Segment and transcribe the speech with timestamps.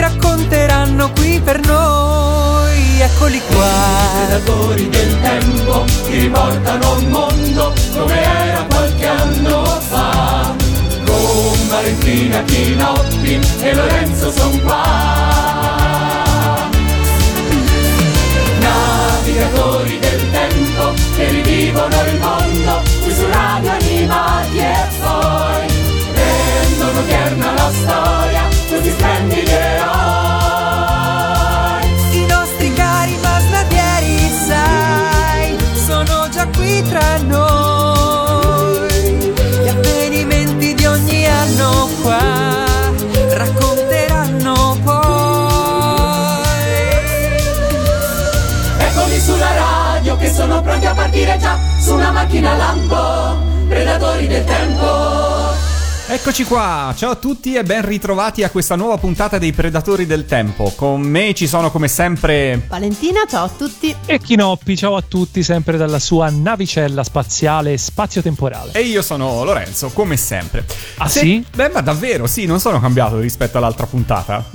[0.00, 3.00] racconteranno qui per noi.
[3.00, 4.26] Eccoli qua.
[4.26, 10.54] Predatori del tempo riportano un mondo come era qualche anno fa.
[11.04, 15.86] Con Valentina Chinotti e Lorenzo son qua.
[18.60, 25.66] Navigatori del tempo che rivivono il mondo qui su radio animati e poi
[26.12, 29.86] rendono tierna la storia questi splendidi eroi.
[32.12, 38.88] I nostri cari masnadieri, sai, sono già qui tra noi.
[39.62, 42.66] Gli avvenimenti di ogni anno qua
[43.32, 44.96] racconteranno poi.
[48.78, 54.44] Eccoli sulla radio che sono pronti a partire già su una macchina lampo, predatori del
[54.44, 55.67] tempo.
[56.10, 60.24] Eccoci qua, ciao a tutti e ben ritrovati a questa nuova puntata dei Predatori del
[60.24, 60.72] Tempo.
[60.74, 63.94] Con me ci sono come sempre Valentina, ciao a tutti.
[64.06, 68.72] E Chinoppi, ciao a tutti, sempre dalla sua navicella spaziale spazio-temporale.
[68.72, 70.64] e io sono Lorenzo, come sempre.
[70.96, 71.44] Ah, Se- sì?
[71.54, 74.46] Beh, ma davvero, sì, non sono cambiato rispetto all'altra puntata.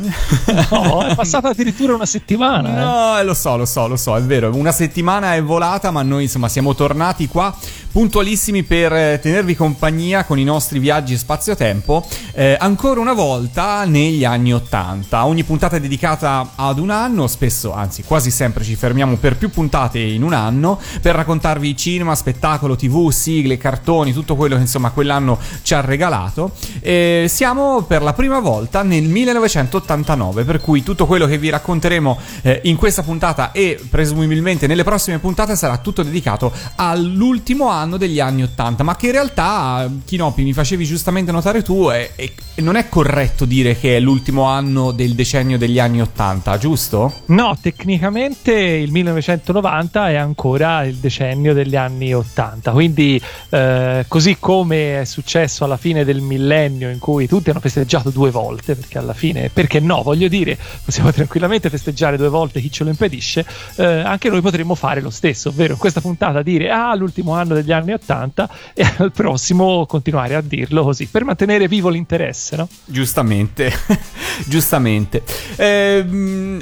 [0.71, 2.69] No, è passata addirittura una settimana.
[2.69, 2.79] eh.
[2.83, 4.51] No, eh, lo so, lo so, lo so, è vero.
[4.55, 7.55] Una settimana è volata, ma noi insomma siamo tornati qua
[7.91, 12.05] puntualissimi per eh, tenervi compagnia con i nostri viaggi spazio-tempo.
[12.35, 15.25] eh, ancora una volta negli anni Ottanta.
[15.25, 19.49] Ogni puntata è dedicata ad un anno, spesso, anzi quasi sempre ci fermiamo per più
[19.49, 24.91] puntate in un anno per raccontarvi cinema, spettacolo, tv, sigle, cartoni, tutto quello che insomma
[24.91, 26.51] quell'anno ci ha regalato.
[26.79, 32.17] E siamo per la prima volta nel 1989, per cui tutto quello che vi racconteremo
[32.41, 38.19] eh, in questa puntata e presumibilmente nelle prossime puntate sarà tutto dedicato all'ultimo anno degli
[38.19, 42.75] anni 80, ma che in realtà, Chinopi, mi facevi giustamente notare tu, è- è- non
[42.75, 47.11] è corretto dire che è l'ultimo anno del decennio degli anni 80, giusto?
[47.25, 55.01] No, tecnicamente il 1990 è ancora il decennio degli anni 80, quindi eh, così come
[55.01, 59.13] è successo alla fine del millennio in cui tutti hanno festeggiato due volte, perché alla
[59.13, 63.45] fine, perché no, voglio dire, possiamo tranquillamente festeggiare due volte chi ce lo impedisce,
[63.75, 67.55] eh, anche noi potremmo fare lo stesso, ovvero in questa puntata dire ah l'ultimo anno
[67.55, 72.67] degli anni 80 e al prossimo continuare a dirlo così, per mantenere vivo l'interesse, no?
[72.85, 73.71] Giustamente,
[74.47, 75.23] giustamente.
[75.55, 76.61] Ehm,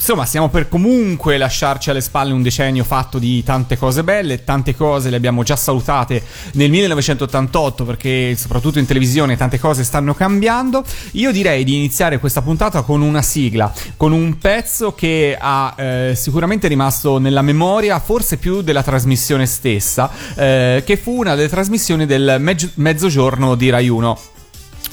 [0.00, 4.74] insomma, stiamo per comunque lasciarci alle spalle un decennio fatto di tante cose belle, tante
[4.74, 6.22] cose le abbiamo già salutate
[6.54, 10.82] nel 1988 perché soprattutto in televisione tante cose stanno cambiando.
[11.12, 16.12] Io direi di iniziare questa puntata con una sigla, con un pezzo che ha eh,
[16.16, 22.06] sicuramente rimasto nella memoria, forse più della trasmissione stessa, eh, che fu una delle trasmissioni
[22.06, 24.18] del meggi- mezzogiorno di Rai 1.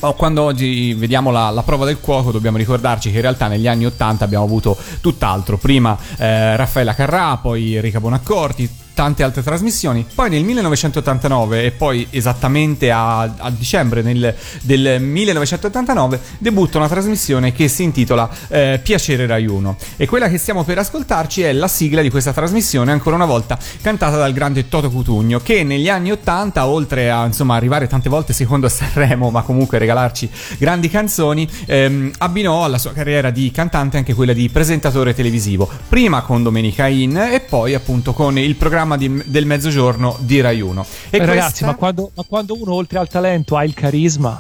[0.02, 3.68] Oh, quando oggi vediamo la, la prova del cuoco dobbiamo ricordarci che in realtà negli
[3.68, 5.58] anni 80 abbiamo avuto tutt'altro.
[5.58, 10.08] Prima eh, Raffaella Carrà, poi Enrica Bonaccorti, tante altre trasmissioni.
[10.12, 17.52] Poi nel 1989 e poi esattamente a, a dicembre nel- del 1989 debutta una trasmissione
[17.52, 21.68] che si intitola eh, Piacere Rai 1 e quella che stiamo per ascoltarci è la
[21.68, 26.12] sigla di questa trasmissione ancora una volta cantata dal grande Toto Cutugno che negli anni
[26.12, 30.28] 80 oltre a insomma arrivare tante volte secondo Sanremo ma comunque regalarci
[30.58, 36.22] grandi canzoni ehm, abbinò alla sua carriera di cantante anche quella di presentatore televisivo prima
[36.22, 40.86] con Domenica In e poi appunto con il programma di- del mezzogiorno di Rai 1
[41.09, 44.40] e Eh, Ragazzi, questa- ma quando, ma quando uno oltre al talento ha il carisma,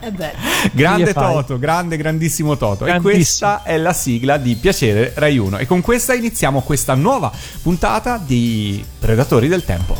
[0.00, 0.32] E beh,
[0.72, 1.12] Grande?
[1.12, 2.84] Toto, grande, grandissimo Toto.
[2.86, 5.58] E questa è la sigla di Piacere Rai 1.
[5.58, 7.30] E con questa iniziamo questa nuova
[7.62, 9.96] puntata di Predatori del Tempo.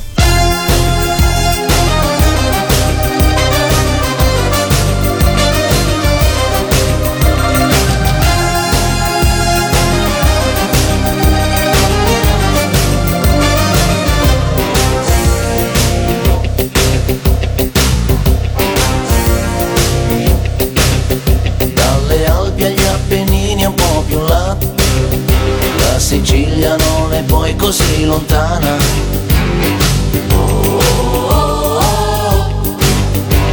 [27.72, 28.76] così lontana.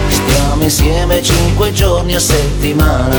[0.09, 3.15] Stiamo insieme cinque giorni a settimana,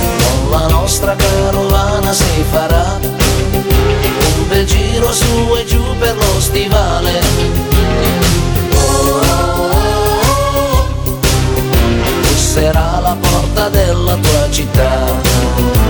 [0.00, 7.20] con la nostra carovana si farà un bel giro su e giù per lo stivale.
[12.22, 15.87] Busserà la porta della tua città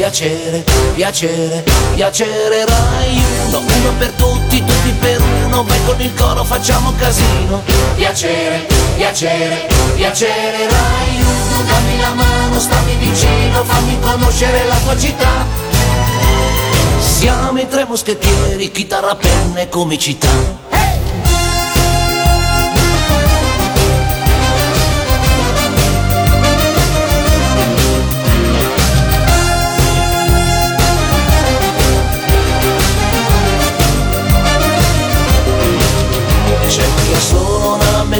[0.00, 0.64] Piacere,
[0.94, 1.62] piacere,
[1.94, 7.62] piacere Rai uno, uno per tutti, tutti per uno, vai con il coro facciamo casino.
[7.96, 8.66] Piacere,
[8.96, 15.44] piacere, piacere Rai uno, dammi la mano, stammi vicino, fammi conoscere la tua città.
[16.98, 20.69] Siamo i tre moschettieri, chitarra, penna e comicità.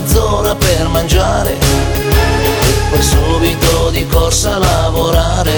[0.00, 5.52] Mezz'ora per mangiare e poi subito di corsa a lavorare.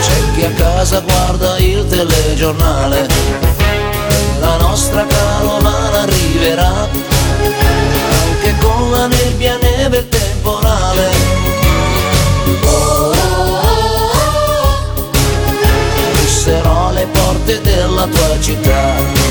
[0.00, 3.06] C'è chi a casa guarda il telegiornale,
[4.40, 6.88] la nostra carovana arriverà
[8.28, 11.34] anche con la nebbia, neve e temporale.
[16.44, 19.23] busserò alle porte della tua città.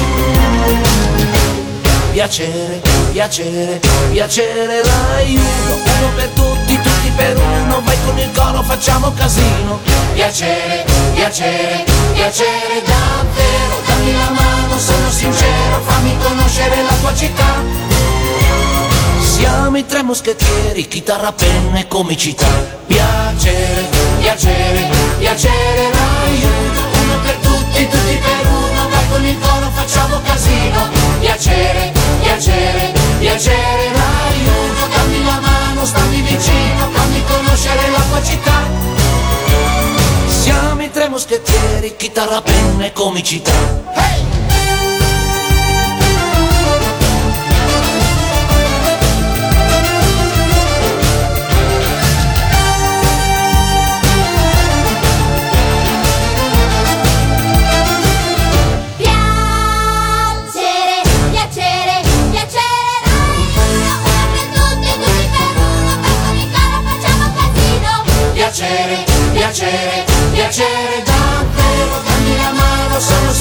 [2.14, 2.80] Piacere,
[3.12, 3.82] piacere,
[4.12, 5.82] piacere Rai uno,
[6.16, 9.80] per tutti, tutti per uno, vai con il coro, facciamo casino.
[10.14, 11.84] Piacere, piacere,
[12.14, 17.62] piacere davvero, dammi la mano, sono sincero, fammi conoscere la tua città.
[19.20, 22.48] Siamo i tre moschettieri, chitarra, penna e comicità.
[22.86, 23.88] Piacere,
[24.20, 24.88] piacere,
[25.18, 28.43] piacere Rai uno, per tutti, tutti per
[29.14, 30.90] con il coro, facciamo casino.
[31.20, 38.62] Piacere, piacere, piacere Rai uno, dammi la mano, stammi vicino, fammi conoscere la tua città.
[40.28, 43.54] Siamo i tre moschettieri, chitarra, penna e comicità.
[43.94, 44.63] Hey!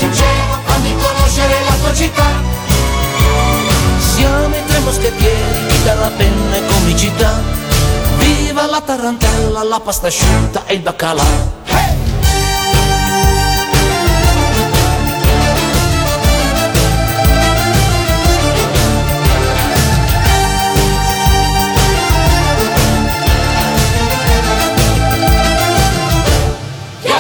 [0.03, 2.27] Sincero, fammi conoscere la tua città.
[3.99, 7.41] Siamo i tre moschettieri, chitarra, penna e comicità.
[8.19, 11.25] Viva la tarantella, la pasta asciutta e il baccalà.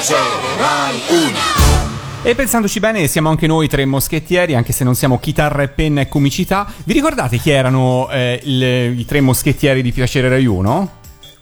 [0.04, 0.51] Hey!
[2.24, 6.02] E pensandoci bene, siamo anche noi tre moschettieri, anche se non siamo chitarra e penna
[6.02, 6.70] e comicità.
[6.84, 10.90] Vi ricordate chi erano eh, il- i tre moschettieri di Piacere Rai 1?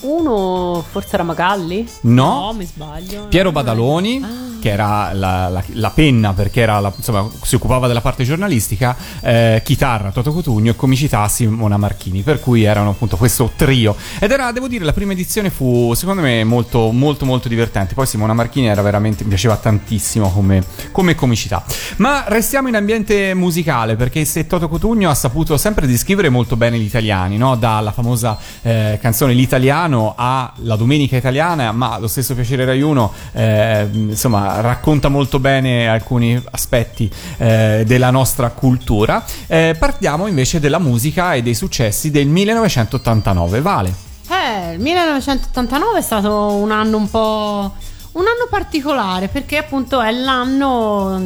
[0.03, 1.87] Uno forse era Magalli?
[2.03, 2.47] No.
[2.47, 3.27] No, mi sbaglio.
[3.29, 4.25] Piero Badaloni,
[4.61, 9.61] che era la, la- la penna perché la- insomma, si occupava della parte giornalistica, eh,
[9.65, 13.97] chitarra Toto Cotugno e comicità Simona Marchini, per cui erano appunto questo trio.
[14.21, 17.95] Ed era, devo dire, la prima edizione fu secondo me molto molto molto divertente.
[17.95, 20.63] Poi Simona Marchini era veramente, mi piaceva tantissimo come,
[20.93, 21.65] come comicità.
[21.97, 26.79] Ma restiamo in ambiente musicale perché se Toto Cotugno ha saputo sempre descrivere molto bene
[26.79, 27.57] gli italiani, no?
[27.57, 33.13] dalla famosa eh, canzone L'italiano a La domenica italiana, ma lo stesso Piacere Rai 1
[33.33, 39.25] eh, insomma racconta molto bene alcuni aspetti eh, della nostra cultura.
[39.47, 43.61] Eh, partiamo invece della musica e dei successi del 1989.
[43.61, 43.95] Vale.
[44.29, 47.75] Eh, il 1989 è stato un anno un po'.
[48.13, 51.21] Un anno particolare perché appunto è l'anno.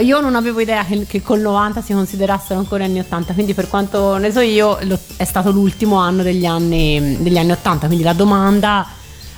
[0.00, 3.68] Io non avevo idea che, che col 90 si considerassero ancora anni 80, quindi per
[3.68, 7.86] quanto ne so io, lo- è stato l'ultimo anno degli anni, degli anni 80.
[7.86, 8.86] Quindi la domanda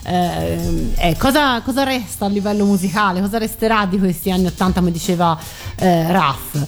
[0.04, 4.92] eh, è cosa, cosa resta a livello musicale, cosa resterà di questi anni 80, come
[4.92, 5.38] diceva
[5.76, 6.66] eh, Raff.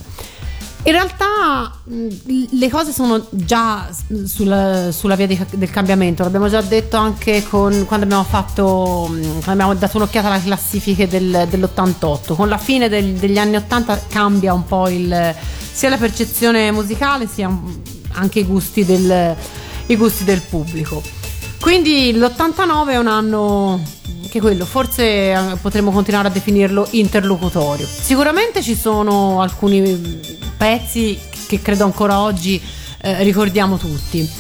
[0.87, 3.89] In realtà le cose sono già
[4.27, 9.51] sulla, sulla via di- del cambiamento, l'abbiamo già detto anche con- quando abbiamo fatto, quando
[9.51, 12.35] abbiamo dato un'occhiata alle classifiche del- dell'88.
[12.35, 15.35] Con la fine del- degli anni 80 cambia un po' il,
[15.73, 17.51] sia la percezione musicale sia
[18.13, 19.35] anche i gusti del,
[19.87, 21.03] i gusti del pubblico.
[21.65, 23.83] Quindi l'89 è un anno
[24.29, 27.87] che quello, forse eh, potremmo continuare a definirlo interlocutorio.
[27.87, 30.05] Sicuramente ci sono alcuni mm,
[30.59, 32.61] pezzi che credo ancora oggi
[33.01, 34.31] eh, ricordiamo tutti.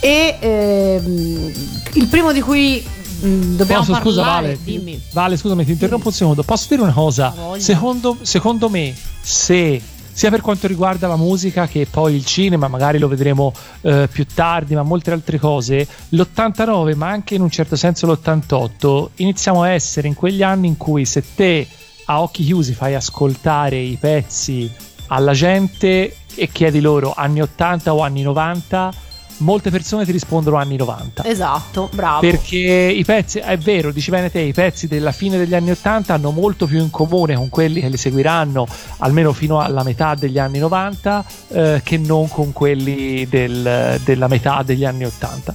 [0.00, 1.52] E ehm,
[1.92, 2.84] il primo di cui
[3.24, 5.00] mm, dobbiamo Posso, parlare, scusa Vale, dimmi.
[5.12, 6.42] Vale, scusami, ti interrompo un secondo.
[6.42, 7.32] Posso dire una cosa?
[7.58, 9.80] Secondo, secondo me, se
[10.18, 14.26] sia per quanto riguarda la musica che poi il cinema, magari lo vedremo eh, più
[14.26, 19.68] tardi, ma molte altre cose, l'89 ma anche in un certo senso l'88 iniziamo a
[19.68, 21.64] essere in quegli anni in cui se te
[22.06, 24.68] a occhi chiusi fai ascoltare i pezzi
[25.06, 28.92] alla gente e chiedi loro anni 80 o anni 90,
[29.38, 31.24] molte persone ti rispondono anni 90.
[31.24, 32.20] Esatto, bravo.
[32.20, 36.14] Perché i pezzi, è vero, dici bene te, i pezzi della fine degli anni 80
[36.14, 38.66] hanno molto più in comune con quelli che li seguiranno
[38.98, 44.62] almeno fino alla metà degli anni 90 eh, che non con quelli del- della metà
[44.64, 45.54] degli anni 80.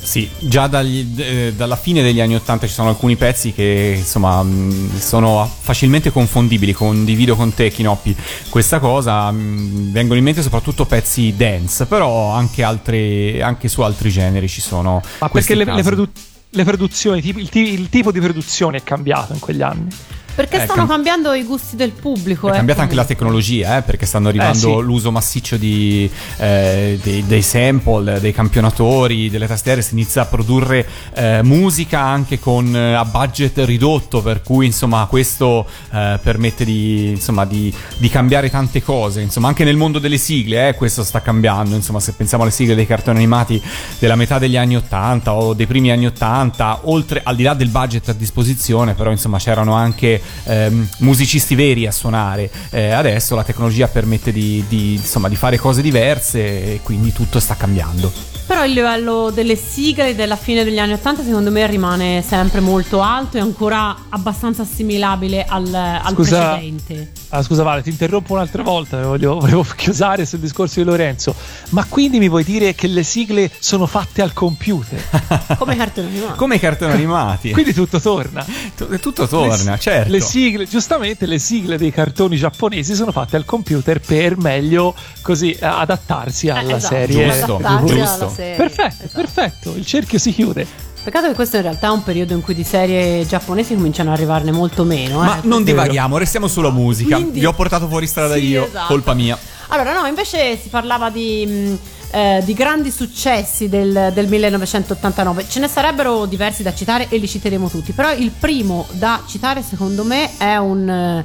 [0.00, 4.42] Sì, già dagli- eh, dalla fine degli anni 80 ci sono alcuni pezzi che insomma
[4.42, 6.72] mh, sono facilmente confondibili.
[6.72, 8.14] Condivido con te, Kinoppi,
[8.48, 9.30] questa cosa.
[9.30, 14.60] mh, vengono in mente soprattutto pezzi dance, però anche, altre- anche su altri generi ci
[14.60, 15.02] sono.
[15.20, 16.08] Ma perché le, le produ-
[16.50, 19.88] le produzioni, il, il tipo di produzione è cambiato in quegli anni.
[20.34, 22.48] Perché Eh, stanno cam- cambiando i gusti del pubblico.
[22.48, 24.82] È eh, cambiata anche la tecnologia, eh, perché stanno arrivando sì.
[24.82, 29.80] l'uso massiccio di, eh, dei, dei sample, dei campionatori, delle tastiere.
[29.82, 35.06] Si inizia a produrre eh, musica anche con eh, a budget ridotto, per cui insomma
[35.06, 39.20] questo eh, permette di, insomma, di, di cambiare tante cose.
[39.20, 41.76] Insomma, anche nel mondo delle sigle, eh, questo sta cambiando.
[41.76, 43.62] Insomma, se pensiamo alle sigle dei cartoni animati
[44.00, 47.68] della metà degli anni 80 o dei primi anni 80, oltre al di là del
[47.68, 52.50] budget a disposizione, però insomma c'erano anche ehm, musicisti veri a suonare.
[52.70, 57.40] Eh, adesso la tecnologia permette di, di, insomma, di fare cose diverse e quindi tutto
[57.40, 58.12] sta cambiando.
[58.46, 63.00] Però il livello delle sigle della fine degli anni 80 secondo me rimane sempre molto
[63.00, 66.50] alto e ancora abbastanza assimilabile al, al Scusa.
[66.50, 67.12] precedente.
[67.36, 71.34] Ah, scusa Vale, ti interrompo un'altra volta, voglio, volevo chiusare sul discorso di Lorenzo.
[71.70, 75.02] Ma quindi mi vuoi dire che le sigle sono fatte al computer?
[75.58, 76.36] Come cartoni animati.
[76.38, 77.50] Come i cartoni animati.
[77.52, 78.46] Quindi tutto torna.
[78.76, 80.12] Tu- tutto torna, Le- certo.
[80.12, 85.56] Le sigle, giustamente le sigle dei cartoni giapponesi sono fatte al computer per meglio così
[85.60, 87.24] adattarsi alla Eh, esatto, serie.
[87.30, 88.24] Giusto, adattarsi giusto.
[88.24, 88.56] alla serie.
[88.56, 89.20] Perfetto, Esatto.
[89.20, 90.66] perfetto, il cerchio si chiude.
[91.04, 94.16] Peccato che questo in realtà è un periodo in cui di serie giapponesi cominciano ad
[94.16, 95.18] arrivarne molto meno.
[95.18, 95.40] Ma eh.
[95.42, 95.82] non vero.
[95.82, 97.16] divaghiamo, restiamo sulla musica.
[97.16, 98.86] Quindi- Vi ho portato fuori strada Sì, io, esatto.
[98.86, 99.38] colpa mia.
[99.68, 101.78] Allora, no, invece si parlava di, mh,
[102.16, 105.44] eh, di grandi successi del, del 1989.
[105.46, 107.92] Ce ne sarebbero diversi da citare e li citeremo tutti.
[107.92, 111.24] Però il primo da citare, secondo me, è un, eh,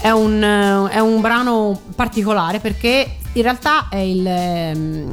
[0.00, 5.08] è un, eh, è un brano particolare perché in realtà è il.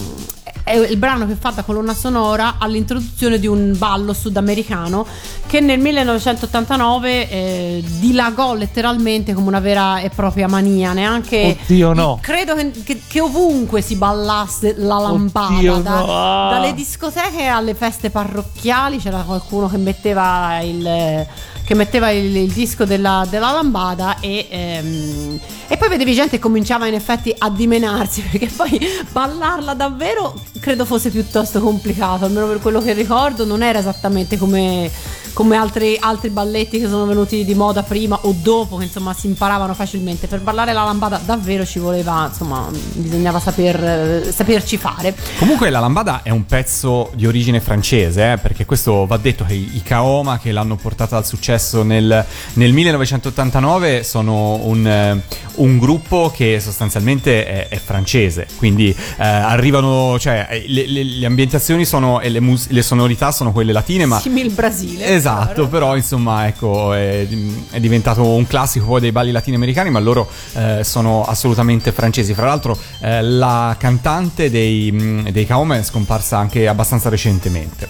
[0.67, 5.05] È il brano che fa da colonna sonora all'introduzione di un ballo sudamericano
[5.47, 10.91] che nel 1989 eh, dilagò letteralmente come una vera e propria mania.
[10.93, 12.19] Neanche Oddio, no.
[12.21, 16.05] Credo che, che- che ovunque si ballasse la lambada, Oddio, da- no.
[16.09, 16.50] Ah.
[16.51, 21.25] dalle discoteche alle feste parrocchiali c'era qualcuno che metteva il,
[21.67, 26.39] che metteva il, il disco della, della lambada e, ehm, e poi vedevi gente che
[26.39, 28.79] cominciava in effetti a dimenarsi perché poi
[29.12, 34.89] ballarla davvero credo fosse piuttosto complicato, almeno per quello che ricordo non era esattamente come,
[35.38, 39.27] come altri, altri balletti che sono venuti di moda prima o dopo che insomma si
[39.27, 40.25] imparavano facilmente.
[40.25, 45.15] Per ballare la lambada davvero ci voleva, insomma, bisognava saper, saperci fare.
[45.38, 49.53] Comunque la lambada è un pezzo di origine francese, eh, perché questo va detto che
[49.53, 55.22] i Kaoma che l'hanno portata al successo nel, nel 1989 sono un, eh,
[55.58, 61.25] un gruppo che sostanzialmente è, è francese, quindi eh, arrivano, cioè eh, le, le- le
[61.27, 65.06] ambientazioni sono e le, mus- le sonorità sono quelle latine, ma Simil Brasile.
[65.06, 65.26] Esatto,
[65.67, 67.27] però insomma ecco è,
[67.72, 72.34] è diventato un classico poi dei balli latinoamericani, ma loro eh, sono assolutamente francesi.
[72.34, 77.89] Fra l'altro eh, la cantante dei, mh, dei Kaoma è scomparsa anche abbastanza recentemente.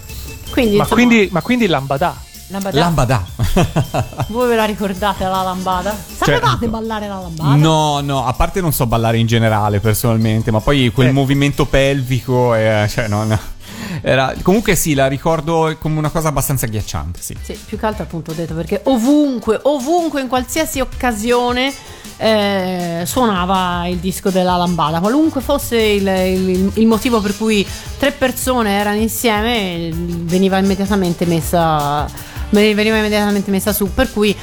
[0.51, 2.15] Quindi, Ma insomma, quindi, ma quindi Lambada.
[2.47, 2.79] lambada.
[2.79, 3.25] Lambada.
[4.29, 5.95] Voi ve la ricordate la lambada?
[6.17, 6.67] Sapevate Certo.
[6.69, 7.55] ballare la lambada?
[7.55, 11.11] No, no, a parte non so ballare in generale personalmente, ma poi quel Eh.
[11.11, 13.37] movimento pelvico, eh, cioè non...
[14.01, 17.35] Era, comunque sì, la ricordo come una cosa abbastanza agghiacciante, sì.
[17.41, 21.73] Sì, più che altro appunto ho detto perché ovunque, ovunque, in qualsiasi occasione
[22.19, 27.65] eh, suonava il disco della lambada, qualunque fosse il, il- il motivo per cui
[27.97, 32.05] tre persone erano insieme, veniva immediatamente messa,
[32.49, 34.35] veniva immediatamente messa su, per cui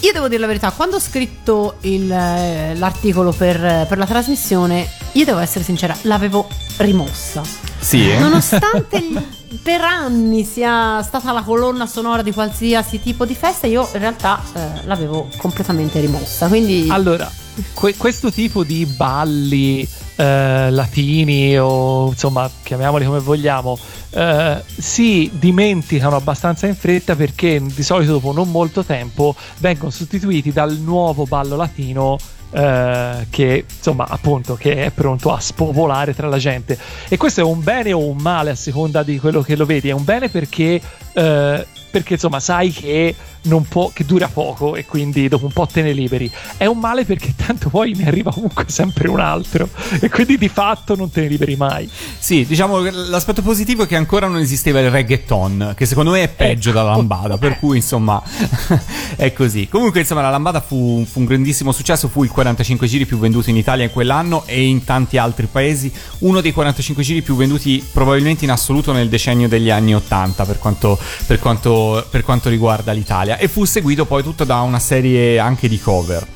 [0.00, 4.86] io devo dire la verità, quando ho scritto il, eh, l'articolo per, per la trasmissione,
[5.12, 7.42] io devo essere sincera, l'avevo rimossa.
[7.82, 8.18] Sì, eh?
[8.18, 9.02] Nonostante
[9.62, 14.40] per anni sia stata la colonna sonora di qualsiasi tipo di festa, io in realtà
[14.54, 16.46] eh, l'avevo completamente rimossa.
[16.46, 17.30] Quindi Allora,
[17.74, 19.86] que- questo tipo di balli
[20.16, 23.78] eh, latini o insomma chiamiamoli come vogliamo
[24.10, 30.52] eh, si dimenticano abbastanza in fretta perché di solito dopo non molto tempo vengono sostituiti
[30.52, 32.18] dal nuovo ballo latino
[32.52, 36.78] eh, che insomma appunto che è pronto a spopolare tra la gente.
[37.08, 39.88] E questo è un bene o un male a seconda di quello che lo vedi.
[39.88, 40.80] È un bene perché
[41.12, 45.66] eh, perché insomma sai che non può, che dura poco e quindi dopo un po'
[45.66, 46.30] te ne liberi.
[46.56, 49.68] È un male perché tanto poi ne arriva comunque sempre un altro
[50.00, 51.88] e quindi di fatto non te ne liberi mai.
[52.18, 56.22] Sì, diciamo che l'aspetto positivo è che ancora non esisteva il reggaeton, che secondo me
[56.22, 56.78] è peggio Ecco.
[56.78, 58.22] della lambada, per cui insomma
[59.16, 59.68] è così.
[59.68, 63.50] Comunque insomma la lambada fu, fu un grandissimo successo, fu il 45 giri più venduto
[63.50, 67.84] in Italia in quell'anno e in tanti altri paesi, uno dei 45 giri più venduti
[67.92, 71.72] probabilmente in assoluto nel decennio degli anni 80 per quanto, per quanto,
[72.08, 76.26] per quanto riguarda l'Italia e fu seguito poi tutto da una serie anche di cover.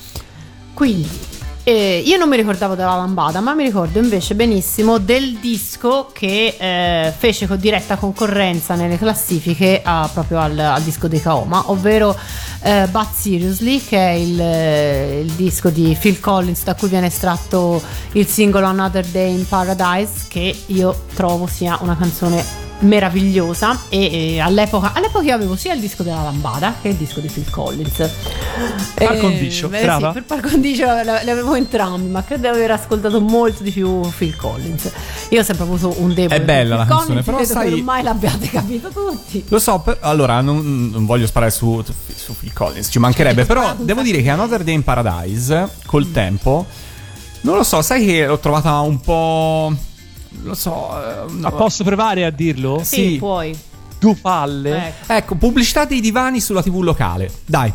[0.74, 1.08] Quindi,
[1.68, 6.54] eh, io non mi ricordavo della lambada, ma mi ricordo invece benissimo del disco che
[6.56, 12.16] eh, fece con diretta concorrenza nelle classifiche a- proprio al, al disco di Kaoma, ovvero
[12.62, 17.06] eh, But Seriously, che è il, eh, il disco di Phil Collins da cui viene
[17.08, 24.34] estratto il singolo Another Day in Paradise, che io trovo sia una canzone meravigliosa e,
[24.34, 27.48] e all'epoca, all'epoca io avevo sia il disco della lambada che il disco di Phil
[27.50, 28.10] Collins.
[28.94, 30.08] Par Eh, condicio, beh, brava.
[30.08, 34.00] sì, per par condicio le avevo entrambi ma credo di aver ascoltato molto di più
[34.16, 34.90] Phil Collins.
[35.30, 37.74] Io ho sempre avuto un debole È bella la Collins, canzone, però credo sai- che
[37.74, 39.44] ormai l'abbiate capito tutti.
[39.48, 41.82] Lo so, per- allora non, non voglio sparare su,
[42.14, 46.66] su Phil Collins, ci mancherebbe, però devo dire che Another Day in Paradise col tempo,
[47.42, 49.74] non lo so, sai che l'ho trovata un po'...
[50.42, 50.90] lo so...
[51.26, 52.80] eh, Ma posso provare a dirlo?
[52.82, 53.16] sì, Sì.
[53.18, 53.56] puoi
[53.98, 54.86] Due palle.
[54.88, 55.12] ecco.
[55.12, 57.30] Ecco, pubblicità dei divani sulla TV locale.
[57.46, 57.72] Dai.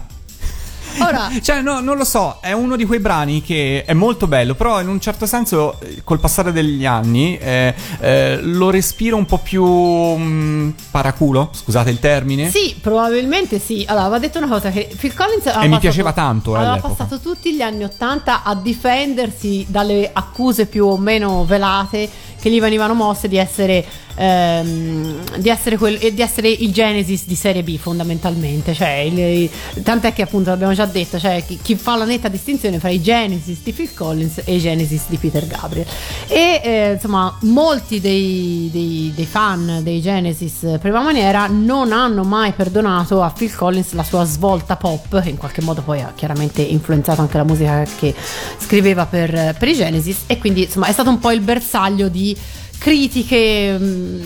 [0.99, 4.53] Ora Cioè, no, non lo so, è uno di quei brani che è molto bello,
[4.55, 9.25] però in un certo senso, eh, col passare degli anni, eh, eh, lo respiro un
[9.25, 12.49] po' più mm, paraculo, scusate il termine.
[12.49, 13.83] Sì, probabilmente sì.
[13.87, 16.71] Allora, va detto una cosa che Phil Collins E mi passato- piaceva tanto, eh, aveva
[16.73, 16.93] all'epoca.
[16.95, 22.09] passato tutti gli anni Ottanta a difendersi dalle accuse più o meno velate
[22.41, 27.35] che gli venivano mosse di essere ehm, di essere, quel- di essere il Genesis di
[27.35, 29.49] serie B fondamentalmente cioè il-
[29.83, 33.01] tant'è che appunto l'abbiamo già detto cioè chi, chi fa la netta distinzione fra i
[33.01, 35.85] Genesis di Phil Collins e i Genesis di Peter Gabriel.
[36.27, 42.51] E eh, insomma molti dei, dei- dei fan dei Genesis prima maniera non hanno mai
[42.53, 46.61] perdonato a Phil Collins la sua svolta pop che in qualche modo poi ha chiaramente
[46.61, 48.13] influenzato anche la musica che
[48.57, 50.23] scriveva per, per i Genesis.
[50.27, 52.37] E quindi insomma è stato un po' il bersaglio di
[52.77, 54.21] critiche mm,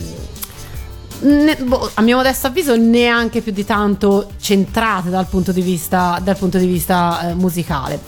[1.20, 6.20] ne- boh, a mio modesto avviso neanche più di tanto centrate dal punto di vista,
[6.38, 8.00] punto di vista eh, musicale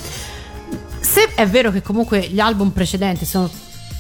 [1.01, 3.49] se è vero che comunque gli album precedenti sono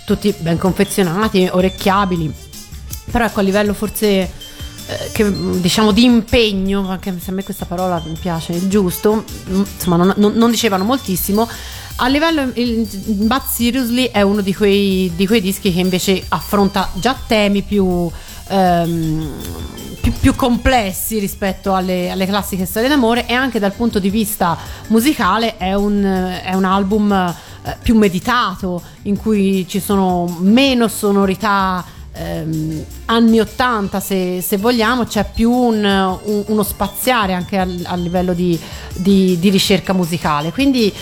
[0.04, 2.32] tutti ben confezionati, orecchiabili,
[3.10, 4.30] però ecco a livello forse eh,
[5.12, 9.62] che, diciamo di impegno, anche se a me questa parola mi piace, il giusto, mh,
[9.74, 11.48] insomma non, non- non dicevano moltissimo.
[12.00, 12.86] A livello il
[13.24, 18.08] But Seriously è uno di quei, di quei dischi che invece affronta già temi più,
[18.48, 19.30] ehm,
[20.00, 24.56] più, più complessi rispetto alle, alle classiche storie d'amore e anche dal punto di vista
[24.88, 26.02] musicale è un,
[26.42, 34.00] è un album eh, più meditato in cui ci sono meno sonorità ehm, anni 80
[34.00, 35.84] se, se vogliamo c'è più un-
[36.24, 38.58] un- uno spaziare anche al- a livello di,
[38.94, 40.52] di- di ricerca musicale.
[40.52, 40.92] Quindi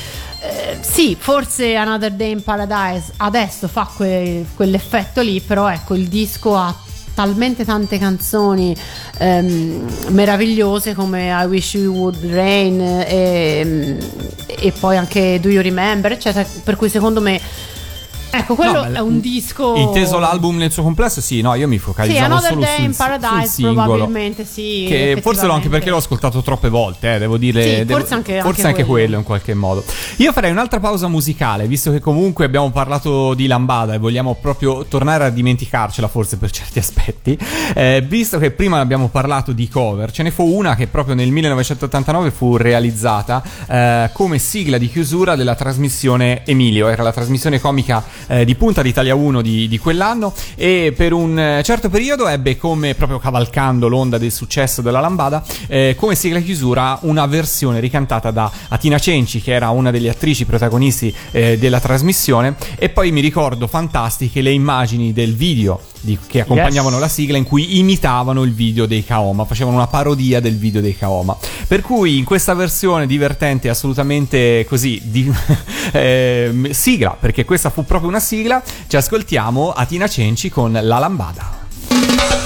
[0.41, 6.09] eh, sì, forse Another Day in Paradise adesso fa que- quell'effetto lì, però ecco il
[6.09, 6.75] disco ha
[7.17, 8.77] talmente tante canzoni
[9.17, 13.97] ehm, meravigliose come I Wish You Would Rain e,
[14.47, 17.41] e poi anche Do You Remember, eccetera, per cui secondo me
[18.39, 21.77] ecco quello No, è un disco Inteso l'album nel suo complesso, sì, no, io mi
[21.77, 23.83] sì, focalizzavo Another solo Day sul, in sul Paradise singolo.
[23.83, 27.63] probabilmente sì Che forse l'ho anche perché l'ho ascoltato troppe volte, eh, devo dire.
[27.63, 28.95] Sì, devo- forse anche- forse anche anche quello.
[29.07, 29.85] quello in qualche modo.
[30.17, 34.85] Io farei un'altra pausa musicale, visto che comunque abbiamo parlato di Lambada e vogliamo proprio
[34.85, 37.39] tornare a dimenticarcela, forse per certi aspetti.
[37.75, 41.31] Eh, visto che prima abbiamo parlato di cover, ce ne fu una che proprio nel
[41.31, 46.89] 1989 fu realizzata eh, come sigla di chiusura della trasmissione Emilio.
[46.89, 50.33] Era la trasmissione comica eh, di punta d'Italia 1 di, di quell'anno.
[50.55, 55.45] E per un eh, certo periodo ebbe come proprio cavalcando l'onda del successo della Lambada
[55.69, 60.45] eh, come sigla chiusura una versione ricantata da Atina Cenci che era una delle attrici
[60.45, 62.55] protagonisti eh, della trasmissione.
[62.77, 67.05] E poi mi ricordo fantastiche le immagini del video di- che accompagnavano Yes.
[67.05, 70.97] la sigla in cui imitavano il video dei Kaoma, facevano una parodia del video dei
[70.97, 71.37] Kaoma.
[71.69, 75.31] Per cui in questa versione divertente, assolutamente così, di,
[75.93, 82.46] ehm, sigla, perché questa fu proprio una sigla, ci ascoltiamo Atina Cenci con La Lambada.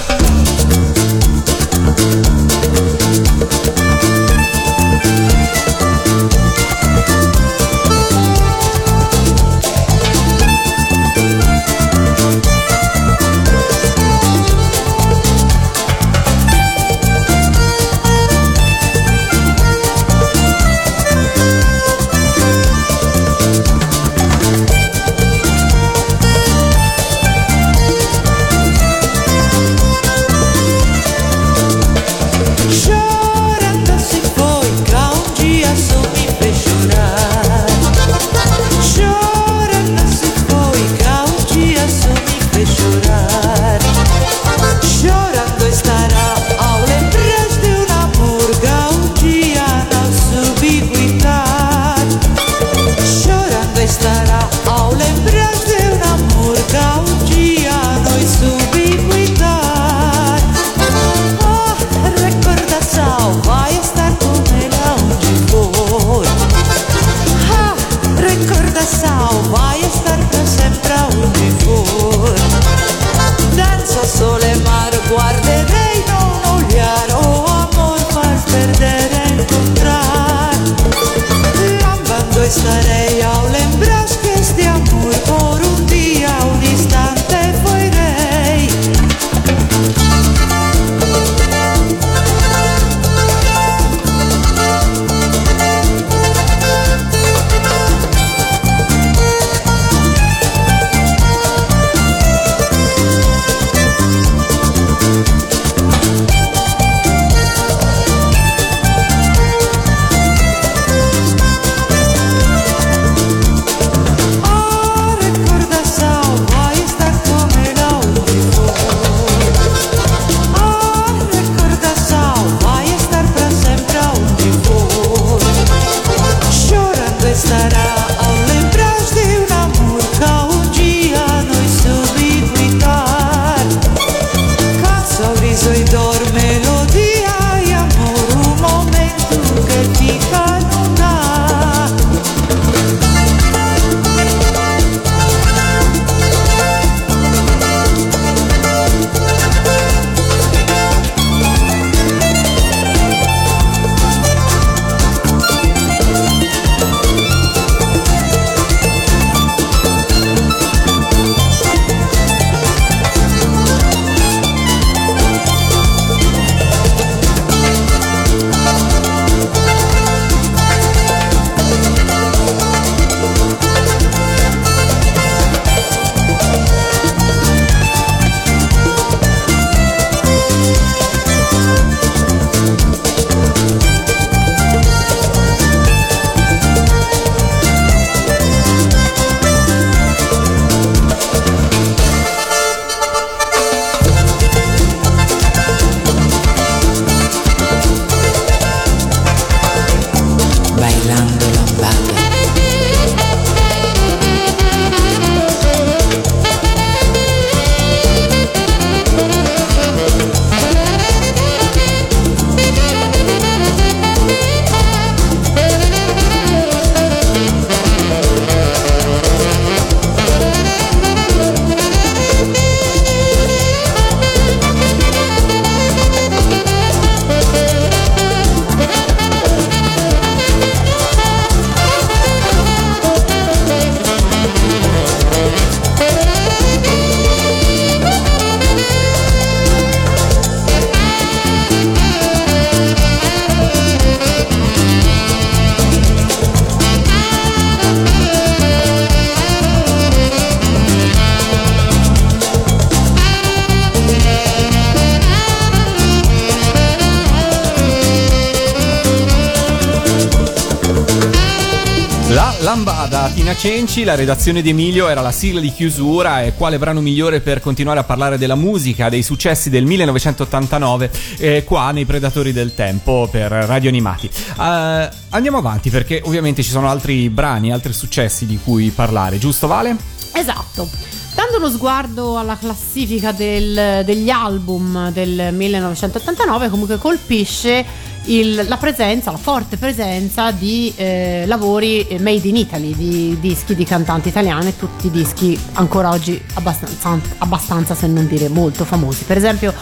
[264.01, 267.59] Cenci, la redazione di Emilio era la sigla di chiusura e quale brano migliore per
[267.59, 273.27] continuare a parlare della musica, dei successi del 1989 eh, qua nei Predatori del Tempo
[273.31, 274.27] per Radio Animati.
[274.27, 279.67] Eh, andiamo avanti perché ovviamente ci sono altri brani, altri successi di cui parlare, giusto
[279.67, 279.95] Vale?
[280.33, 280.89] Esatto.
[281.33, 287.85] Dando uno sguardo alla classifica del- degli album del 1989, comunque colpisce
[288.25, 293.73] il- la presenza, la forte presenza di eh, lavori eh, made in Italy, di dischi
[293.75, 299.23] di cantanti italiane, tutti dischi ancora oggi abbastanza, abbastanza, se non dire molto famosi.
[299.23, 299.73] Per esempio,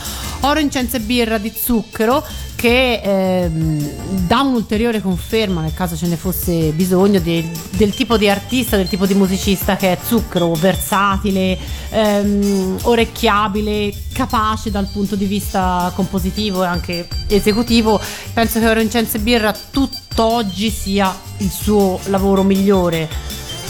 [0.42, 2.26] Oro, Incenso e Birra di Zucchero,
[2.60, 8.30] che ehm, dà un'ulteriore conferma, nel caso ce ne fosse bisogno, de- del tipo di
[8.30, 11.58] artista, del tipo di musicista che è Zucchero, versatile,
[11.90, 17.98] ehm, orecchiabile, capace dal punto di vista compositivo e anche esecutivo.
[18.34, 18.82] Penso che Oro,
[19.22, 23.08] Birra tutt'oggi sia il suo lavoro migliore.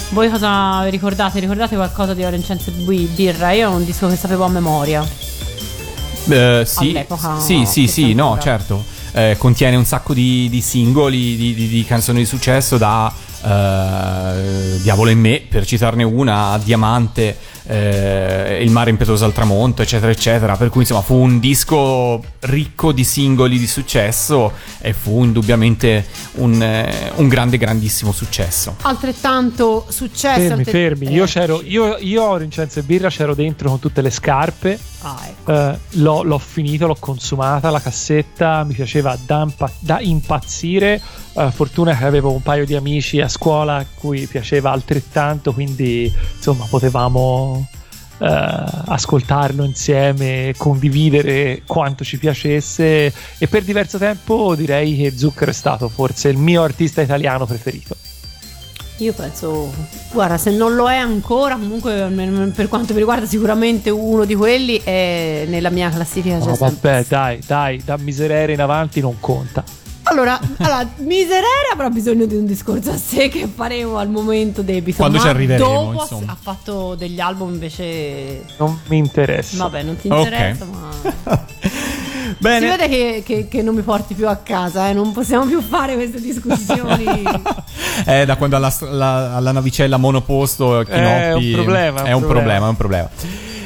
[0.09, 1.39] Voi cosa ricordate?
[1.39, 2.37] Ricordate qualcosa di Oro,
[3.13, 3.51] Birra?
[3.51, 5.28] Io è un disco che sapevo a memoria.
[6.31, 8.41] Eh, sì, All'epoca, sì, sì, sì, no, 70.
[8.41, 8.83] certo.
[9.11, 13.11] Eh, contiene un sacco di, di singoli, di, di- di canzoni di successo da
[13.43, 20.11] eh, Diavolo in me, per citarne una, Diamante, eh, Il mare impetuoso al tramonto, eccetera,
[20.11, 20.55] eccetera.
[20.55, 26.61] Per cui insomma fu un disco ricco di singoli di successo e fu indubbiamente un,
[26.61, 28.75] eh, un grande, grandissimo successo.
[28.81, 30.39] Altrettanto successo.
[30.39, 31.05] Fermi, altre- fermi.
[31.07, 34.79] eh, Io c'ero, io, io Vincenzo e Birra c'ero dentro con tutte le scarpe.
[35.01, 35.51] Ah, ecco.
[35.53, 40.99] Eh, l'ho, l'ho finito, l'ho consumata la cassetta, mi piaceva da, impa- da impazzire.
[41.33, 46.11] Eh, fortuna che avevo un paio di amici a scuola a cui piaceva altrettanto, quindi
[46.35, 47.67] insomma potevamo
[48.19, 53.13] eh, ascoltarlo insieme, condividere quanto ci piacesse.
[53.37, 57.95] E per diverso tempo direi che Zucchero è stato forse il mio artista italiano preferito.
[58.97, 59.73] Io penso,
[60.11, 62.11] guarda, se non lo è ancora, comunque
[62.53, 66.35] per quanto mi riguarda sicuramente uno di quelli è nella mia classifica.
[66.35, 66.67] No, sempre.
[66.67, 69.63] vabbè, dai, dai, da miserere in avanti non conta.
[70.11, 74.97] Allora, allora, Miserere avrà bisogno di un discorso a sé che faremo al momento debito.
[74.97, 76.31] Quando ma ci arriveremo, Dopo insomma.
[76.31, 78.43] ha fatto degli album invece.
[78.57, 79.57] Non mi interessa.
[79.63, 81.47] Vabbè, non ti interessa, ma.
[82.29, 82.69] Si Bene.
[82.69, 84.93] vede che, che- che non mi porti più a casa, eh?
[84.93, 87.05] non possiamo più fare queste discussioni.
[88.05, 92.65] Eh, da quando alla, la- alla navicella monoposto Chinoppi È un problema, È un problema,
[92.65, 93.09] è un problema.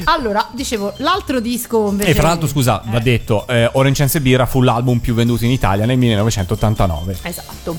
[0.06, 2.12] Allora, dicevo, l'altro disco invece.
[2.12, 5.52] E fra l'altro, scusa, va detto, eh, Orange e Birra fu l'album più venduto in
[5.52, 7.18] Italia nel 1989.
[7.22, 7.78] Esatto.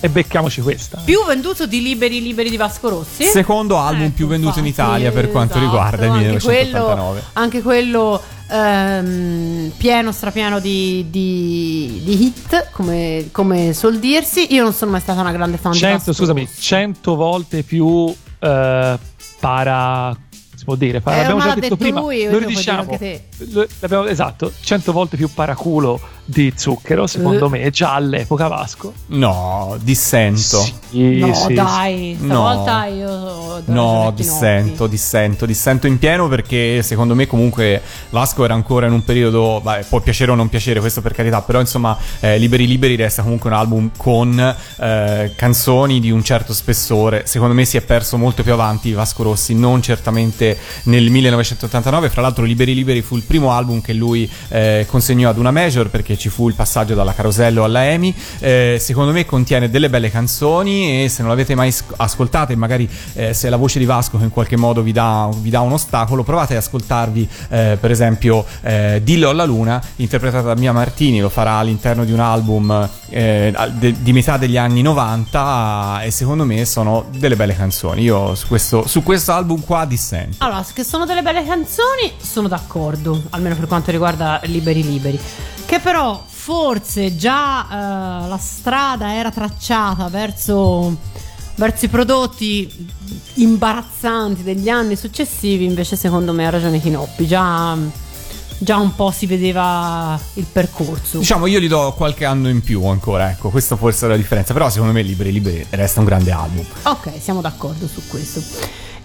[0.00, 1.00] E becchiamoci questa.
[1.02, 3.24] Più venduto di Liberi Liberi di Vasco Rossi.
[3.24, 7.10] Secondo album Ecco, più venduto in infatti, Italia per quanto esatto, riguarda il anche 1989.
[7.10, 14.52] Quello, anche quello ehm, pieno, strapieno di, di- di hit, come, come suol dirsi.
[14.52, 16.60] Io non sono mai stata una grande fan di 100, Vasco scusami, Rossi.
[16.60, 18.98] 100 volte più eh,
[19.40, 20.16] para.
[20.64, 22.00] Si può dire, para, Eh, abbiamo ma già detto detto prima.
[22.00, 22.90] lui, lo ridiciamo.
[22.92, 27.48] anche Lo- l'abbiamo- esatto, 100 volte più paraculo di zucchero, secondo Eh.
[27.50, 28.92] me, già all'epoca Vasco.
[29.08, 30.60] No, dissento.
[30.90, 32.26] Sì, No, sì, dai, No.
[32.26, 33.08] stavolta io.
[33.66, 38.86] No, ragione a dissento, dissento, dissento in pieno perché secondo me comunque Vasco era ancora
[38.86, 42.38] in un periodo, vabbè, può piacere o non piacere, questo per carità, però insomma eh,
[42.38, 47.64] Liberi Liberi resta comunque un album con eh, canzoni di un certo spessore, secondo me
[47.64, 52.74] si è perso molto più avanti Vasco Rossi, non certamente nel 1989, fra l'altro Liberi
[52.74, 56.48] Liberi fu il primo album che lui eh, consegnò ad una major perché ci fu
[56.48, 61.20] il passaggio dalla Carosello alla EMI, Eh, secondo me contiene delle belle canzoni e se
[61.22, 64.82] non l'avete mai sc- ascoltate magari eh, se la voce di Vasco in qualche modo
[64.82, 69.44] vi dà, vi dà un ostacolo provate ad ascoltarvi eh, per esempio eh, Dillo alla
[69.44, 74.36] Luna interpretata da Mia Martini lo farà all'interno di un album eh, de- di metà
[74.36, 78.02] degli anni 90 e secondo me sono delle belle canzoni.
[78.02, 80.36] Io su questo, su questo album qua dissento.
[80.44, 85.20] Allora, che sono delle belle canzoni, sono d'accordo, almeno per quanto riguarda Liberi Liberi.
[85.74, 90.96] Che però forse già eh, la strada era tracciata verso,
[91.56, 92.86] verso i prodotti
[93.34, 97.76] imbarazzanti degli anni successivi, invece secondo me ha ragione Chinoppi, già,
[98.56, 101.18] già un po' si vedeva il percorso.
[101.18, 104.52] Diciamo, io gli do qualche anno in più ancora, ecco, questa forse è la differenza.
[104.52, 106.64] Però secondo me Liberi Liberi resta un grande album.
[106.84, 108.40] Ok, siamo d'accordo su questo.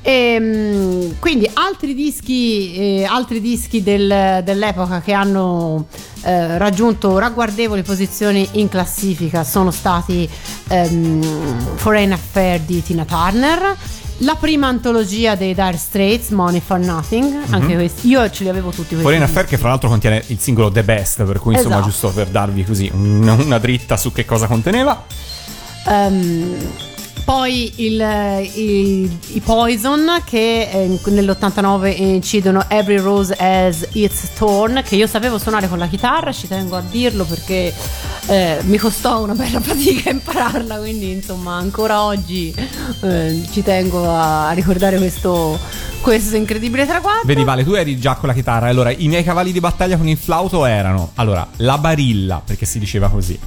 [0.01, 5.87] Ehm, quindi altri dischi, eh, altri dischi del- dell'epoca che hanno
[6.23, 10.27] eh, raggiunto ragguardevoli posizioni in classifica sono stati
[10.67, 13.75] ehm, Foreign Affair di Tina Turner.
[14.23, 18.67] La prima antologia dei Dire Straits, Money for Nothing, anche questi, io ce li avevo
[18.69, 19.03] tutti questi.
[19.03, 21.89] Foreign Affair che fra l'altro contiene il singolo The Best, per cui insomma Esatto.
[21.89, 25.05] giusto per darvi così un- una dritta su che cosa conteneva.
[25.87, 26.57] Ehm,
[27.29, 34.95] poi il- i, i Poison che eh, nell'89 incidono Every Rose Has Its Thorn che
[34.95, 37.71] io sapevo suonare con la chitarra, ci tengo a dirlo perché
[38.25, 42.51] eh, mi costò una bella fatica impararla, quindi insomma ancora oggi
[43.01, 45.59] eh, ci tengo a, a ricordare questo,
[46.01, 47.27] questo incredibile traguardo.
[47.27, 48.69] Vedi Vale, tu eri già con la chitarra.
[48.69, 52.79] Allora, i miei cavalli di battaglia con il flauto erano, allora, la barilla, perché si
[52.79, 53.37] diceva così,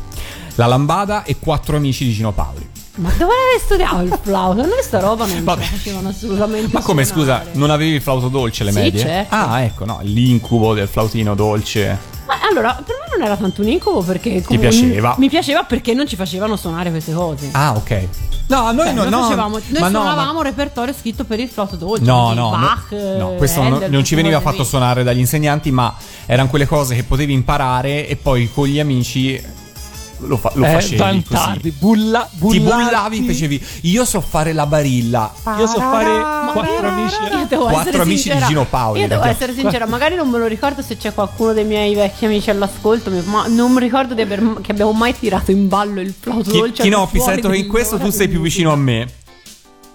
[0.55, 2.71] la lambada e quattro amici di Gino Paoli.
[2.95, 4.61] Ma dove avevi studiato il flauto?
[4.61, 5.63] A noi sta roba non Vabbè.
[5.65, 7.45] facevano assolutamente Ma come suonare.
[7.45, 9.01] scusa, non avevi il flauto dolce alle Sì, medie?
[9.01, 9.35] certo.
[9.35, 11.99] Ah, ecco, no, l'incubo del flautino dolce.
[12.27, 15.15] Ma allora, per me non era tanto un incubo perché comunque piaceva?
[15.19, 17.49] Mi piaceva perché non ci facevano suonare queste cose.
[17.53, 18.09] Ah, ok.
[18.49, 21.25] No, noi Cioè, no, noi no, facevamo, noi ma no, suonavamo ma- un repertorio scritto
[21.25, 22.05] per il flauto dolce.
[22.05, 25.03] No, no, no, Bach, no, eh, questo non, Handel, non ci queste veniva fatto suonare
[25.03, 25.95] dagli insegnanti, ma
[26.27, 29.43] erano quelle cose che potevi imparare e poi con gli amici
[30.27, 31.77] lo, fa- lo Eh, facevi vantardi, così.
[31.79, 32.85] bulla, Ti bullarti.
[32.85, 35.33] bullavi, facevi io so fare la barilla.
[35.59, 37.17] Io so fare quattro amici.
[37.31, 38.47] Io devo Quattro essere amici sincera.
[38.47, 41.53] di Gino Paoli, Io devo essere sincera, magari non me lo ricordo se c'è qualcuno
[41.53, 45.51] dei miei vecchi amici all'ascolto, ma non mi ricordo di aver, che abbiamo mai tirato
[45.51, 46.91] in ballo il flauto Chi, dolce.
[46.91, 49.07] Fuori sento che in questo tu sei più vicino a me.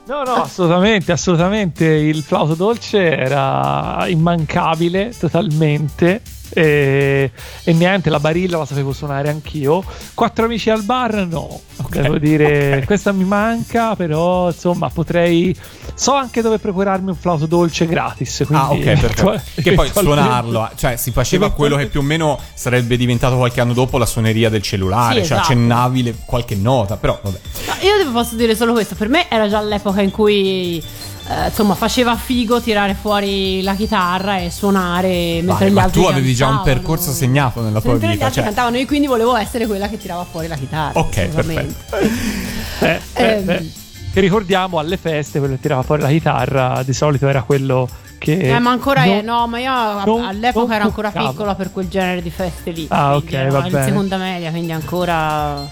[0.07, 1.83] No, no, assolutamente, assolutamente.
[1.85, 6.21] Il flauto dolce era immancabile totalmente.
[6.49, 7.31] E,
[7.63, 9.83] e niente, la barilla la sapevo suonare anch'io.
[10.13, 11.61] Quattro amici al bar, no.
[11.89, 12.85] Devo dire, ok.
[12.85, 15.55] questa mi manca, però insomma potrei.
[15.93, 18.45] So anche dove procurarmi un flauto dolce gratis.
[18.51, 19.41] Ah, ok, perfetto.
[19.61, 23.73] Che poi suonarlo, cioè si faceva quello che più o meno sarebbe diventato qualche anno
[23.73, 25.53] dopo la suoneria del cellulare, Sì, cioè esatto.
[25.53, 27.39] accennavi le- qualche nota, però vabbè.
[27.67, 30.81] No, io devo- posso dire solo questo, per me era già l'epoca in cui
[31.29, 36.01] eh, insomma faceva figo tirare fuori la chitarra e suonare mentre Vale, gli ma altri
[36.01, 38.49] tu avevi già un percorso segnato nella tua Mentre gli vita, altri cioè.
[38.49, 40.99] cantavano, io quindi volevo essere quella che tirava fuori la chitarra.
[40.99, 41.75] Ok, assolutamente.
[42.79, 43.71] Eh, eh, Ehm, eh.
[44.13, 48.55] che ricordiamo alle feste, quello che tirava fuori la chitarra, di solito era quello che...
[48.55, 51.29] Eh, ma ancora non- è, no, ma io non- all'epoca ero ancora toccava.
[51.29, 52.85] piccola per quel genere di feste lì.
[52.89, 53.85] Ah, ok, ero va in bene.
[53.85, 55.67] seconda media, quindi ancora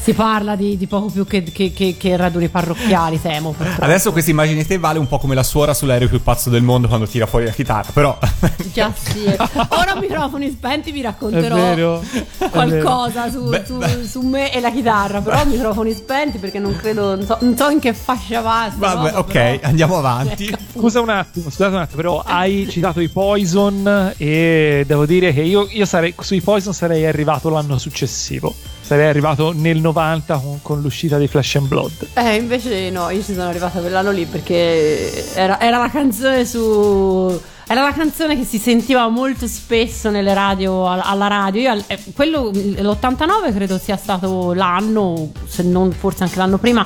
[0.00, 3.52] si parla di, di poco più che, che- che- che raduni parrocchiali, temo.
[3.52, 3.82] purtroppo.
[3.84, 6.88] Adesso questa immagine te vale un po' come la suora sull'aereo più pazzo del mondo
[6.88, 8.16] quando tira fuori la chitarra, però
[8.72, 9.24] Già sì.
[9.68, 12.02] Ora microfoni spenti vi racconterò vero.
[12.50, 14.06] qualcosa su, Beh, su- beh.
[14.06, 15.20] su me e la chitarra.
[15.20, 18.70] Però microfoni spenti perché non credo, non so, non so in che fascia va.
[18.74, 20.46] sta vabbè, roba, ok, però- andiamo avanti.
[20.46, 20.78] Ecco.
[20.80, 25.42] Scusa un attimo, scusate un attimo, però hai citato i Poison e devo dire che
[25.42, 28.54] io, io sarei, sui Poison sarei arrivato l'anno successivo.
[28.80, 32.08] Sarei arrivato nel 90 con, con l'uscita di Flash and Blood.
[32.14, 37.40] Eh, invece no, io ci sono arrivata quell'anno lì perché era, era la canzone su.
[37.68, 41.60] Era la canzone che si sentiva molto spesso nelle radio, al- alla radio.
[41.72, 46.84] Io, eh, quello, l'89 credo sia stato l'anno, se non forse anche l'anno prima,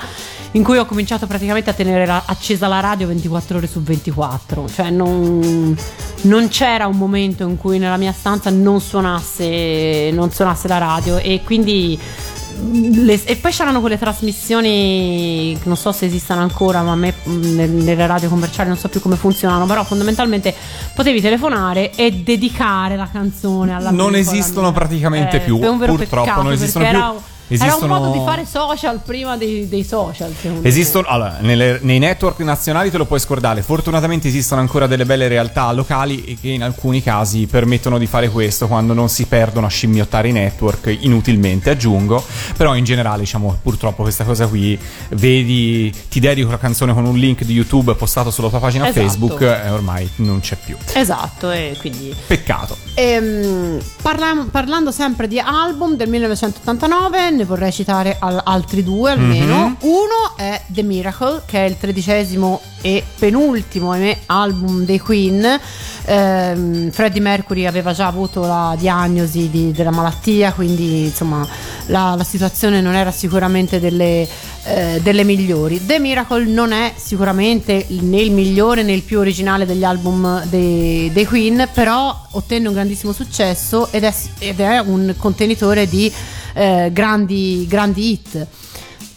[0.54, 4.68] in cui ho cominciato praticamente a tenere la- accesa la radio 24 ore su 24.
[4.72, 5.76] Cioè non,
[6.22, 11.16] non c'era un momento in cui nella mia stanza non suonasse, non suonasse la radio
[11.18, 11.98] e quindi
[12.72, 17.68] le- e poi c'erano quelle trasmissioni non so se esistano ancora ma a me nel-
[17.70, 20.54] nelle radio commerciali non so più come funzionano però fondamentalmente
[20.94, 26.42] potevi telefonare e dedicare la canzone alla Non esistono praticamente più, un vero purtroppo, peccato,
[26.42, 26.94] non esistono più.
[26.96, 27.12] era,
[27.48, 31.98] Esistono- era un modo di fare social prima dei, dei social Esistono, allora, nelle- nei
[31.98, 33.62] network nazionali te lo puoi scordare.
[33.62, 38.66] Fortunatamente esistono ancora delle belle realtà locali che in alcuni casi permettono di fare questo
[38.66, 42.24] quando non si perdono a scimmiottare i network inutilmente, aggiungo.
[42.56, 44.78] Però in generale, diciamo, purtroppo questa cosa qui,
[45.10, 49.06] vedi, ti dedico la canzone con un link di YouTube postato sulla tua pagina Esatto.
[49.06, 50.76] Facebook e ormai non c'è più.
[50.94, 52.76] esatto e quindi Peccato.
[52.94, 59.76] Ehm, parla- parlando sempre di album del 1989, ne vorrei citare al- altri due almeno.
[59.80, 65.60] Uno è The Miracle, che è il tredicesimo e penultimo ahimè, album dei Queen.
[66.06, 71.46] Ehm, Freddie Mercury aveva già avuto la diagnosi di- della malattia, quindi insomma
[71.86, 74.28] la, la situazione non era sicuramente delle,
[74.64, 75.84] eh, delle migliori.
[75.84, 81.10] The Miracle non è sicuramente né il migliore né il più originale degli album dei,
[81.12, 86.12] dei Queen, però ottenne un grandissimo successo ed è, ed è un contenitore di
[86.54, 88.46] eh, grandi, grandi hit.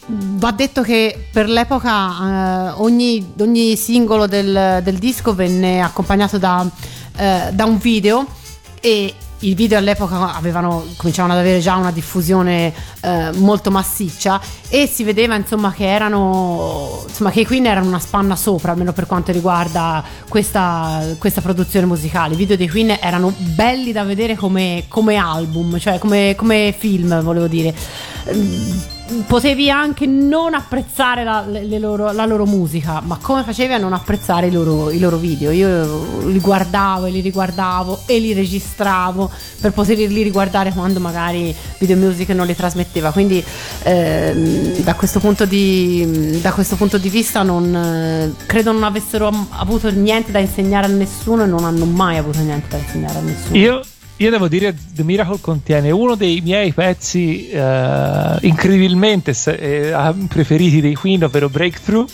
[0.09, 6.65] Va detto che per l'epoca eh, ogni, ogni singolo del, del disco venne accompagnato da,
[7.17, 8.25] eh, da un video
[8.79, 14.87] e i video all'epoca avevano, cominciavano ad avere già una diffusione eh, molto massiccia e
[14.87, 19.05] si vedeva insomma che erano insomma che i Queen erano una spanna sopra almeno per
[19.05, 22.33] quanto riguarda questa, questa produzione musicale.
[22.33, 27.21] I video dei Queen erano belli da vedere come, come album cioè come, come film
[27.21, 31.45] volevo dire potevi anche non apprezzare la,
[31.79, 35.51] loro, la loro musica, ma come facevi a non apprezzare i loro, i loro video?
[35.51, 39.29] Io li guardavo e li riguardavo e li registravo
[39.61, 43.11] per poterli riguardare quando magari Video Music non li trasmetteva.
[43.11, 43.43] Quindi
[43.83, 49.31] ehm, da, questo punto di, da questo punto di vista non, eh, credo non avessero
[49.49, 53.21] avuto niente da insegnare a nessuno e non hanno mai avuto niente da insegnare a
[53.21, 53.57] nessuno.
[53.57, 53.81] Io,
[54.17, 59.93] io devo dire The Miracle contiene uno dei miei pezzi eh, incredibilmente eh,
[60.27, 62.09] preferiti dei Queen, ovvero Breakthrough,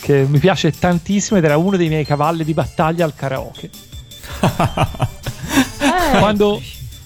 [0.00, 3.70] che mi piace tantissimo ed era uno dei miei cavalli di battaglia al karaoke.
[5.82, 6.62] Eh, quando,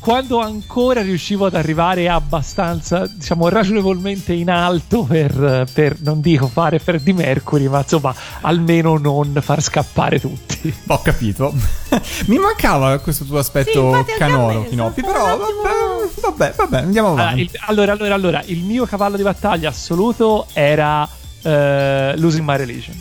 [0.07, 6.79] quando ancora riuscivo ad arrivare abbastanza, diciamo, ragionevolmente in alto per, per, non dico fare
[6.79, 10.73] Freddie Mercury, ma insomma, almeno non far scappare tutti.
[10.87, 11.53] Ho capito.
[12.27, 17.23] Mi mancava questo tuo Sì, aspetto a canoro, sono però vabbè, vabbè, vabbè, andiamo Allora
[17.25, 17.41] avanti.
[17.41, 21.09] il, allora, allora, allora, il mio cavallo di battaglia assoluto era
[21.43, 22.95] eh, Losing My Religion,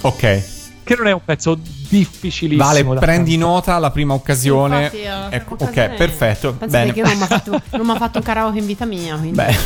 [0.00, 0.57] Ok.
[0.88, 1.54] Che non è un pezzo
[1.88, 2.64] difficilissimo.
[2.66, 3.52] Vale, da prendi cantare.
[3.52, 4.84] nota alla prima occasione.
[4.84, 6.52] Infatti, alla Ecco, prima ok, occasione- perfetto.
[6.54, 6.92] Pensate Bene.
[6.94, 9.16] che non mi ha fatto, non m'ha fatto un karaoke in vita mia.
[9.16, 9.36] Quindi.
[9.36, 9.56] Beh,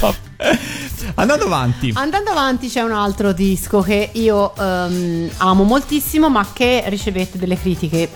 [1.14, 1.92] andando avanti.
[1.94, 7.56] Andando avanti c'è un altro disco che io ehm, amo moltissimo ma che ricevette delle
[7.56, 8.08] critiche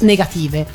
[0.00, 0.66] negative.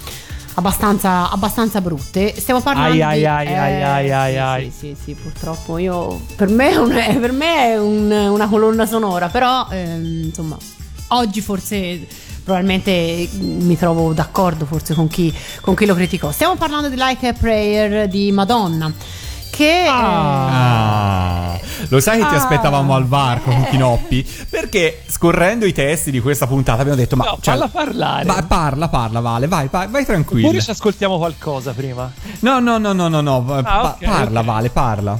[0.55, 2.33] Abbastanza, abbastanza brutte.
[2.37, 3.25] Stiamo parlando Ai, di.
[3.25, 4.71] ai, ai, ai, ai, ai, sì, ai.
[4.71, 6.19] Sì, sì, sì, purtroppo io.
[6.35, 6.89] Per me è, un-
[7.21, 10.57] per me è un- una colonna sonora, però ehm, insomma,
[11.09, 12.07] oggi forse
[12.43, 16.31] probabilmente mi trovo d'accordo forse con chi, con chi lo criticò.
[16.31, 18.91] Stiamo parlando di Like a Prayer di Madonna.
[19.51, 22.37] Che Ah, lo sai che ti Ah.
[22.37, 23.69] aspettavamo al varco con Eh.
[23.69, 24.25] Chinoppi?
[24.49, 28.25] Perché scorrendo i testi di questa puntata abbiamo detto: Ma No, cioè, parlare.
[28.25, 30.47] va- parla, parla, Vale, vai, vai, vai tranquillo.
[30.47, 32.09] Oppure ci ascoltiamo qualcosa prima.
[32.39, 33.43] No, no, no, no, no, no.
[33.43, 34.45] pa- Ah, ok, parla, ok.
[34.45, 35.19] Vale, parla.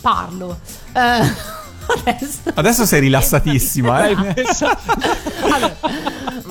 [0.00, 0.58] parlo.
[0.92, 1.32] Eh,
[1.96, 2.38] adesso.
[2.54, 4.16] Adesso sei rilassatissima, eh?
[5.50, 5.76] Allora,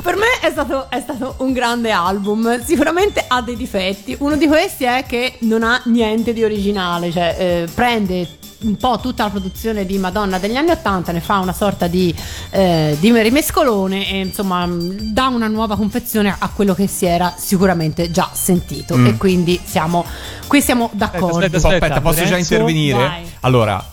[0.01, 2.63] per me è stato, è stato un grande album.
[2.63, 4.15] Sicuramente ha dei difetti.
[4.19, 8.99] Uno di questi è che non ha niente di originale, cioè eh, prende un po'
[8.99, 12.13] tutta la produzione di Madonna degli anni Ottanta, ne fa una sorta di,
[12.51, 18.11] eh, di rimescolone e insomma dà una nuova confezione a quello che si era sicuramente
[18.11, 18.95] già sentito.
[18.97, 19.05] Mm.
[19.07, 20.05] E quindi siamo,
[20.47, 21.37] qui siamo d'accordo.
[21.37, 22.97] aspetta, Aspetta, aspetta, posso già intervenire?
[22.97, 23.31] Vai.
[23.41, 23.83] Allora,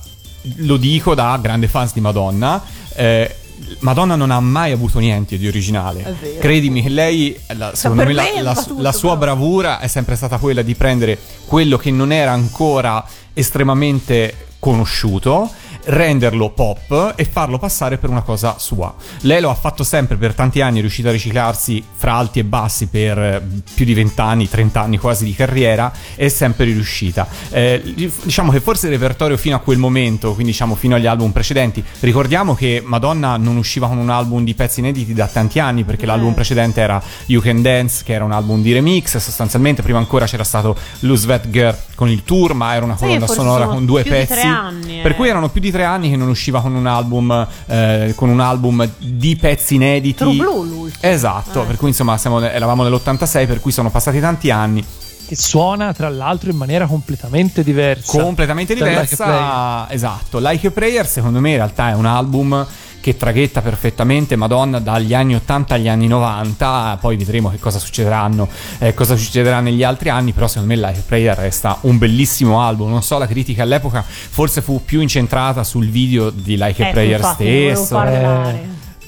[0.56, 2.62] lo dico da grande fans di Madonna.
[2.94, 3.34] eh,
[3.80, 6.16] Madonna non ha mai avuto niente di originale.
[6.40, 9.32] Credimi che lei, la- secondo per me, me la, battuto, la sua però.
[9.34, 15.50] bravura è sempre stata quella di prendere quello che non era ancora estremamente conosciuto
[15.88, 18.94] renderlo pop e farlo passare per una cosa sua.
[19.22, 22.44] Lei lo ha fatto sempre per tanti anni, è riuscita a riciclarsi fra alti e
[22.44, 23.42] bassi per eh,
[23.74, 27.26] più di 20 anni, 30 anni quasi di carriera è sempre riuscita.
[27.50, 27.82] Eh,
[28.22, 31.82] diciamo che forse il repertorio fino a quel momento, quindi diciamo fino agli album precedenti,
[32.00, 36.04] ricordiamo che Madonna non usciva con un album di pezzi inediti da tanti anni perché
[36.06, 40.26] l'album precedente era You Can Dance, che era un album di remix, sostanzialmente prima ancora
[40.26, 43.64] c'era stato Lose That Girl con il tour, ma era una Sì, colonna forse sonora
[43.64, 44.40] sono con due pezzi.
[44.40, 45.14] anni, Per eh.
[45.14, 48.40] cui erano più di tre anni che non usciva con un album, eh, con un
[48.40, 50.14] album di pezzi inediti.
[50.14, 50.90] True Blue.
[51.00, 51.66] Esatto, Eh.
[51.66, 54.84] per cui insomma siamo- eravamo nell'86, per cui sono passati tanti anni.
[55.28, 58.18] Che suona tra l'altro in maniera completamente diversa.
[58.22, 59.86] completamente da Like diversa.
[59.90, 60.38] esatto.
[60.40, 62.66] Like a Prayer, secondo me, in realtà è un album
[63.00, 66.98] che traghetta perfettamente Madonna dagli anni 80 agli anni 90.
[67.00, 70.32] Poi vedremo che cosa succederanno, eh, cosa succederà negli altri anni.
[70.32, 72.90] Però, secondo me, Like a Prayer resta un bellissimo album.
[72.90, 76.92] Non so, la critica all'epoca forse fu più incentrata sul video di Like a Ecco,
[76.92, 77.96] Prayer stesso.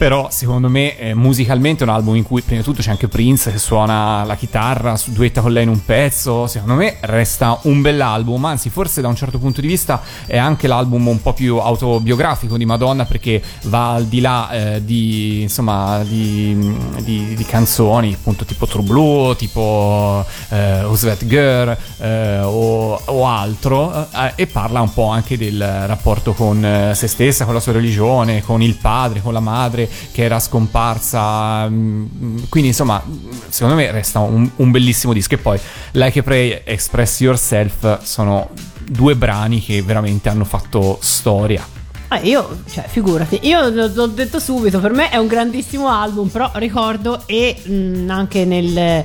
[0.00, 3.06] Però secondo me eh, musicalmente è un album in cui prima di tutto c'è anche
[3.06, 7.82] Prince che suona la chitarra, duetta con lei in un pezzo, secondo me resta un
[7.82, 11.58] bell'album, anzi forse da un certo punto di vista è anche l'album un po' più
[11.58, 18.14] autobiografico di Madonna perché va al di là eh, di, insomma, di, di- di canzoni
[18.14, 24.80] appunto tipo True Blue, tipo eh, Who's Girl eh, o, o altro eh, e parla
[24.80, 28.76] un po' anche del rapporto con eh, se stessa, con la sua religione, con il
[28.76, 31.68] padre, con la madre che era scomparsa.
[31.68, 33.02] mm, Quindi, insomma,
[33.48, 35.34] secondo me resta un, un bellissimo disco.
[35.34, 35.58] E poi
[35.92, 38.50] Like a Pray Express Yourself sono
[38.84, 41.78] due brani che veramente hanno fatto storia.
[42.12, 46.50] Eh, io, cioè, figurati, io l'ho, detto subito, per me è un grandissimo album, però
[46.54, 49.04] ricordo e mh, anche nel...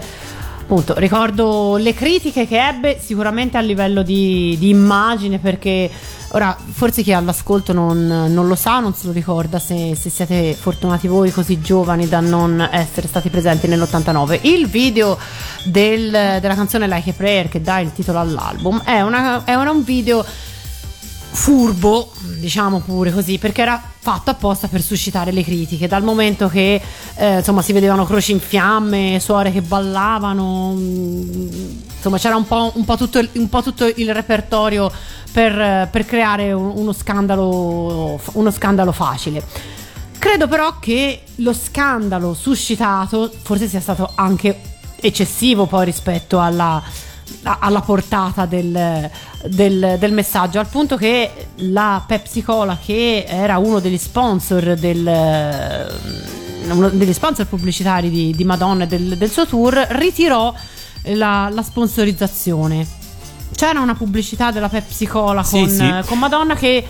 [0.65, 5.87] Appunto, ricordo le critiche che ebbe sicuramente a livello di, di immagine perché
[6.35, 10.53] ora forse chi all'ascolto non, non lo sa, non se lo ricorda se, se siete
[10.53, 14.39] fortunati voi così giovani da non essere stati presenti nell'89.
[14.41, 15.17] Il video
[15.63, 16.09] del-
[16.41, 19.83] della canzone Like a Prayer che dà il titolo all'album è, una, è una- un
[19.85, 20.25] video
[21.35, 26.81] furbo, diciamo pure così, perché era fatto apposta per suscitare le critiche, dal momento che
[27.15, 31.47] eh, insomma si vedevano croci in fiamme, suore che ballavano, mm,
[31.95, 34.91] insomma c'era un po', un po' tutto, il- un po' tutto il repertorio
[35.31, 39.43] per, per creare un- uno scandalo, uno scandalo facile.
[40.17, 44.59] Credo però che lo scandalo suscitato forse sia stato anche
[44.99, 46.81] eccessivo poi rispetto alla,
[47.43, 49.09] alla portata del,
[49.45, 55.93] del- del messaggio, al punto che la Pepsi Cola, che era uno degli sponsor del
[56.67, 60.53] uno degli sponsor pubblicitari di, di Madonna e del, del suo tour, ritirò
[61.13, 62.85] la, la sponsorizzazione.
[63.55, 65.93] C'era una pubblicità della Pepsi Cola Sì, con, sì.
[66.07, 66.85] con Madonna che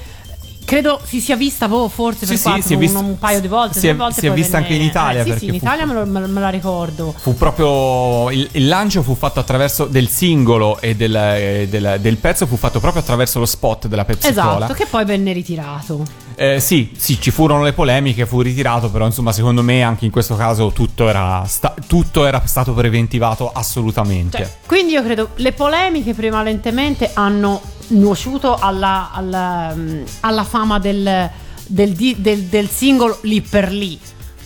[0.66, 3.18] credo si sia vista boh, forse per Sì, sì, quattro, si è un, vista- un
[3.20, 5.38] paio di volte, si è- volte si è vista venne- anche in Italia, eh, sì,
[5.38, 7.14] sì, in fu- Italia me, lo- me- la ricordo.
[7.18, 12.46] Fu proprio il, il lancio fu fatto attraverso del singolo e del, del- del pezzo
[12.46, 14.74] fu fatto proprio attraverso lo spot della Pepsi Esatto, Cola.
[14.74, 16.04] che poi venne ritirato.
[16.38, 20.12] Eh, sì, sì, ci furono le polemiche, fu ritirato, però insomma secondo me anche in
[20.12, 24.38] questo caso tutto era, sta- tutto era stato preventivato assolutamente.
[24.38, 31.30] Cioè, quindi io credo le polemiche prevalentemente hanno nuociuto alla, alla, mm, alla fama del,
[31.68, 33.98] del del- del singolo lì per lì.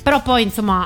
[0.04, 0.86] Però poi insomma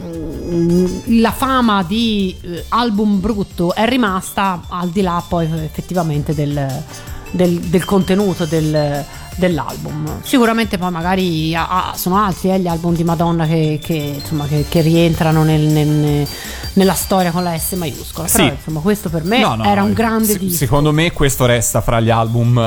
[0.00, 6.82] mm, la fama di eh, album brutto è rimasta al di là poi effettivamente del,
[7.30, 9.04] del- del contenuto del-
[9.36, 10.20] dell'album.
[10.22, 14.46] Sicuramente poi magari ah, ah, sono altri eh, gli album di Madonna che, che, insomma,
[14.46, 16.26] che, che rientrano nel- nel-
[16.74, 18.28] nella storia con la S maiuscola.
[18.30, 18.50] Però Sì.
[18.50, 20.56] insomma questo per me No, no, era un grande se- disco.
[20.56, 22.58] Secondo me questo resta fra gli album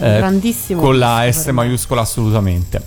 [0.00, 0.24] eh,
[0.76, 1.52] con la S me.
[1.52, 2.82] maiuscola assolutamente.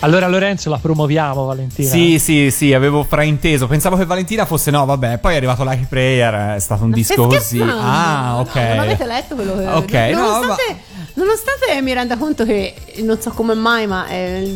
[0.00, 1.90] Allora Lorenzo la promuoviamo Valentina.
[1.90, 3.66] Sì, sì, sì, avevo frainteso.
[3.66, 5.18] Pensavo che Valentina fosse no, vabbè.
[5.18, 7.60] Poi è arrivato Like a Prayer, è stato un Ma disco così.
[7.60, 8.54] Ah, ok.
[8.54, 10.76] No, non avete letto quello che Ok, no, nonostante,
[11.18, 14.46] Nonostante mi renda conto che non so come mai, ma è-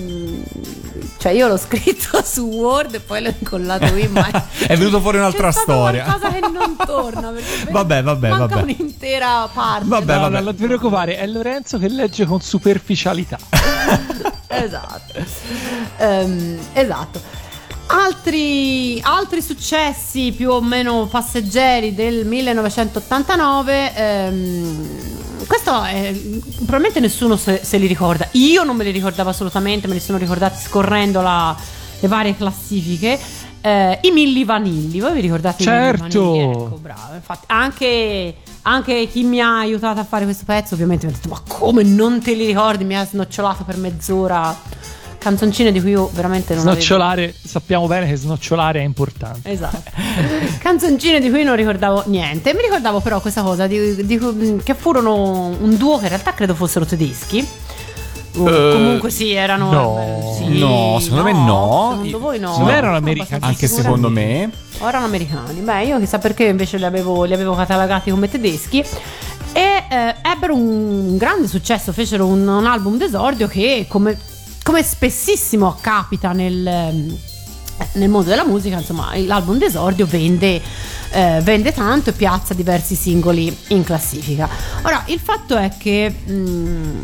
[1.18, 4.28] cioè io l'ho scritto su Word e poi l'ho incollato qui, ma
[4.66, 6.04] È venuto fuori un'altra c'è storia.
[6.04, 7.28] qualcosa che non torna.
[7.30, 8.62] perché Vabbè, vabbè, manca vabbè.
[8.62, 9.88] un'intera parte.
[9.88, 10.34] Vabbè, No, vabbè.
[10.38, 13.38] no, non ti preoccupare, è Lorenzo che legge con superficialità.
[14.48, 15.12] esatto.
[15.98, 17.20] Ehm, esatto.
[17.95, 23.95] Altri, altri successi più o meno passeggeri del 1989.
[23.95, 24.88] ehm,
[25.47, 26.14] questo è,
[26.57, 28.26] probabilmente nessuno se, se li ricorda.
[28.32, 31.55] Io non me li ricordavo assolutamente, me li sono ricordati scorrendo la-
[32.01, 33.18] le varie classifiche.
[33.61, 36.20] Eh, I Milli Vanilli, voi vi ricordate i Milli Certo.
[36.24, 36.51] Vanilli?
[36.51, 37.14] Ecco, bravo.
[37.14, 41.28] Infatti, anche, anche chi mi ha aiutato a fare questo pezzo, ovviamente mi ha detto:
[41.28, 42.84] Ma come non te li ricordi?
[42.84, 44.57] Mi ha snocciolato per mezz'ora
[45.22, 46.80] canzoncine di cui io veramente non avevo.
[46.80, 49.50] Snocciolare, sappiamo bene che snocciolare è importante.
[49.50, 49.90] Esatto.
[50.58, 52.52] Canzoncine di cui non ricordavo niente.
[52.54, 54.20] Mi ricordavo però questa cosa di, di
[54.62, 57.46] che furono un duo che in realtà credo fossero tedeschi.
[58.34, 59.70] O Eh, comunque sì, erano.
[59.70, 59.98] no.
[60.00, 61.88] eh, sì, No, secondo me no.
[61.92, 62.48] Secondo voi no?
[62.48, 63.42] Secondo me erano americani.
[63.44, 64.50] Anche secondo me.
[64.78, 65.60] O erano americani.
[65.60, 68.82] Beh, io chissà perché invece li avevo, li avevo catalogati come tedeschi.
[69.54, 74.16] E eh, ebbero un grande successo, fecero un, un album d'esordio che, come,
[74.62, 77.16] come spessissimo capita nel,
[77.92, 80.60] nel mondo della musica, insomma, l'album d'esordio vende,
[81.10, 84.48] eh, vende tanto e piazza diversi singoli in classifica.
[84.82, 86.08] Ora, il fatto è che.
[86.10, 87.00] mh,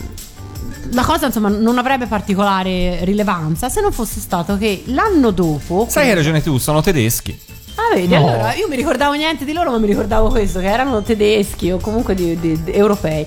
[0.92, 6.04] la cosa insomma non avrebbe particolare rilevanza se non fosse stato che l'anno dopo Sai
[6.04, 7.38] che hai ragione tu, sono tedeschi.
[7.74, 8.26] Ah, vedi, No.
[8.26, 11.76] allora io mi ricordavo niente di loro, ma mi ricordavo questo, che erano tedeschi o
[11.78, 13.26] comunque di- di- di- europei.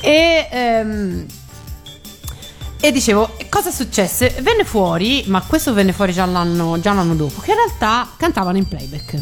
[0.00, 1.24] E, ehm,
[2.80, 4.34] e dicevo, cosa successe?
[4.40, 8.56] Venne fuori, ma questo venne fuori già l'anno, già l'anno dopo, che in realtà cantavano
[8.56, 9.18] in playback.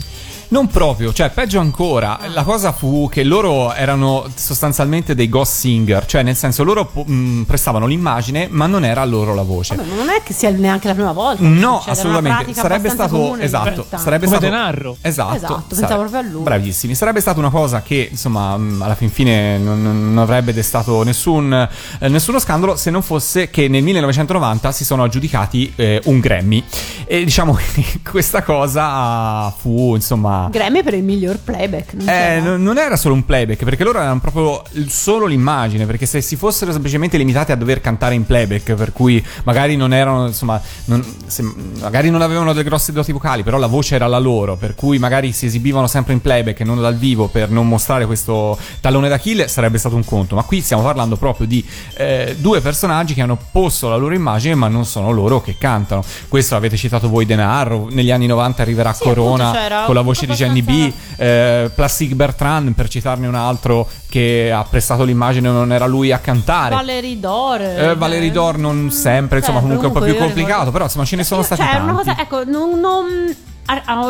[0.51, 6.07] Non proprio, cioè peggio ancora, la cosa fu che loro erano sostanzialmente dei ghost singer,
[6.07, 9.77] cioè nel senso loro mh, prestavano l'immagine ma non era loro la voce.
[9.77, 11.43] Vabbè, ma non è che sia neanche la prima volta.
[11.43, 12.55] No, succede, è una assolutamente.
[12.55, 14.97] Sarebbe stato esatto, sarebbe Come stato denaro.
[15.03, 16.43] Esatto, Esatto, sare- pensavo proprio a lui.
[16.43, 16.95] Bravissimi.
[16.95, 21.53] Sarebbe stata una cosa che, insomma, mh, alla fin fine non, non avrebbe destato nessun,
[22.01, 26.65] eh, nessuno scandalo se non fosse che nel 1990 si sono aggiudicati eh, un Grammy.
[27.05, 31.95] E diciamo che questa cosa fu, insomma, Grammy per il miglior playback.
[31.95, 36.07] non eh, no- non era solo un playback, perché loro erano proprio solo l'immagine, perché
[36.07, 40.27] se si fossero semplicemente limitati a dover cantare in playback, per cui magari non erano,
[40.27, 41.45] insomma, non- se-
[41.81, 44.99] magari non avevano delle grosse doti vocali, però la voce era la loro, per cui
[44.99, 49.09] magari si esibivano sempre in playback e non dal vivo per non mostrare questo tallone
[49.09, 50.35] d'Achille, sarebbe stato un conto.
[50.35, 51.65] Ma qui stiamo parlando proprio di
[51.95, 56.03] eh, due personaggi che hanno posto la loro immagine, ma non sono loro che cantano.
[56.29, 60.01] Questo avete citato voi Denaro, negli anni 90 arriverà Sì, Corona appunto, c'era con la
[60.03, 65.49] voce di Jenny B, eh, Plastic Bertrand per citarne un altro che ha prestato l'immagine
[65.51, 67.61] non era lui a cantare Valerie Dor.
[67.61, 71.05] eh, Valerie Dor non sempre insomma Eh, comunque un po' più complicato ricordo- però insomma
[71.05, 73.37] ce ne sono stati cioè, tanti una cosa, ecco, non, non-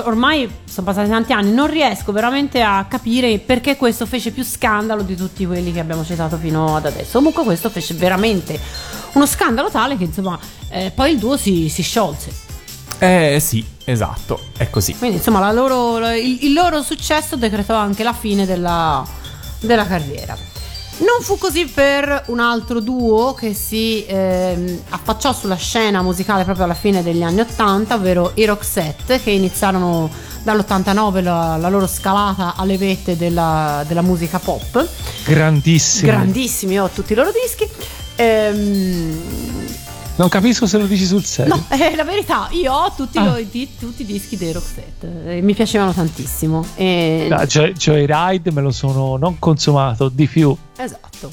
[0.04, 5.02] ormai sono passati tanti anni, non riesco veramente a capire perché questo fece più scandalo
[5.02, 7.18] di tutti quelli che abbiamo citato fino ad adesso.
[7.18, 8.58] Comunque questo fece veramente
[9.14, 10.38] uno scandalo tale che insomma
[10.70, 12.46] eh, poi il duo si, si sciolse.
[12.98, 18.02] Eh sì esatto è così Quindi insomma la loro- il, il loro successo decretò anche
[18.02, 19.04] la fine della,
[19.60, 20.36] della carriera.
[21.00, 26.64] Non fu così per un altro duo che si ehm, affacciò sulla scena musicale proprio
[26.64, 30.10] alla fine degli anni 80, ovvero i Roxette, che iniziarono
[30.42, 34.84] dall'89 la, la loro scalata alle vette della, della musica pop.
[36.06, 37.68] Grandissimi, io ho tutti i loro dischi.
[38.16, 39.67] Ehm,
[40.18, 41.54] Non capisco se lo dici sul serio.
[41.54, 43.40] No, è la verità, io ho tutti, Ah.
[43.48, 46.64] di- tutti i dischi dei Roxette, eh, mi piacevano tantissimo.
[46.74, 50.56] E- No, Joy- Joyride me lo sono non consumato di più.
[50.76, 51.30] Esatto.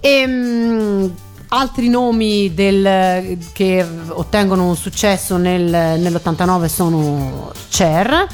[0.00, 1.12] Ehm,
[1.48, 8.26] altri nomi del- che ottengono un successo nel- nell'89 sono Cher,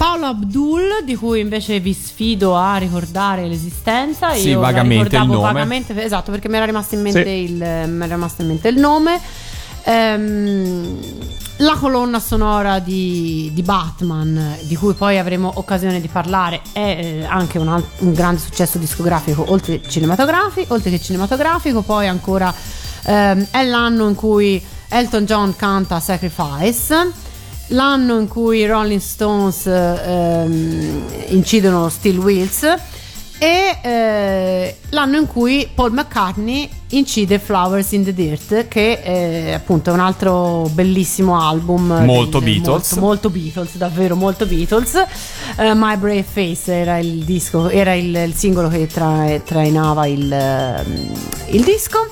[0.00, 4.32] Paolo Abdul, di cui invece vi sfido a ricordare l'esistenza.
[4.32, 5.52] Sì, Io la vagamente il ricordavo nome.
[5.52, 7.28] vagamente, esatto, perché mi era rimasto in mente, Sì.
[7.28, 7.52] il,
[7.86, 9.20] mi era rimasto in mente il nome.
[9.82, 10.98] Ehm,
[11.58, 17.24] la colonna sonora di, di Batman, di cui poi avremo occasione di parlare, è eh,
[17.28, 21.82] anche un, un grande successo discografico, oltre, cinematografico, oltre che cinematografico.
[21.82, 22.50] Poi ancora
[23.04, 27.28] ehm, è l'anno in cui Elton John canta Sacrifice.
[27.72, 32.62] L'anno in cui i Rolling Stones ehm, incidono Steel Wheels
[33.38, 39.92] e eh, l'anno in cui Paul McCartney incide Flowers in the Dirt che è appunto
[39.92, 42.92] un altro bellissimo album Molto del- Beatles.
[42.92, 44.94] molto, molto Beatles davvero molto Beatles
[45.56, 50.30] Eh, My Brave Face era il disco era il, il singolo che tra- trainava il,
[50.30, 51.12] ehm,
[51.50, 52.08] il disco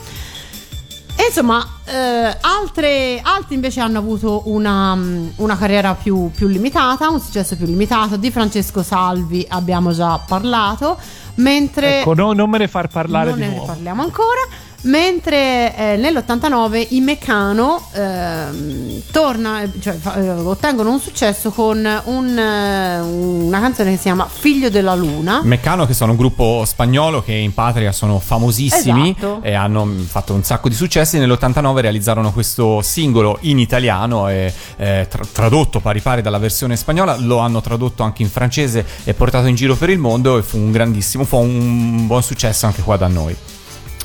[1.21, 7.09] e insomma, eh, altre, altri invece hanno avuto una, mm, una carriera più, più limitata,
[7.09, 8.16] un successo più limitato.
[8.16, 10.97] Di Francesco Salvi abbiamo già parlato,
[11.37, 13.66] mentre Ecco, no- non me ne far parlare non di ne nuovo.
[13.66, 14.41] parliamo ancora.
[14.89, 22.39] Mentre eh, nell'89 i Meccano ehm, torna, cioè, fa- eh, ottengono un successo con un,
[22.39, 25.43] eh, una canzone che si chiama Figlio della Luna.
[25.43, 29.41] Meccano che sono un gruppo spagnolo che in patria sono famosissimi Esatto.
[29.43, 31.18] e hanno mm, fatto un sacco di successi.
[31.18, 37.18] Nell'89 realizzarono questo singolo in italiano e eh, tra- tradotto pari pari dalla versione spagnola,
[37.18, 40.57] lo hanno tradotto anche in francese e portato in giro per il mondo e fu
[40.57, 43.36] un grandissimo, fu un buon successo anche qua da noi.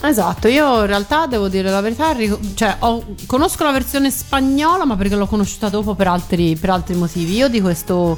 [0.06, 2.14] Esatto, io in realtà devo dire la verità,
[2.56, 6.96] cioè, ho- conosco la versione spagnola, ma perché l'ho conosciuta dopo per altri, per altri
[6.96, 7.36] motivi.
[7.38, 8.18] Io di questo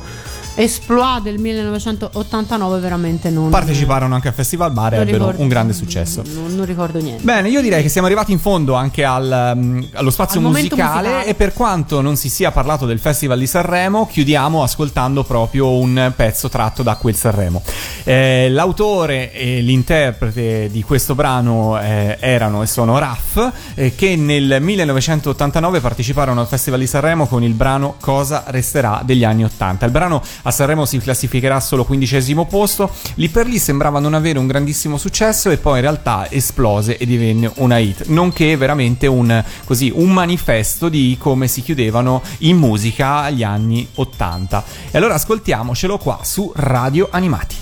[0.56, 5.74] exploit del 1989 veramente non Parteciparono anche al Festival Bar e ebbero ricordo- un grande
[5.74, 6.24] successo.
[6.26, 7.24] Non, non ricordo niente.
[7.24, 11.08] Bene, io direi che siamo arrivati in fondo anche al, mm, allo spazio Al musicale,
[11.10, 11.26] musicale.
[11.26, 16.14] e per quanto non si sia parlato del Festival di Sanremo, chiudiamo ascoltando proprio un
[16.16, 17.62] pezzo tratto da quel Sanremo.
[18.04, 23.40] Eh, l'autore e l'interprete di questo brano eh, erano e sono Raff,
[23.76, 29.24] eh, che nel 1989 parteciparono al Festival di Sanremo con il brano Cosa resterà degli
[29.24, 29.86] anni 80.
[29.86, 34.40] Il brano a Sanremo si classificherà solo quindicesimo posto, lì per lì sembrava non avere
[34.40, 39.44] un grandissimo successo e poi in realtà esplose e divenne una hit, nonché veramente un,
[39.66, 44.64] così, un manifesto di come si chiudevano in musica gli anni 80.
[44.92, 47.56] E allora ascoltiamocelo qua su Radio Animati.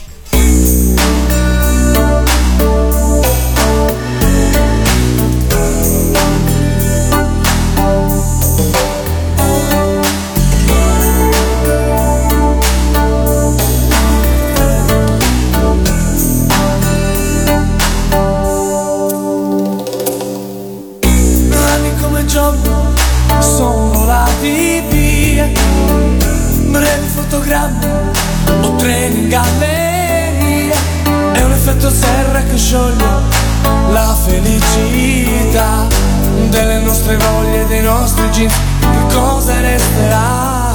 [38.04, 40.72] Nostri jeans Che cosa resterà?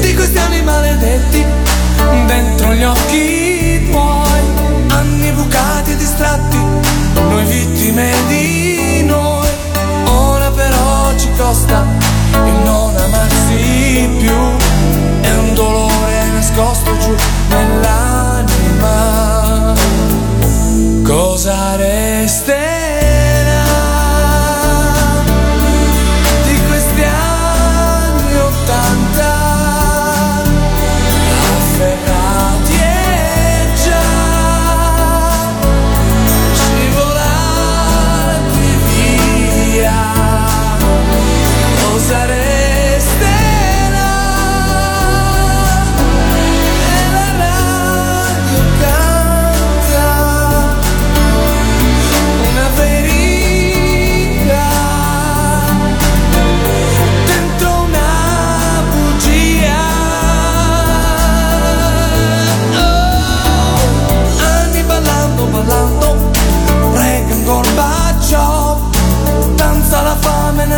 [0.00, 1.46] Di questi anni maledetti
[2.26, 4.40] Dentro gli occhi tuoi.
[4.88, 6.58] Anni bucati e distratti
[7.14, 9.48] Noi vittime di noi.
[10.06, 11.86] Ora però ci costa
[12.32, 14.34] Il non amarsi più.
[15.20, 17.14] È un dolore nascosto giù
[17.48, 18.50] nell'anima.
[21.04, 22.71] Cosa resterà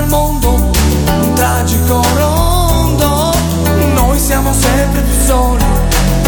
[0.04, 3.32] nel mondo Un tragico rondo.
[3.94, 5.64] Noi siamo sempre più soli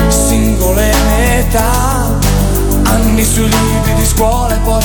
[0.09, 2.15] Singole metà.
[2.85, 4.83] Anni sui libri di scuola e poi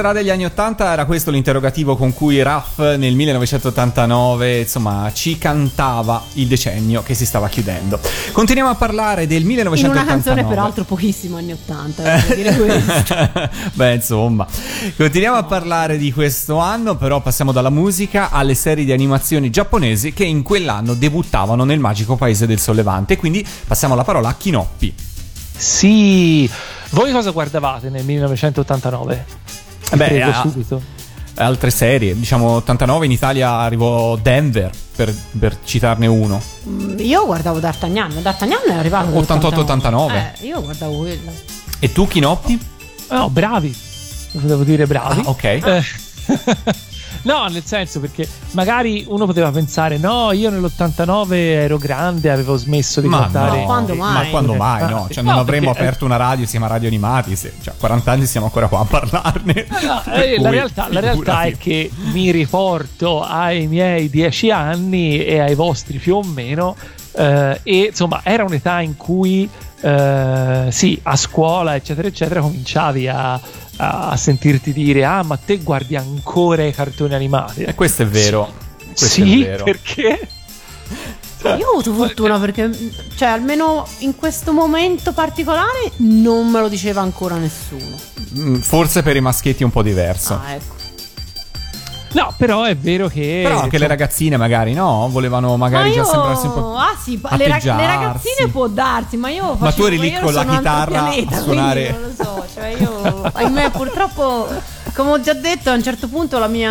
[0.00, 0.92] Resterà degli anni 80?
[0.92, 7.26] Era questo l'interrogativo con cui Raff nel 1989 insomma ci cantava il decennio che si
[7.26, 8.00] stava chiudendo.
[8.32, 10.00] Continuiamo a parlare del In 1989.
[10.00, 13.30] una canzone peraltro pochissimo anni 80, devo dire questo.
[13.76, 14.46] Beh, insomma,
[14.96, 20.14] continuiamo a parlare di questo anno, però passiamo dalla musica alle serie di animazioni giapponesi
[20.14, 23.18] che in quell'anno debuttavano nel magico paese del sollevante.
[23.18, 24.94] Quindi passiamo la parola a Kinoppi.
[25.58, 26.50] Sì,
[26.92, 29.68] voi cosa guardavate nel 1989?
[29.90, 30.82] Eh beh, Prego, ah, subito.
[31.34, 36.40] Altre serie, diciamo 89 in Italia arrivò Denver, per, per citarne uno.
[36.68, 40.14] Mm, Io guardavo D'Artagnan, D'Artagnan è arrivato 88-89.
[40.14, 41.32] Eh, io guardavo quello.
[41.78, 42.58] E tu Kinoppi?
[43.10, 43.74] No, bravi.
[44.32, 45.22] Devo dire bravi.
[45.24, 45.44] Ah, ok.
[45.44, 45.84] Eh,
[47.22, 53.00] no, nel senso perché magari uno poteva pensare no, io nell'89 ero grande, avevo smesso
[53.00, 53.58] di Ma guardare.
[53.60, 54.24] no, quando mai?
[54.24, 55.06] Ma quando mai, no?
[55.10, 57.36] Cioè, non No, avremmo perché- aperto una radio, siamo radio animati.
[57.36, 59.66] Se, cioè, a 40 anni siamo ancora qua a parlarne.
[59.82, 65.38] No, eh, la, realtà, la realtà è che mi riporto ai miei dieci anni e
[65.40, 66.74] ai vostri più o meno.
[67.12, 69.48] eh, e insomma, era un'età in cui
[69.82, 73.40] eh, sì, a scuola, eccetera, eccetera, cominciavi a,
[73.80, 77.62] a sentirti dire: Ah, ma te guardi ancora i cartoni animati.
[77.62, 78.52] E questo è vero.
[78.84, 79.64] Questo sì, è vero.
[79.64, 80.28] perché?
[81.42, 82.70] Io ho avuto fortuna perché,
[83.16, 87.96] cioè, almeno in questo momento particolare non me lo diceva ancora nessuno.
[88.38, 90.34] Mm, Forse per i maschietti è un po' diverso.
[90.34, 90.74] Ah, ecco.
[92.12, 93.40] No, però è vero che.
[93.44, 96.76] Però anche le ragazzine magari no, volevano magari ma già io, sembrarsi un po'...
[96.76, 100.18] ah sì, le, rag- le ragazzine può darsi, ma io Ma tu facevo- eri lì
[100.20, 104.48] con la chitarra a pianeta, suonare- quindi Non lo so, cioè io, ahimè, purtroppo,
[104.94, 106.70] come ho già detto, a un certo punto la mia,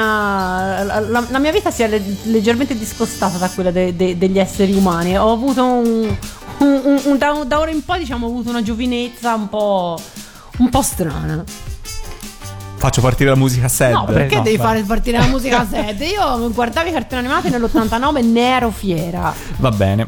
[0.83, 4.39] la, la- la mia vita si è le- leggermente discostata da quella de- de- degli
[4.39, 5.17] esseri umani.
[5.17, 6.17] Ho avuto un,
[6.59, 9.97] un- un- un- da, da ora in poi, diciamo, ho avuto una giovinezza un po',
[10.57, 11.43] un po' strana.
[12.79, 13.91] Faccio partire la musica sad.
[13.91, 14.63] No, perché no, devi beh.
[14.63, 15.99] fare partire la musica sad?
[15.99, 19.33] Io guardavo i cartoni animati nell'89 ne ero fiera.
[19.57, 20.07] Va bene.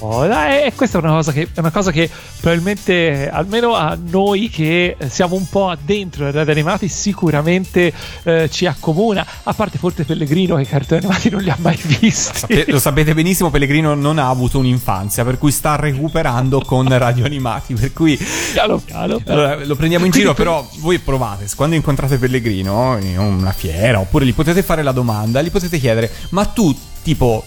[0.00, 2.08] Oh, dai, e questa è una cosa, che, è una cosa che
[2.40, 7.92] probabilmente almeno a noi che siamo un po' addentro ai radio animati sicuramente
[8.22, 11.78] eh, ci accomuna a parte forse Pellegrino che i cartoni animati non li ha mai
[11.82, 16.86] visti Sape- lo sapete benissimo, Pellegrino non ha avuto un'infanzia, per cui sta recuperando con
[16.96, 17.74] radio animati.
[17.74, 18.16] Per cui
[18.52, 23.52] piano piano allora, lo prendiamo in giro, però voi provate, quando incontrate Pellegrino in una
[23.52, 27.44] fiera, oppure gli potete fare la domanda, gli potete chiedere, ma tu tipo,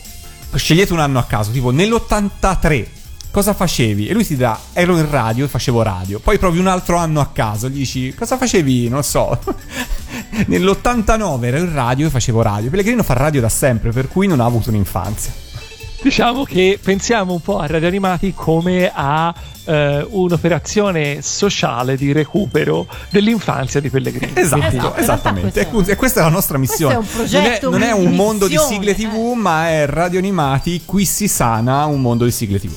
[0.57, 2.85] scegliete un anno a caso, tipo nell'83.
[3.31, 4.07] Cosa facevi?
[4.07, 6.19] E lui ti dirà: Ero in radio e facevo radio.
[6.19, 8.89] Poi provi un altro anno a caso, gli dici: Cosa facevi?
[8.89, 9.39] Non so.
[10.47, 12.69] Nell'89 ero in radio e facevo radio.
[12.69, 15.50] Pellegrino fa radio da sempre, per cui non ha avuto un'infanzia.
[16.01, 19.33] Diciamo che pensiamo un po' a radio animati come a
[19.65, 25.67] eh, un'operazione sociale di recupero dell'infanzia di Pellegrino Esatto, Esatto, esattamente.
[25.69, 26.95] realtà E questa è la nostra missione.
[26.95, 29.35] questo è un progetto, non, è, non è un mondo di sigle TV, eh.
[29.35, 30.81] ma è radio animati.
[30.85, 32.73] Qui si sana un mondo di sigle TV.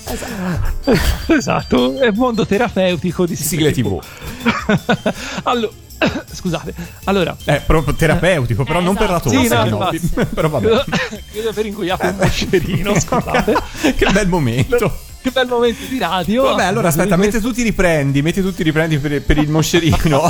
[1.35, 3.99] esatto è un mondo terapeutico di Sigle TV.
[5.45, 5.73] allora
[6.33, 6.75] scusate
[7.05, 9.31] allora È proprio terapeutico, però Eh, non per la esatto.
[9.31, 9.43] tosse.
[9.43, 10.67] Sì, no, no, però vabbè.
[10.67, 10.85] credo,
[11.33, 13.55] credo per ingoiato un moscerino scusate
[13.97, 14.99] che bel momento.
[15.23, 18.63] che bel momento di radio Vabbè, allora aspetta, mentre tu ti riprendi, mentre tu ti
[18.63, 20.23] riprendi per, per il moscerino.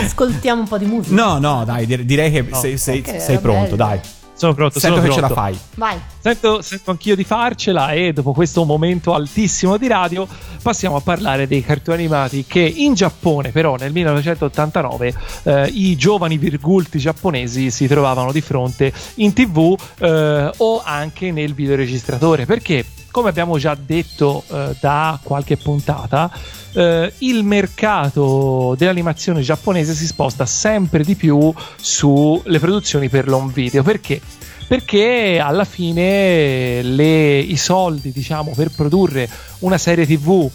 [0.00, 1.14] Ascoltiamo un po' di musica.
[1.14, 3.88] no, no, dai, dir- direi che sei, sei- ok, sei pronto, bene.
[3.90, 4.00] dai.
[4.40, 5.42] Sono pronto, Sento sono che ce la pronto.
[5.42, 5.58] fai.
[5.74, 6.00] Vai.
[6.18, 10.26] Sento, sento anch'io di farcela e dopo questo momento altissimo di radio
[10.62, 16.38] passiamo a parlare dei cartoni animati che in Giappone però nel 1989 eh, i giovani
[16.38, 23.28] virgulti giapponesi si trovavano di fronte in tv eh, o anche nel videoregistratore perché come
[23.28, 26.30] abbiamo già detto eh, da qualche puntata
[26.72, 33.82] eh, il mercato dell'animazione giapponese si sposta sempre di più sulle produzioni per l'home video.
[33.82, 34.20] Perché?
[34.68, 39.28] Perché alla fine le- i soldi diciamo per produrre
[39.60, 40.48] una serie tv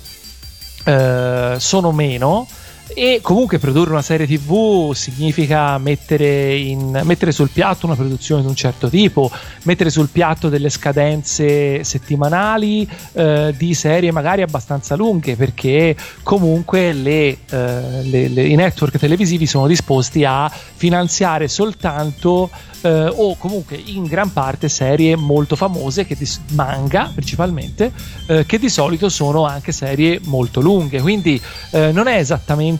[0.85, 2.47] eh, sono meno
[2.93, 8.47] e comunque produrre una serie tv significa mettere, in- mettere sul piatto una produzione di
[8.47, 9.29] un certo tipo,
[9.63, 17.37] mettere sul piatto delle scadenze settimanali eh, di serie magari abbastanza lunghe perché comunque le,
[17.49, 22.49] eh, le- le- i network televisivi sono disposti a finanziare soltanto
[22.81, 27.91] eh, o comunque in gran parte serie molto famose di, manga principalmente
[28.27, 31.01] eh, che di solito sono anche serie molto lunghe.
[31.01, 32.74] Quindi eh, non è esattamente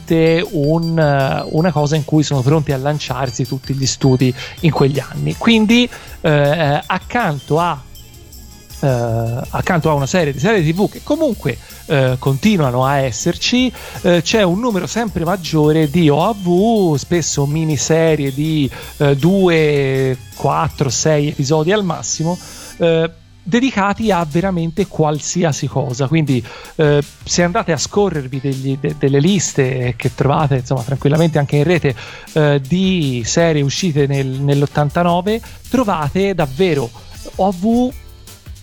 [0.52, 4.98] un, eh, una cosa in cui sono pronti a lanciarsi tutti gli studi in quegli
[4.98, 5.36] anni.
[5.36, 5.88] Quindi
[6.20, 7.82] eh, accanto a
[8.78, 13.72] eh, accanto a una serie di serie tv che comunque eh, continuano a esserci
[14.02, 21.72] eh, c'è un numero sempre maggiore di OAV spesso miniserie di 2, 4, 6 episodi
[21.72, 22.38] al massimo
[22.78, 23.10] eh,
[23.48, 26.08] dedicati a veramente qualsiasi cosa.
[26.08, 26.44] Quindi
[26.76, 31.62] eh, se andate a scorrervi degli- de- delle liste che trovate insomma tranquillamente anche in
[31.64, 31.94] rete
[32.32, 35.40] eh, di serie uscite nel- nell'89
[35.70, 36.90] trovate davvero
[37.36, 37.92] OV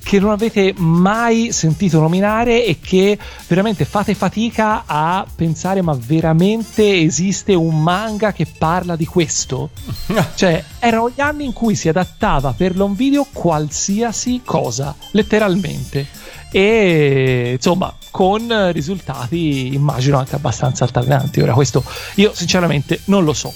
[0.03, 6.99] che non avete mai sentito nominare e che veramente fate fatica a pensare ma veramente
[6.99, 9.69] esiste un manga che parla di questo?
[10.35, 16.05] cioè erano gli anni in cui si adattava per l'on video qualsiasi cosa, letteralmente.
[16.51, 21.41] E insomma, con risultati immagino anche abbastanza altalenanti.
[21.41, 21.83] Ora, questo
[22.15, 23.51] io sinceramente non lo so.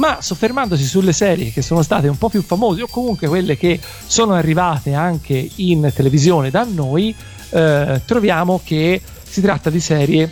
[0.00, 3.78] Ma soffermandosi sulle serie che sono state un po' più famose o comunque quelle che
[4.06, 7.14] sono arrivate anche in televisione da noi,
[7.50, 10.30] eh, troviamo che si tratta di serie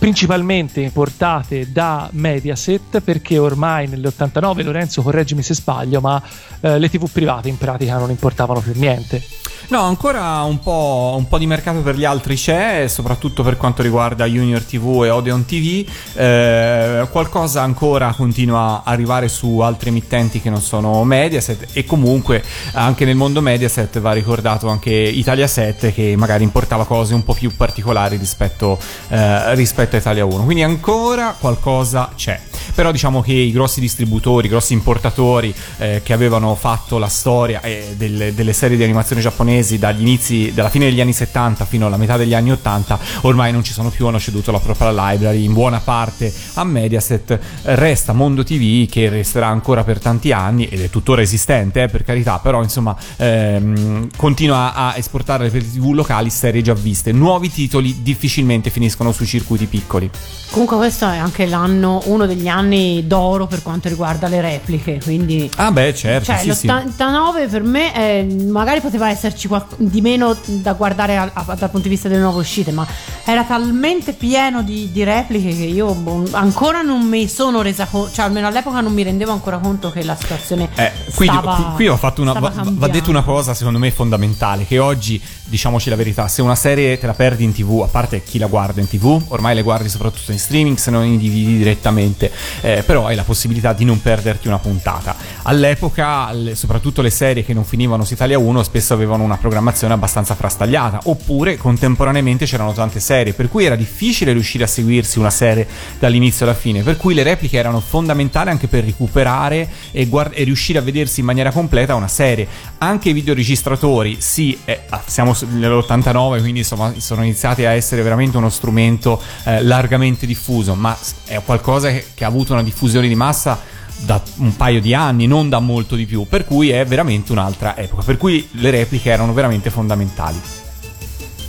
[0.00, 6.20] principalmente importate da Mediaset perché ormai nell'89 Lorenzo correggimi se sbaglio ma
[6.60, 9.22] eh, le tv private in pratica non importavano più niente
[9.70, 13.82] No, ancora un po', un po' di mercato per gli altri c'è, soprattutto per quanto
[13.82, 15.88] riguarda Junior TV e Odeon TV.
[16.14, 22.42] Eh, qualcosa ancora continua a arrivare su altri emittenti che non sono Mediaset e comunque
[22.72, 27.34] anche nel mondo Mediaset va ricordato anche Italia 7 che magari importava cose un po'
[27.34, 28.76] più particolari rispetto,
[29.06, 30.44] eh, rispetto a Italia 1.
[30.44, 32.49] Quindi ancora qualcosa c'è.
[32.80, 37.60] Però diciamo che i grossi distributori, i grossi importatori eh, che avevano fatto la storia
[37.60, 41.84] eh, delle, delle serie di animazione giapponesi dagli inizi, dalla fine degli anni 70 fino
[41.84, 45.44] alla metà degli anni 80, ormai non ci sono più, hanno ceduto la propria library
[45.44, 47.38] in buona parte a Mediaset.
[47.64, 52.02] Resta Mondo TV che resterà ancora per tanti anni ed è tuttora esistente, eh, per
[52.02, 57.12] carità, però insomma ehm, continua a esportare per TV locali serie già viste.
[57.12, 60.08] Nuovi titoli difficilmente finiscono sui circuiti piccoli.
[60.50, 62.69] Comunque questo è anche l'anno, uno degli anni
[63.06, 65.50] d'oro per quanto riguarda le repliche, quindi...
[65.56, 66.66] Ah beh, certo, Cioè, sì, sì.
[66.66, 71.88] l'89 per me eh, magari poteva esserci di meno da guardare a- a- dal punto
[71.88, 72.86] di vista delle nuove uscite, ma
[73.24, 78.12] era talmente pieno di, di repliche che io boh, ancora non mi sono resa conto,
[78.12, 81.74] cioè almeno all'epoca non mi rendevo ancora conto che la situazione Eh, qui, stava, qui-
[81.74, 82.32] qui ho fatto una.
[82.32, 86.54] Va, va detto una cosa, secondo me, fondamentale: che oggi, diciamoci la verità, se una
[86.54, 89.62] serie te la perdi in tv, a parte chi la guarda in tv, ormai le
[89.62, 92.30] guardi soprattutto in streaming, se non in DVD direttamente,
[92.60, 95.14] eh, però hai la possibilità di non perderti una puntata.
[95.42, 99.94] All'epoca, le- soprattutto le serie che non finivano su Italia 1 spesso avevano una programmazione
[99.94, 105.30] abbastanza frastagliata, oppure contemporaneamente c'erano tante serie, per cui era difficile riuscire a seguirsi una
[105.30, 105.66] serie
[105.98, 110.44] dall'inizio alla fine, per cui le repliche erano fondamentali anche per recuperare e, guard- e
[110.44, 112.46] riuscire a vedersi in maniera completa una serie.
[112.78, 118.02] Anche i videoregistratori, sì, eh, ah, siamo su- nell'89, quindi insomma sono iniziati a essere
[118.02, 120.96] veramente uno strumento eh, largamente diffuso, ma
[121.26, 123.58] è qualcosa che ha avuto una diffusione di massa
[124.04, 127.76] da un paio di anni, non da molto di più, per cui è veramente un'altra
[127.76, 130.40] epoca, per cui le repliche erano veramente fondamentali.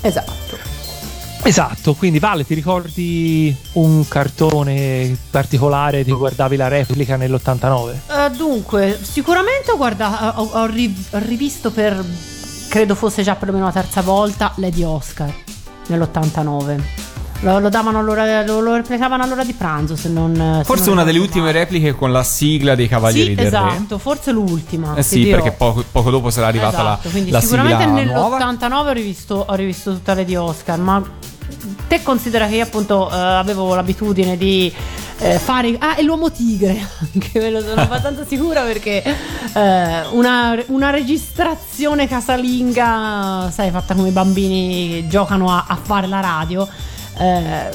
[0.01, 0.57] Esatto.
[1.43, 8.35] esatto quindi Vale ti ricordi un cartone particolare di cui guardavi la replica nell'89 Eh,
[8.35, 12.03] dunque, sicuramente ho, guarda- ho, ho rivisto per,
[12.67, 15.31] credo fosse già perlomeno la terza volta, Lady Oscar
[15.87, 16.81] nell'89.
[17.41, 19.95] Lo, lo davano all'ora, lo, lo replicavano all'ora di pranzo.
[19.95, 21.59] Se non, se Forse non una delle ultime male.
[21.59, 24.93] repliche con la sigla dei Cavalieri Sì, del esatto, forse l'ultima.
[24.93, 24.99] Re.
[24.99, 28.37] Eh sì, perché poco, poco dopo sarà arrivata Esatto, la, quindi la sicuramente sigla nuova.
[28.37, 31.01] nell'89 ho rivisto, ho rivisto tutte le di Oscar, ma
[31.87, 34.73] te considera che io appunto eh, avevo l'abitudine di
[35.17, 36.79] eh, fare ah e l'uomo tigre
[37.13, 44.07] anche me lo sono abbastanza sicura perché eh, una, una registrazione casalinga sai fatta come
[44.07, 46.67] i bambini che giocano a, a fare la radio
[47.21, 47.69] eh,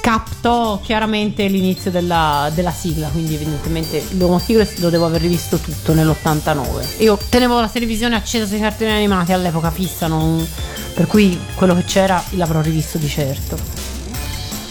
[0.00, 5.94] captò chiaramente l'inizio della, della sigla quindi evidentemente l'uomo tigre lo devo aver rivisto tutto
[5.94, 10.46] nell'89 io tenevo la televisione accesa sui cartoni animati all'epoca fissa non-
[10.94, 13.56] per cui quello che c'era l'avrò rivisto di certo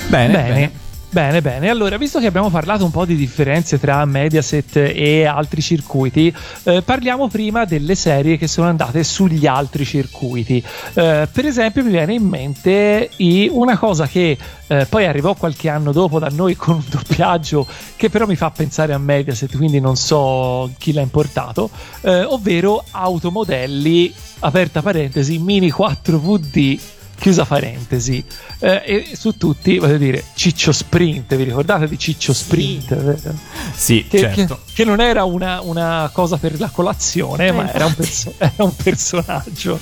[0.08, 0.54] Bene, Bene.
[0.54, 0.72] bene.
[1.12, 1.70] Bene, bene.
[1.70, 6.32] Allora, visto che abbiamo parlato un po' di differenze tra Mediaset e altri circuiti,
[6.66, 10.64] eh, parliamo prima delle serie che sono andate sugli altri circuiti.
[10.94, 13.10] Eh, per esempio, mi viene in mente
[13.50, 14.38] una cosa che
[14.68, 18.52] eh, poi arrivò qualche anno dopo da noi con un doppiaggio che però mi fa
[18.52, 25.74] pensare a Mediaset, quindi non so chi l'ha importato, eh, ovvero automodelli, aperta parentesi, mini
[25.76, 28.24] 4VD chiusa parentesi
[28.60, 33.34] Eh, e su tutti voglio dire Ciccio Sprint vi ricordate di Ciccio Sprint vero?
[33.76, 34.60] Sì, che, certo.
[34.66, 38.34] che- che non era una, una cosa per la colazione Eh, ma era un, perso-
[38.40, 39.78] era un personaggio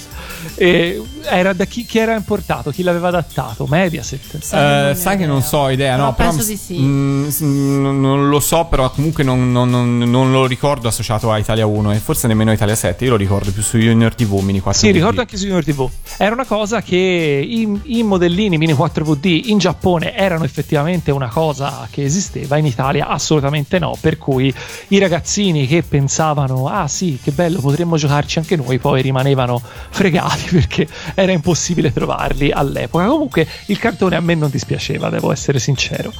[0.55, 5.25] E era da chi, chi era importato chi l'aveva adattato Mediaset Eh, non sai che
[5.25, 6.13] non so idea, Però no?
[6.13, 7.31] Però penso mi- di sì.
[7.31, 11.37] s- mm, non lo so, però comunque non, non- non- non lo ricordo associato a
[11.37, 13.03] Italia 1 e forse nemmeno a Italia 7.
[13.05, 15.87] Io lo ricordo più su Junior TV Mini 4 Sì, ricordo anche su Junior TV.
[16.17, 21.87] Era una cosa che i, i modellini mini 4VD in Giappone erano effettivamente una cosa
[21.89, 23.97] che esisteva, in Italia assolutamente no.
[23.99, 24.53] Per cui
[24.89, 30.49] i ragazzini che pensavano, ah sì, che bello, potremmo giocarci anche noi, poi rimanevano fregati
[30.55, 33.05] perché era impossibile trovarli all'epoca.
[33.05, 36.13] Comunque il cartone a me non dispiaceva, devo essere sincero.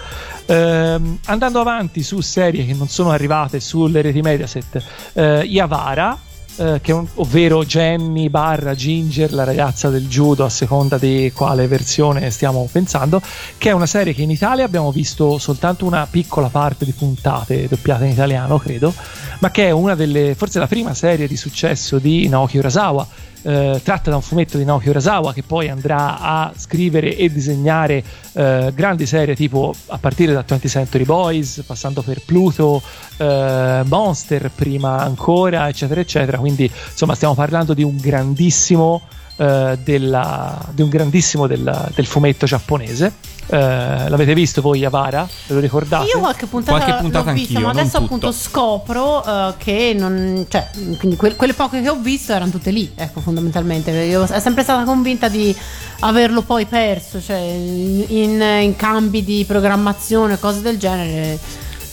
[0.46, 4.84] Ehm, andando avanti su serie che non sono arrivate sulle reti Mediaset,
[5.14, 6.18] eh, Yavara
[6.58, 12.30] eh, che ovvero Jenny barra Ginger, la ragazza del judo, a seconda di quale versione
[12.32, 13.22] stiamo pensando,
[13.58, 17.68] che è una serie che in Italia abbiamo visto soltanto una piccola parte di puntate
[17.68, 18.94] doppiate in italiano, credo,
[19.40, 23.08] ma che è una delle, forse la prima serie di successo di Naoki Urasawa.
[23.48, 28.04] Eh, tratta da un fumetto di Naoki Urasawa che poi andrà a scrivere e disegnare
[28.34, 32.82] eh, grandi serie tipo a partire da 20th Century Boys passando per Pluto
[33.16, 36.38] eh, Monster prima ancora eccetera eccetera.
[36.40, 39.02] Quindi insomma stiamo parlando di un grandissimo
[39.38, 43.14] eh, della- di un grandissimo del, del fumetto giapponese
[43.50, 45.26] Eh, l'avete visto voi Avara?
[45.48, 46.10] ve lo ricordate?
[46.10, 50.46] Io qualche puntata, Qualche puntata l'ho vista, ma adesso appunto scopro eh, che non.
[50.50, 53.92] Cioè, quindi que- quelle poche che ho visto erano tutte lì, ecco, fondamentalmente.
[53.92, 55.56] Io sono sempre stata convinta di
[56.02, 61.40] averlo poi perso, cioè in, in- in cambi di programmazione, cose del genere.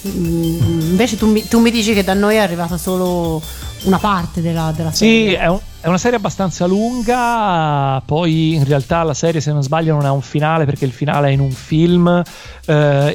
[0.09, 3.41] Mm, Invece tu mi, tu mi dici che da noi è arrivata solo
[3.85, 5.39] una parte della, della Sì, serie.
[5.39, 9.95] è, un- è una serie abbastanza lunga, poi in realtà la serie se non sbaglio
[9.95, 12.23] non ha un finale perché il finale è in un film eh,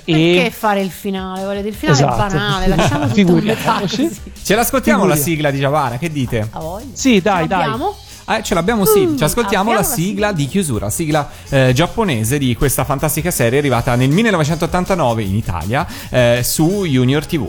[0.06, 0.52] Perché e...
[0.56, 1.42] fare il finale?
[1.56, 2.14] Dire, il finale Esatto.
[2.14, 4.08] è banale, lasciamo tutto metà Figuriamoci.
[4.08, 4.22] così.
[4.44, 5.32] Ce l'ascoltiamo la Figuriamoci.
[5.32, 6.48] sigla di Giavara, che dite?
[6.52, 6.86] A voglia.
[6.94, 7.64] Sì, dai, dai.
[7.64, 7.96] Abbiamo?
[8.30, 12.38] Eh, ce l'abbiamo sì, Mm, ci ascoltiamo la la sigla di chiusura, sigla eh, giapponese
[12.38, 17.48] di questa fantastica serie arrivata nel 1989 in Italia eh, su Junior TV.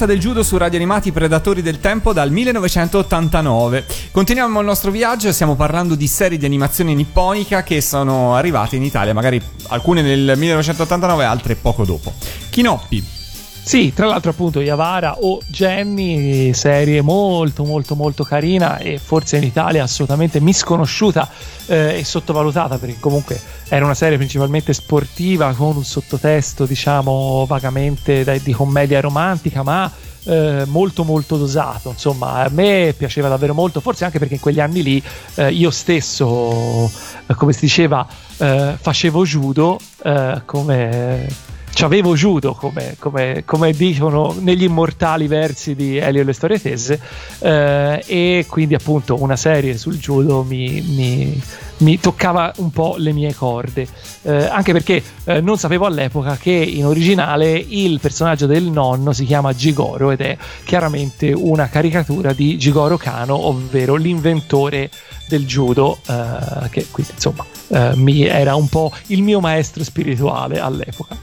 [0.00, 3.84] Ragazza del judo su Radio Animati Predatori del Tempo dal 1989.
[4.12, 8.82] Continuiamo il nostro viaggio, stiamo parlando di serie di animazione nipponica che sono arrivate in
[8.82, 12.14] Italia, magari alcune nel 1989 altre poco dopo.
[12.48, 13.19] Kinoppi.
[13.62, 19.44] Sì, tra l'altro appunto Yavara o Jenny, serie molto molto molto carina e forse in
[19.44, 21.28] Italia assolutamente misconosciuta
[21.66, 28.24] eh, e sottovalutata perché comunque era una serie principalmente sportiva con un sottotesto diciamo vagamente
[28.24, 29.88] da- di commedia romantica ma
[30.24, 31.90] eh, molto molto dosato.
[31.90, 35.02] Insomma a me piaceva davvero molto forse anche perché in quegli anni lì
[35.36, 36.90] eh, io stesso
[37.26, 38.04] eh, come si diceva
[38.38, 41.28] eh, facevo judo eh, come
[41.72, 47.00] C'avevo judo, come, come- come dicono negli immortali versi di Elio e le storie tese,
[47.38, 51.42] eh, e quindi appunto una serie sul judo mi, mi-
[51.78, 53.86] mi toccava un po' le mie corde,
[54.22, 59.24] Eh, anche perché eh, non sapevo all'epoca che in originale il personaggio del nonno si
[59.24, 64.90] chiama Gigoro ed è chiaramente una caricatura di Gigoro Kano, ovvero l'inventore
[65.26, 70.60] del judo, eh, che quindi insomma eh, mi era un po' il mio maestro spirituale
[70.60, 71.16] all'epoca.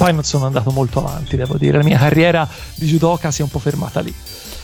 [0.00, 1.76] Poi non sono andato molto avanti, devo dire.
[1.76, 4.14] La mia carriera di judoka si è un po' fermata lì.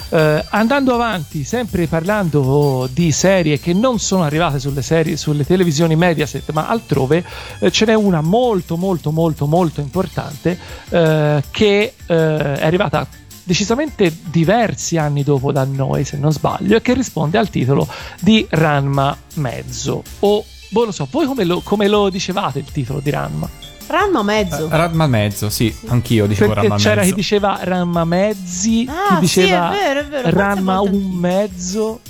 [0.08, 5.94] Eh, andando avanti, sempre parlando di serie che non sono arrivate sulle, serie, sulle televisioni
[5.94, 7.22] Mediaset, ma altrove,
[7.58, 10.58] eh, ce n'è una molto, molto, molto, molto importante
[10.88, 13.06] eh, che eh, è arrivata
[13.42, 17.86] decisamente diversi anni dopo da noi, se non sbaglio, e che risponde al titolo
[18.20, 20.02] di Ranma Mezzo.
[20.20, 23.74] O, boh, lo so, voi come lo, come lo dicevate il titolo di Ranma?
[23.88, 24.68] Ranma mezzo.
[24.70, 27.08] Radma mezzo, sì, anch'io dicevo Perché c'era mezzo.
[27.10, 30.78] chi diceva Ranma Mezzi, Ah, chi diceva sì, è vero, è vero, forse Ranma a
[30.78, 31.18] volte un anch'io.
[31.20, 32.00] mezzo,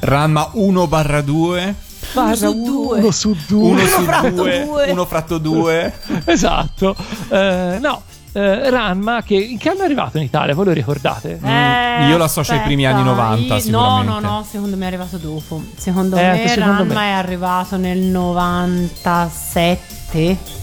[0.00, 1.74] Ranma 1 barra 2,
[2.12, 2.98] barra su due.
[3.00, 3.70] uno su due.
[3.70, 4.90] 1 su fratto 2, due.
[4.90, 5.94] 1 fratto 2.
[6.26, 6.94] esatto.
[7.30, 8.02] Eh, no,
[8.32, 10.54] eh, Ranma che in che anno è arrivato in Italia?
[10.54, 11.40] Voi lo ricordate?
[11.42, 14.08] Eh, io lo associo ai primi anni 90 io- sicuramente.
[14.10, 15.62] No, no, no, secondo me è arrivato dopo.
[15.76, 17.06] Secondo Eh, me secondo Ranma me.
[17.06, 20.58] è arrivato nel 97.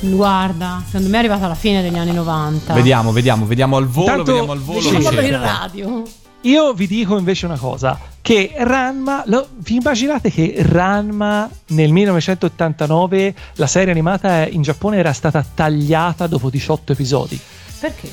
[0.00, 2.72] Guarda, secondo me è arrivato alla fine degli anni 90.
[2.74, 4.80] Vediamo, vediamo, vediamo al volo, Intanto vediamo al volo.
[4.80, 5.26] diciamo Sì.
[5.26, 6.02] in radio.
[6.42, 13.34] Io vi dico invece una cosa, che Ranma, lo- vi immaginate che Ranma nel 1989
[13.54, 17.40] la serie animata in Giappone era stata tagliata dopo 18 episodi
[17.80, 18.08] Perché?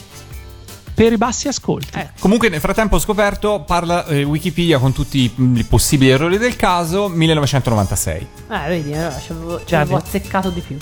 [0.96, 2.00] per i bassi ascolti.
[2.00, 2.10] Eh.
[2.18, 6.56] Comunque nel frattempo ho scoperto, parla eh, Wikipedia con tutti i, i possibili errori del
[6.56, 8.28] caso, 1996.
[8.50, 9.20] Eh, vedi, allora
[9.66, 10.78] ci avevo, azzeccato di più.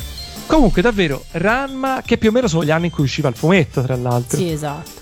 [0.52, 3.82] Comunque davvero Ranma, che più o meno sono gli anni in cui usciva il fumetto
[3.82, 4.38] tra l'altro.
[4.38, 5.00] Sì, esatto.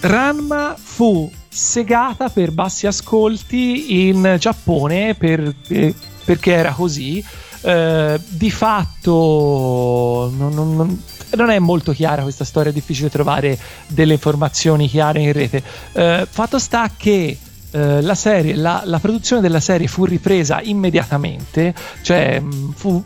[0.00, 5.94] Ranma fu segata per bassi ascolti in Giappone per- eh,
[6.26, 7.24] perché era così.
[7.62, 11.02] Eh, di fatto non, non- non-
[11.36, 15.62] non è molto chiara questa storia, è difficile trovare delle informazioni chiare in rete.
[15.92, 17.38] Eh, fatto sta che
[17.70, 23.02] eh, la serie, la, la produzione della serie fu ripresa immediatamente, cioè mh, fu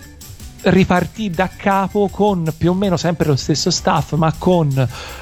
[0.67, 4.71] ripartì da capo con più o meno sempre lo stesso staff, ma con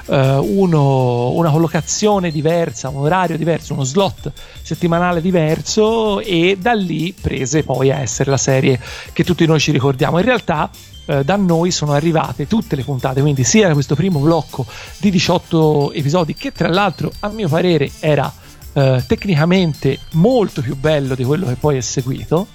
[0.07, 7.15] eh, uno- una collocazione diversa, un orario diverso, uno slot settimanale diverso e da lì
[7.19, 8.81] prese poi a essere la serie
[9.13, 10.19] che tutti noi ci ricordiamo.
[10.19, 10.71] In realtà
[11.07, 14.65] eh, da noi sono arrivate tutte le puntate, quindi sia questo primo blocco
[14.99, 18.33] di 18 episodi che tra l'altro a mio parere era
[18.73, 22.47] eh, tecnicamente molto più bello di quello che poi è seguito.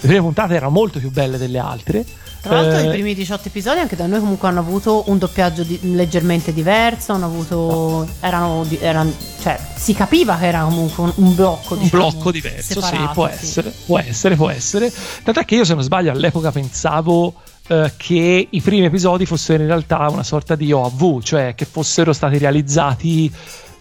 [0.00, 2.04] Le prime puntate erano molto più belle delle altre.
[2.40, 5.62] Tra l'altro, Eh, i primi 18 episodi anche da noi comunque hanno avuto un doppiaggio
[5.62, 7.12] di- leggermente diverso.
[7.12, 8.06] Hanno avuto.
[8.20, 11.72] Erano, di- eran- cioè, si capiva che era comunque un, un blocco.
[11.74, 14.92] un diciamo, blocco diverso, sì, separato, può essere, può essere, può essere.
[15.22, 17.32] Tant'è che io, se non sbaglio, all'epoca pensavo
[17.66, 22.12] eh, che i primi episodi fossero in realtà una sorta di OAV, cioè che fossero
[22.12, 23.32] stati realizzati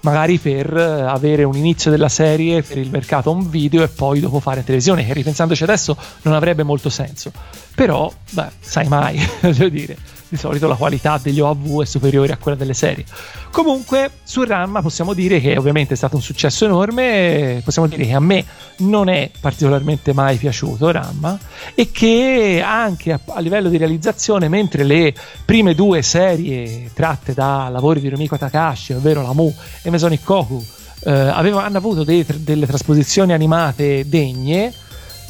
[0.04, 4.20] magari per eh, avere un inizio della serie per il mercato home video e poi
[4.20, 7.32] dopo fare televisione, che ripensandoci adesso non avrebbe molto senso.
[7.76, 9.98] Però, beh, sai mai, voglio dire,
[10.34, 13.06] di solito la qualità degli OAV è superiore a quella delle serie.
[13.52, 18.14] Comunque, su Ranma possiamo dire che ovviamente è stato un successo enorme, possiamo dire che
[18.14, 18.44] a me
[18.78, 21.38] non è particolarmente mai piaciuto Ranma
[21.76, 25.14] e che anche a, a livello di realizzazione, mentre le
[25.46, 29.54] prime due serie tratte da lavori di Rumiko Takashi, ovvero la Mu
[29.84, 30.66] e Mesonic Koku,
[31.06, 34.74] eh, avevano, hanno avuto dei- delle trasposizioni animate degne,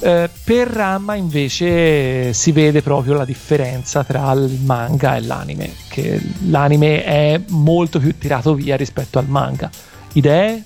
[0.03, 6.21] eh, per Ramma invece si vede proprio la differenza tra il manga e l'anime, che
[6.47, 9.69] l'anime è molto più tirato via rispetto al manga.
[10.13, 10.63] Idee?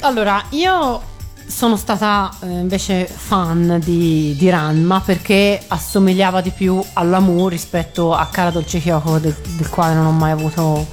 [0.00, 1.00] Allora, io
[1.46, 8.26] sono stata eh, invece fan di, di Ranma perché assomigliava di più all'Amu rispetto a
[8.26, 10.86] Cara Dolce Kyoko del, del quale non ho mai avuto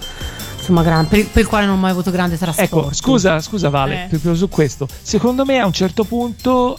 [0.58, 3.70] insomma gran- per, per il quale non ho mai avuto grande trasporto Ecco, scusa, scusa
[3.70, 4.08] Vale, Eh.
[4.08, 4.88] proprio su questo.
[5.02, 6.78] Secondo me a un certo punto,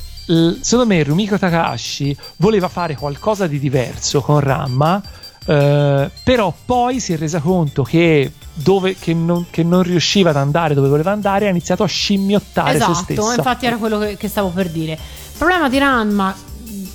[0.61, 5.03] secondo me Rumiko Takahashi voleva fare qualcosa di diverso con Ramma,
[5.47, 10.37] eh, però poi si è resa conto che, dove, che, non, che non riusciva ad
[10.37, 13.35] andare dove voleva andare ha iniziato a scimmiottare se esatto stessa.
[13.35, 16.35] infatti era quello che, che stavo per dire il problema di Ranma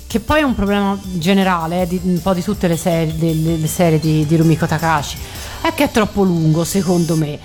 [0.06, 3.56] che poi è un problema generale eh, di un po' di tutte le serie, le,
[3.56, 5.18] le serie di, di Rumiko Takahashi
[5.60, 7.38] è che è troppo lungo secondo me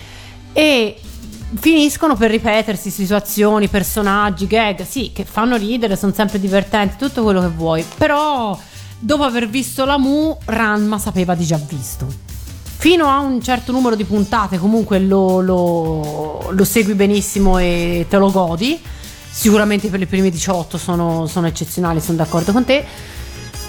[0.54, 0.96] e
[1.54, 7.42] finiscono per ripetersi situazioni, personaggi, gag, sì, che fanno ridere, sono sempre divertenti, tutto quello
[7.42, 8.58] che vuoi, però
[9.00, 12.30] dopo aver visto la Mu, Ranma sapeva di già visto.
[12.78, 18.18] Fino a un certo numero di puntate comunque lo, lo- lo segui benissimo e te
[18.18, 18.80] lo godi.
[19.34, 22.84] Sicuramente per le prime 18 sono, sono eccezionali, sono d'accordo con te.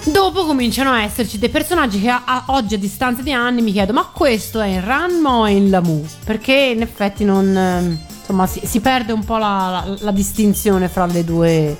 [0.05, 3.71] Dopo cominciano a esserci dei personaggi che a- a- oggi a distanza di anni mi
[3.73, 6.05] chiedo ma questo è in Ranma o in Lamu?
[6.25, 7.57] Perché in effetti non...
[7.57, 11.77] ehm, insomma si, si perde un po' la, la- la distinzione fra le due...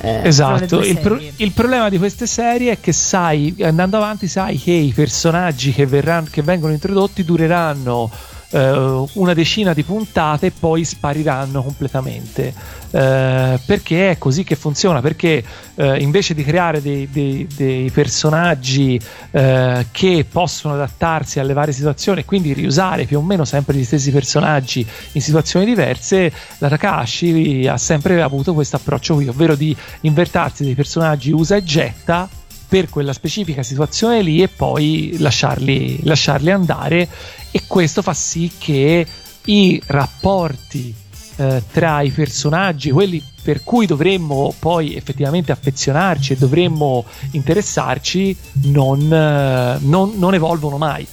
[0.00, 4.58] eh, Esatto, il, pro- il problema di queste serie è che sai, andando avanti, sai
[4.58, 8.10] che i personaggi che, verranno, che vengono introdotti dureranno
[8.50, 12.76] eh, una decina di puntate e poi spariranno completamente.
[12.90, 15.00] Eh, perché è così che funziona?
[15.00, 15.44] Perché
[15.74, 18.98] eh, invece di creare dei, dei- dei personaggi
[19.30, 23.84] eh, che possono adattarsi alle varie situazioni e quindi riusare più o meno sempre gli
[23.84, 29.76] stessi personaggi in situazioni diverse, la Takahashi ha sempre avuto questo approccio qui, ovvero di
[30.02, 32.28] invertarsi dei personaggi usa e getta
[32.68, 37.08] per quella specifica situazione lì e poi lasciarli, lasciarli andare
[37.50, 39.06] e questo fa sì che
[39.46, 40.94] i rapporti
[41.36, 49.10] eh, tra i personaggi, quelli per cui dovremmo poi effettivamente affezionarci e dovremmo interessarci, non,
[49.10, 51.06] eh, non- non evolvono mai.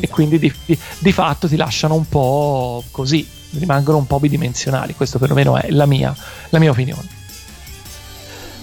[0.00, 4.94] E quindi di, di- di fatto ti lasciano un po' così, rimangono un po' bidimensionali.
[4.94, 6.14] Questo perlomeno è la mia,
[6.50, 7.22] la mia opinione.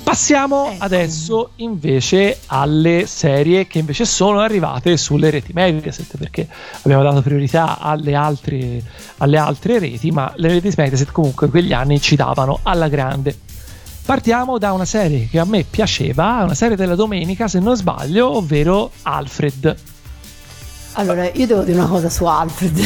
[0.03, 0.83] Passiamo Ecco.
[0.83, 6.47] adesso invece alle serie che invece sono arrivate sulle reti Mediaset perché
[6.81, 8.81] abbiamo dato priorità alle altre,
[9.17, 13.37] alle altre reti, ma le reti Mediaset comunque in quegli anni ci davano alla grande.
[14.03, 18.35] Partiamo da una serie che a me piaceva, una serie della domenica se non sbaglio,
[18.35, 19.90] ovvero Alfred.
[20.93, 22.79] Allora, io devo dire una cosa su Alfred.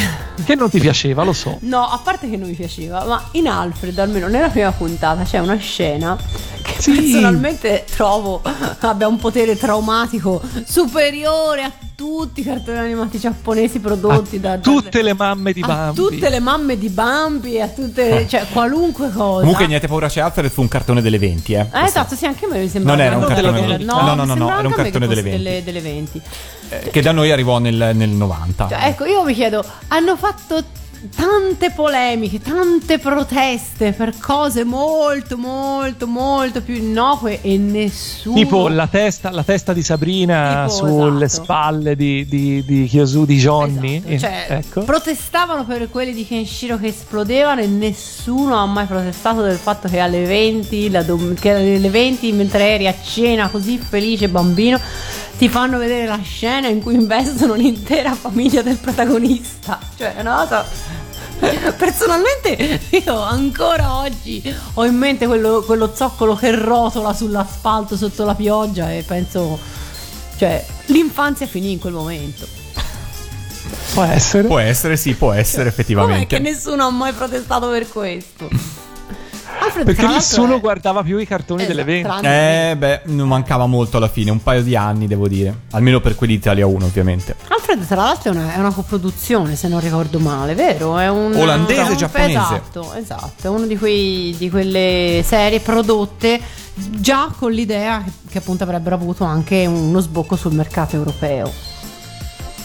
[0.45, 1.57] Che non ti piaceva, lo so.
[1.61, 5.40] No, a parte che non mi piaceva, ma in Alfred, almeno nella prima puntata, c'è
[5.40, 6.15] una scena
[6.61, 6.91] che Sì.
[6.94, 8.41] personalmente trovo
[8.80, 15.01] abbia un potere traumatico superiore a tutti i cartoni animati giapponesi prodotti da, da- Tutte
[15.01, 15.95] le mamme di a Bambi.
[15.95, 19.39] tutte le mamme di Bambi, a tutte, cioè qualunque cosa.
[19.39, 21.65] Comunque, niente paura c'è Alfred fu un cartone delle 20, eh.
[21.72, 24.13] Ah, esatto, sì, anche a me mi sembra Non era un cartone delle- no, no,
[24.13, 25.43] no, no, no, era un cartone delle fosse 20.
[25.43, 26.22] delle, delle 20.
[26.69, 28.67] Eh, che da noi arrivò nel, nel 90.
[28.69, 30.63] Cioè, ecco, io mi chiedo, hanno fatto
[31.10, 38.36] tante polemiche, tante proteste per cose molto, molto, molto più innocue e nessuno...
[38.36, 41.44] Tipo la testa, la testa di Sabrina Tipo, sulle esatto.
[41.44, 44.02] spalle di, di, di Kyosu, di Johnny.
[44.06, 44.82] Esatto, Eh, cioè, ecco.
[44.84, 49.99] protestavano per quelli di Kenshiro che esplodevano e nessuno ha mai protestato del fatto che
[49.99, 54.80] alle 20, la dom- che alle 20 mentre eri a cena così felice bambino
[55.38, 59.80] ti fanno vedere la scena in cui investono l'intera famiglia del protagonista.
[59.98, 60.66] Cioè, è una cosa...
[61.78, 64.41] Personalmente io ancora oggi
[64.76, 69.60] ho in mente quello, quello zoccolo che rotola sull'asfalto sotto la pioggia e penso...
[70.38, 72.45] Cioè, l'infanzia finì in quel momento.
[73.94, 74.48] Può essere.
[74.48, 76.26] Può essere, sì, può essere Com'è effettivamente.
[76.36, 78.49] che nessuno ha mai protestato per questo?
[79.60, 82.07] Alfred, Perché tra l'altro, nessuno è- guardava più i cartoni Esatto, delle 20.
[82.07, 85.61] tranne- Eh, beh, non mancava molto alla fine, un paio di anni devo dire.
[85.72, 87.36] Almeno per quelli di Italia 1, ovviamente.
[87.48, 90.98] Alfred, tra l'altro, è una, è una coproduzione, se non ricordo male, vero?
[90.98, 92.32] È un Olandese, un- giapponese.
[92.38, 93.48] Esatto, esatto.
[93.48, 96.40] È una di, quei- di quelle serie prodotte
[96.77, 101.49] già con l'idea che, che appunto avrebbero avuto anche uno sbocco sul mercato europeo.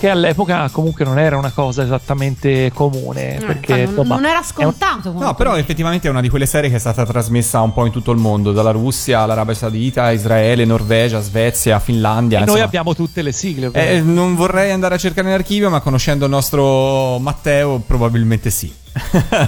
[0.01, 3.37] Che all'epoca comunque non era una cosa esattamente comune.
[3.37, 5.13] Eh, perché non, non era è un- scontato.
[5.13, 7.93] No, però effettivamente è una di quelle serie che è stata trasmessa un po' in
[7.93, 12.41] tutto il mondo, dalla Russia all'Arabia Saudita, Israele, Norvegia, Svezia, Finlandia.
[12.41, 13.67] e noi abbiamo tutte le sigle.
[13.67, 14.11] Eh, ovviamente.
[14.11, 18.73] non vorrei andare a cercare in archivio, ma conoscendo il nostro Matteo, probabilmente sì.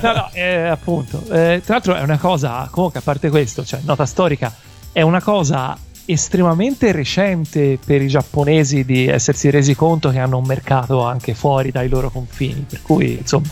[0.03, 1.23] No, no, eh, appunto.
[1.31, 4.55] Eh, tra l'altro è una cosa, comunque a parte questo, cioè nota storica,
[4.93, 5.75] è una cosa
[6.13, 11.71] estremamente recente per i giapponesi di essersi resi conto che hanno un mercato anche fuori
[11.71, 12.65] dai loro confini.
[12.69, 13.49] Per cui, insomma,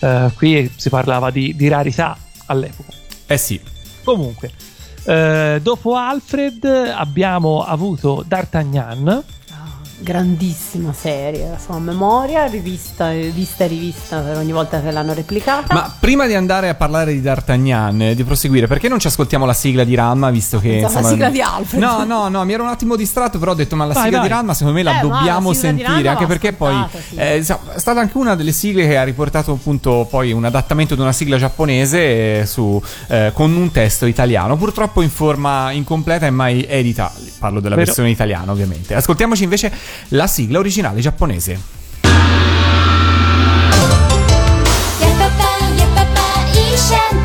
[0.00, 2.16] eh, qui si parlava di, di rarità
[2.46, 2.92] all'epoca.
[3.26, 3.60] Eh sì.
[4.04, 4.50] Comunque,
[5.04, 9.24] eh, dopo Alfred abbiamo avuto D'Artagnan.
[10.02, 15.72] Grandissima serie, la sua memoria, rivista, vista e rivista per ogni volta che l'hanno replicata.
[15.72, 19.46] Ma prima di andare a parlare di D'Artagnan, eh, di proseguire, perché non ci ascoltiamo
[19.46, 20.78] la sigla di Ramma, visto che...
[20.80, 21.80] Pensavo la sigla di Alfred.
[21.80, 24.18] No, no, no, mi ero un attimo distratto, però ho detto, ma la Vai, sigla
[24.18, 24.26] vai.
[24.26, 27.14] di Ramma secondo me la Eh, dobbiamo la sentire, anche perché poi sì.
[27.14, 30.96] eh, insomma, è stata anche una delle sigle che ha riportato appunto poi un adattamento
[30.96, 36.26] di una sigla giapponese eh, su, eh, con un testo italiano, purtroppo in forma incompleta
[36.26, 37.86] e mai edita, parlo della Vero.
[37.86, 38.94] versione italiana ovviamente.
[38.94, 39.72] Ascoltiamoci invece
[40.08, 41.58] la sigla originale giapponese.
[45.00, 47.21] Yeah, papa, yeah, papa,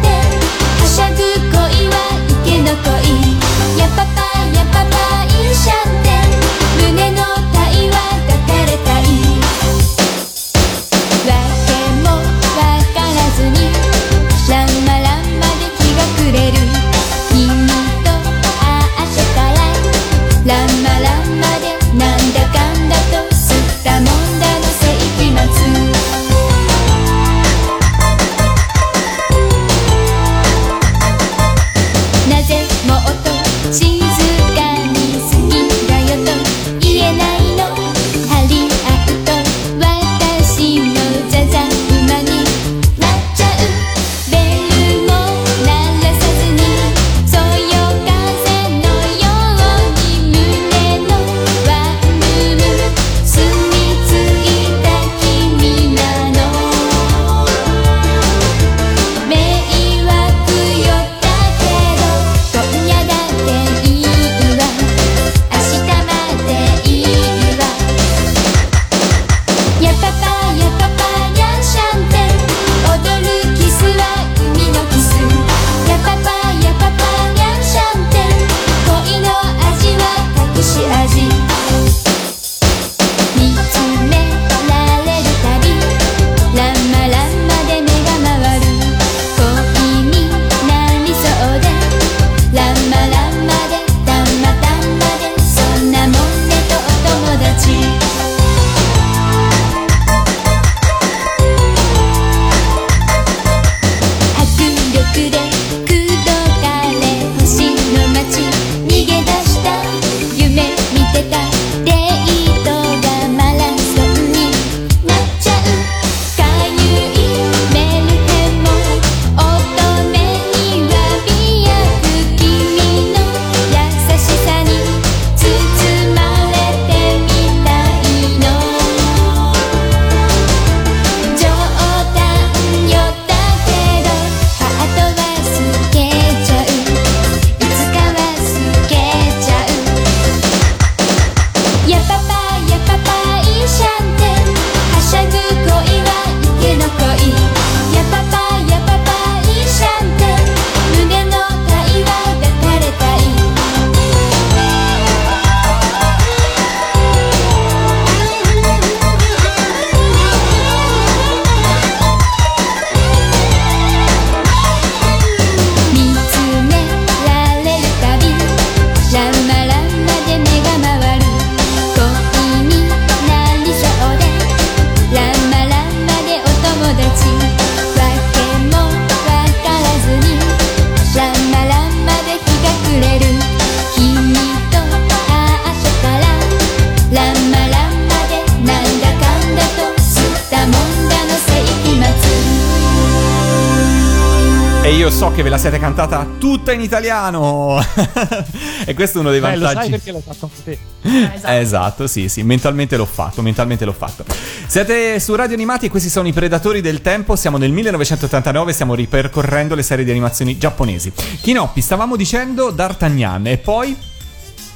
[196.78, 197.80] in italiano.
[198.86, 199.90] e questo è uno dei Beh, lo sai vantaggi.
[199.92, 201.34] perché l'hai fatto anche te.
[201.36, 201.54] esatto.
[201.54, 204.24] esatto, sì, sì, mentalmente l'ho fatto, mentalmente l'ho fatto.
[204.68, 208.96] Siete su Radio Animati e questi sono i Predatori del Tempo, siamo nel 1989, stiamo
[208.96, 211.12] ripercorrendo le serie di animazioni giapponesi.
[211.42, 213.96] Kinoppi, stavamo dicendo D'Artagnan e poi...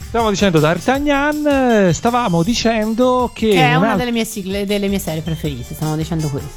[0.08, 1.48] Stavamo dicendo D'Artagnan,
[1.88, 5.22] eh, stavamo dicendo che, Che è un una alt- delle mie sigle, delle mie serie
[5.22, 6.50] preferite, stiamo dicendo questo.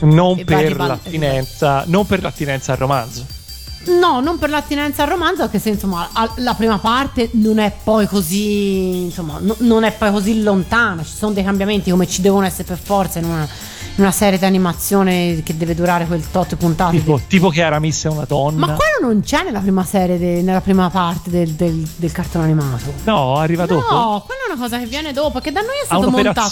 [0.00, 0.76] non e per
[1.86, 3.24] non per l'attinenza al romanzo.
[3.86, 8.06] No, non per l'attinenza al romanzo, perché se insomma la prima parte non è poi
[8.06, 12.44] così, insomma, no- non è poi così lontana, ci sono dei cambiamenti come ci devono
[12.44, 13.42] essere per forza in una,
[13.94, 16.98] in una serie di animazione che deve durare quel tot puntate.
[16.98, 18.66] Tipo, tipo che Aramis è una donna.
[18.66, 22.44] Ma quello non c'è nella prima serie, de- nella prima parte del, del- del cartone
[22.44, 22.92] animato.
[23.04, 23.94] No, arriva dopo.
[23.94, 26.50] No, quella è una cosa che viene dopo, che da noi è stato montato.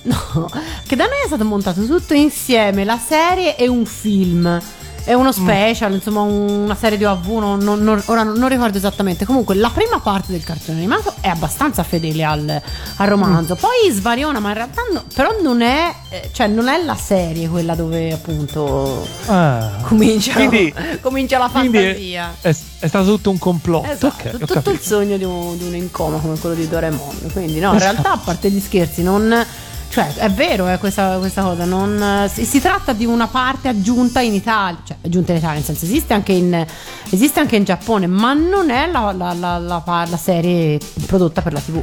[0.10, 0.48] No,
[0.86, 4.60] che da noi è stato montato tutto insieme, la serie e un film.
[5.04, 8.76] È uno special, insomma, un- una serie di OAV, non, non- non- ora non, ricordo
[8.78, 9.24] esattamente.
[9.24, 12.62] Comunque, la prima parte del cartone animato è abbastanza fedele al,
[12.96, 13.54] al romanzo.
[13.56, 17.48] Poi svariona, ma in realtà no- però non è, eh, cioè, non è la serie
[17.48, 19.78] quella dove appunto Ah.
[19.82, 22.34] comincia, Quindi- comincia la fantasia.
[22.40, 23.90] è- è stato tutto un complotto.
[23.90, 24.70] Esatto, Ok, ho tutto capito.
[24.70, 27.30] il sogno di un, di un incoma come quello di Doraemon.
[27.32, 29.44] Quindi, no, in realtà, a parte gli scherzi, non.
[29.90, 31.64] Cioè, è vero eh, questa, questa cosa.
[31.64, 34.78] Non, si, si tratta di una parte aggiunta in Italia.
[34.84, 36.64] Cioè, aggiunta in Italia, nel senso, esiste anche in,
[37.10, 41.60] esiste anche in Giappone, ma non è la, la- la- la serie prodotta per la
[41.60, 41.82] TV.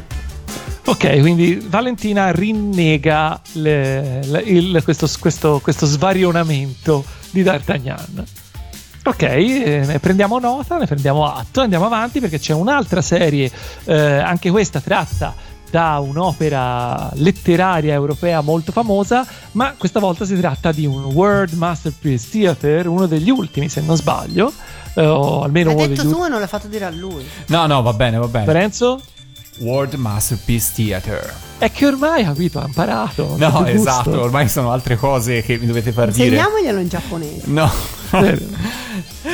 [0.86, 8.24] Ok, quindi Valentina rinnega le- le- il- questo, questo- questo svarionamento di D'Artagnan.
[9.04, 13.52] Ok, eh, ne prendiamo nota, ne prendiamo atto, andiamo avanti perché c'è un'altra serie,
[13.86, 15.34] eh, anche questa tratta
[15.70, 22.30] da un'opera letteraria europea molto famosa, ma questa volta si tratta di un World Masterpiece
[22.30, 24.52] Theater, uno degli ultimi se non sbaglio,
[24.96, 27.26] eh, o almeno Hai uno detto degli tu e non l'hai fatto dire a lui.
[27.48, 28.46] No, no, va bene, va bene.
[28.46, 29.02] Lorenzo?
[29.60, 31.34] World Masterpiece Theater.
[31.58, 33.36] È che ormai, capito, ha imparato.
[33.38, 33.90] No, Che gusto.
[33.90, 36.26] esatto, ormai sono altre cose che mi dovete far dire.
[36.26, 37.42] Insegniamoglielo in giapponese.
[37.46, 37.72] No.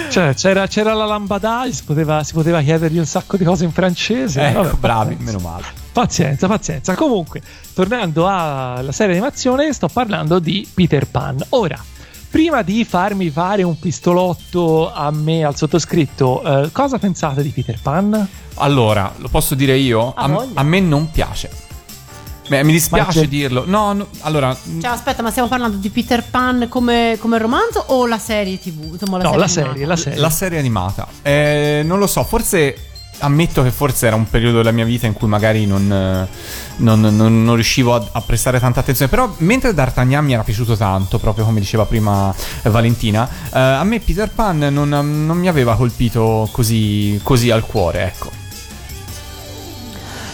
[0.10, 3.72] Cioè, c'era, c'era la lambada, si poteva, si poteva chiedergli un sacco di cose in
[3.72, 4.42] francese.
[4.48, 5.64] ecco, Vabbè, bravi, meno male.
[5.94, 6.96] Pazienza, pazienza.
[6.96, 7.40] Comunque,
[7.76, 11.38] tornando alla serie animazione, sto parlando di Peter Pan.
[11.50, 11.80] Ora,
[12.32, 17.80] prima di farmi fare un pistolotto a me, al sottoscritto, eh, cosa pensate di Peter
[17.80, 18.28] Pan?
[18.56, 20.16] Allora, lo posso dire io?
[20.16, 21.52] A, a me non piace.
[22.48, 23.64] Beh, mi dispiace dirlo.
[23.68, 24.52] No, no, allora.
[24.56, 28.94] Cioè, aspetta, ma stiamo parlando di Peter Pan come, come romanzo o la serie TV?
[28.94, 30.20] Insomma, la no, serie la serie, la serie.
[30.20, 31.08] La serie animata.
[31.22, 35.14] Eh, non lo so, forse ammetto che forse era un periodo della mia vita in
[35.14, 36.28] cui magari non, eh,
[36.78, 39.10] non- non- non riuscivo a, a prestare tanta attenzione.
[39.10, 42.34] Però mentre D'Artagnan mi era piaciuto tanto, proprio come diceva prima
[42.64, 47.66] eh, Valentina, eh, a me Peter Pan non, non mi aveva colpito così, così al
[47.66, 48.42] cuore, ecco.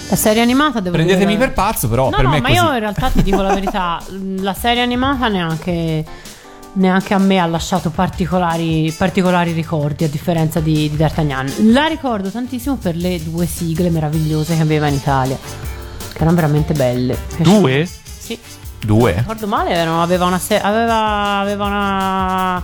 [0.09, 1.45] La serie animata devo Prendetemi dire...
[1.45, 2.59] per pazzo, però No, per no, me è ma così.
[2.59, 4.01] io in realtà ti dico la verità,
[4.39, 6.03] la serie animata neanche,
[6.73, 11.71] neanche a me ha lasciato particolari, particolari ricordi, a differenza di, di D'Artagnan.
[11.71, 16.73] La ricordo tantissimo per le due sigle meravigliose che aveva in Italia, che erano veramente
[16.73, 17.17] belle.
[17.37, 17.87] Due?
[18.03, 18.37] Sì,
[18.79, 19.13] Due?
[19.13, 22.63] ricordo male, aveva una, se- aveva, aveva una...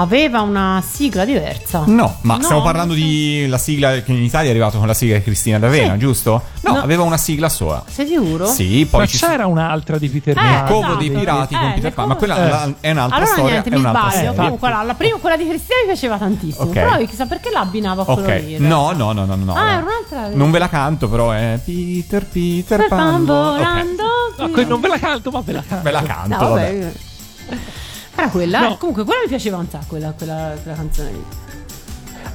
[0.00, 1.82] Aveva una sigla diversa.
[1.86, 3.00] No, ma No, stiamo parlando so.
[3.00, 5.98] di la sigla che in Italia è arrivato con la sigla di Cristina D'Avena, Sì.
[5.98, 6.42] giusto?
[6.60, 6.80] No, No.
[6.82, 7.82] aveva una sigla sola.
[7.88, 8.46] Sei sicuro?
[8.46, 10.66] Sì, poi Ma ci c'era un'altra di Peter Eh, Pan.
[10.66, 10.94] Covo esatto.
[10.96, 12.48] dei pirati con Eh, Peter nel Pan, ma quella Eh.
[12.48, 13.50] la- è un'altra Allora storia.
[13.50, 14.18] niente, è mi un'altra sbaglio.
[14.32, 14.42] storia.
[14.42, 16.64] Comunque la, la prima, quella di Cristina mi piaceva tantissimo.
[16.64, 16.72] Ok.
[16.72, 18.56] Però chissà perché la abbinavo a quello Ok, lì.
[18.58, 19.52] no, no, no, no, no.
[19.54, 19.68] Ah, no.
[19.68, 20.28] era un'altra.
[20.36, 23.24] Non ve la canto, però è Peter, Peter Pan.
[23.24, 24.04] Volando.
[24.36, 25.82] No, que- non ve la canto, ma ve la canto.
[25.84, 26.78] Ve la canto, No, vabbè.
[26.78, 26.92] vabbè.
[28.18, 28.60] Era quella.
[28.60, 28.76] No.
[28.78, 31.24] Comunque, quella mi piaceva un sacco, quella, quella, quella canzone lì.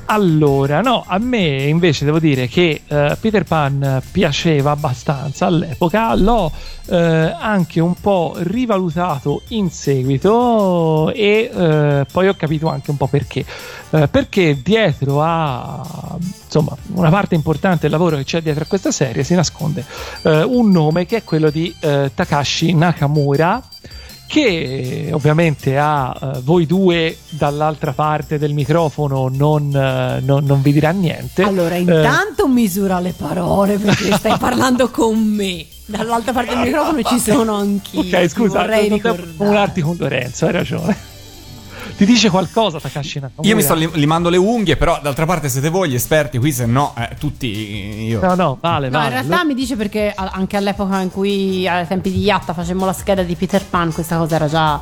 [0.05, 6.51] Allora, no, a me invece devo dire che eh, Peter Pan piaceva abbastanza all'epoca, l'ho
[6.87, 13.07] eh, anche un po' rivalutato in seguito e eh, poi ho capito anche un po'
[13.07, 13.45] perché.
[13.93, 19.23] Perché dietro a insomma una parte importante del lavoro che c'è dietro a questa serie
[19.23, 19.85] si nasconde
[20.23, 23.61] un nome che è quello di Takashi Nakamura
[24.33, 30.73] che ovviamente a eh, voi due dall'altra parte del microfono non, eh, non- non vi
[30.73, 31.43] dirà niente.
[31.43, 35.63] Allora, Eh, intanto misura le parole perché stai parlando con me.
[35.85, 37.99] Dall'altra parte del microfono ci sono anch'io.
[37.99, 39.37] ok, scusa, vorrei non devo ricordare.
[39.37, 40.97] comunarti con Lorenzo, hai ragione.
[41.95, 43.47] Ti dice qualcosa Takashi Nakamura?
[43.47, 46.51] Io mi sto lim- limando le unghie, però d'altra parte siete voi gli esperti qui,
[46.51, 48.19] se no, eh, tutti io.
[48.19, 49.09] No, no, vale, No, in vale.
[49.21, 53.21] realtà mi dice perché anche all'epoca in cui ai tempi di Yatta facemmo la scheda
[53.23, 54.81] di Peter Pan, questa cosa era già,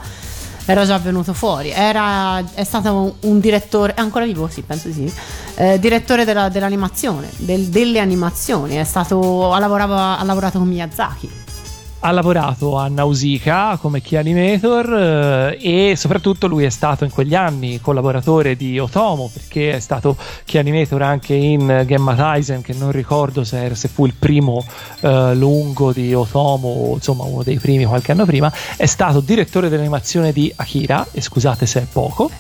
[0.65, 1.69] era già venuto fuori.
[1.69, 4.47] Era, è stato un, un direttore, è ancora vivo?
[4.47, 5.13] Sì, penso di sì.
[5.55, 8.75] eh, direttore della- dell'animazione, del- delle animazioni.
[8.75, 11.29] È stato, ha, lavorava- ha lavorato con Miyazaki.
[12.03, 14.93] Ha lavorato a Nausicaa come key animator
[15.59, 20.17] eh, e soprattutto lui è stato in quegli anni collaboratore di Otomo perché è stato
[20.45, 24.65] key animator anche in Gemma Tyson che non ricordo se, era- se fu il primo
[25.01, 28.51] eh, lungo di Otomo insomma uno dei primi qualche anno prima.
[28.75, 32.31] È stato direttore dell'animazione di Akira e scusate se è poco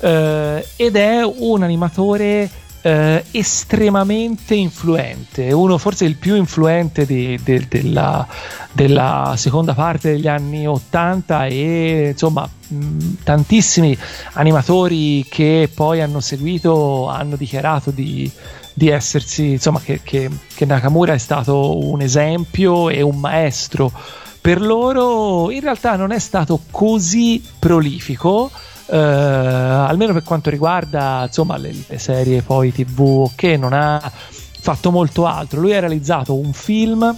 [0.00, 2.50] eh, ed è un animatore
[2.86, 8.26] eh, estremamente influente, uno forse il più influente di- de- della,
[8.72, 13.96] della seconda parte degli anni 80 e insomma mh, tantissimi
[14.34, 18.30] animatori che poi hanno seguito hanno dichiarato di,
[18.74, 23.90] di essersi, insomma che, che- che Nakamura è stato un esempio e un maestro.
[24.42, 28.50] Per loro in realtà non è stato così prolifico
[28.86, 34.10] eh, almeno per quanto riguarda insomma le, le serie poi tv che non ha
[34.64, 35.60] fatto molto altro.
[35.60, 37.16] Lui ha realizzato un film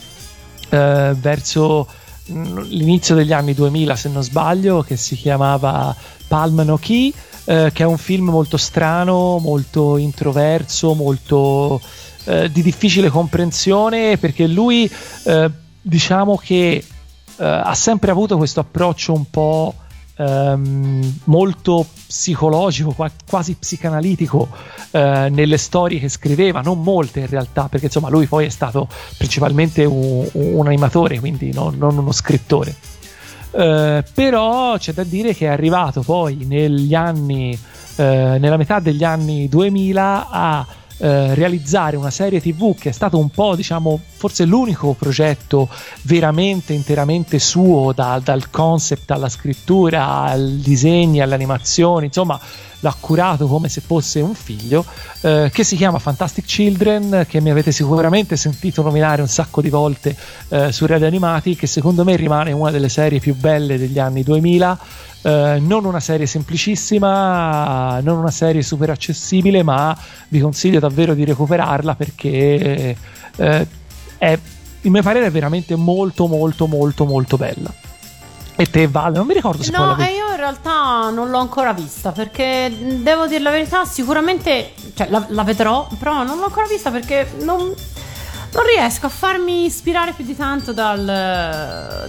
[0.68, 1.86] eh, verso
[2.26, 5.94] mh, l'inizio degli anni 2000 se non sbaglio che si chiamava
[6.26, 7.12] Palm No Key
[7.44, 11.80] eh, che è un film molto strano molto introverso molto
[12.24, 14.90] eh, di difficile comprensione perché lui
[15.24, 16.84] eh, diciamo che
[17.36, 19.74] eh, ha sempre avuto questo approccio un po'
[20.16, 24.48] ehm, molto psicologico, qua- quasi psicanalitico
[24.90, 28.88] eh, nelle storie che scriveva, non molte in realtà, perché insomma lui poi è stato
[29.16, 32.74] principalmente un, un animatore, quindi non, non uno scrittore.
[33.50, 37.58] Eh, però c'è da dire che è arrivato poi negli anni,
[37.96, 40.66] eh, nella metà degli anni 2000 a
[40.98, 45.68] eh, realizzare una serie tv che è stato un po' diciamo forse l'unico progetto
[46.02, 52.40] veramente interamente suo da- dal concept alla scrittura al disegni all'animazione insomma
[52.80, 54.84] l'ha curato come se fosse un figlio
[55.22, 59.70] eh, che si chiama Fantastic Children che mi avete sicuramente sentito nominare un sacco di
[59.70, 60.16] volte
[60.48, 64.22] eh, su Radio Animati che secondo me rimane una delle serie più belle degli anni
[64.22, 64.78] 2000
[65.26, 69.96] eh, non una serie semplicissima, non una serie super accessibile, ma
[70.28, 72.96] vi consiglio davvero di recuperarla perché
[73.36, 73.66] eh,
[74.18, 74.38] è,
[74.82, 77.74] il mio parere è veramente molto molto molto molto bella.
[78.58, 81.40] E te Vale, non mi ricordo se poi No, e io in realtà non l'ho
[81.40, 82.72] ancora vista perché
[83.02, 87.32] devo dire la verità, sicuramente cioè, la, la vedrò, però non l'ho ancora vista perché
[87.40, 91.04] non, non riesco a farmi ispirare più di tanto dal,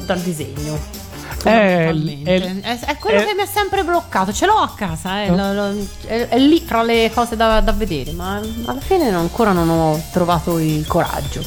[0.06, 1.07] dal disegno.
[1.44, 2.62] È- fondamentalmente.
[2.62, 4.34] è- È, è quello è- che mi ha sempre bloccato.
[4.34, 8.12] Ce l'ho a casa, eh, lo- lo- è, lì tra le cose da, da vedere,
[8.12, 11.42] ma alla fine non- ancora non ho trovato il coraggio.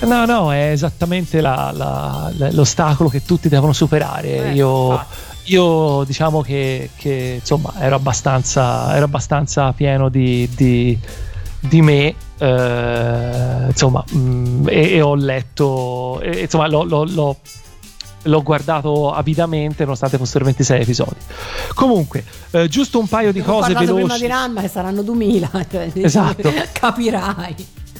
[0.00, 4.48] No, no, è esattamente la- la- la- l'ostacolo che tutti devono superare.
[4.50, 5.02] Eh, io,
[5.44, 10.98] io diciamo che, che, insomma ero abbastanza, ero abbastanza pieno di, di-
[11.60, 12.14] di me.
[12.38, 17.36] eh, insomma, mm, e, e ho letto, e, insomma, l'ho, l'ho- l'ho-
[18.24, 21.16] l'ho guardato avidamente nonostante fossero 26 episodi.
[21.74, 23.92] Comunque, eh, giusto un paio di Ho cose veloci.
[23.94, 25.50] prima di Ranma che saranno 2000.
[25.70, 26.52] cioè, Esatto.
[26.72, 27.54] Capirai.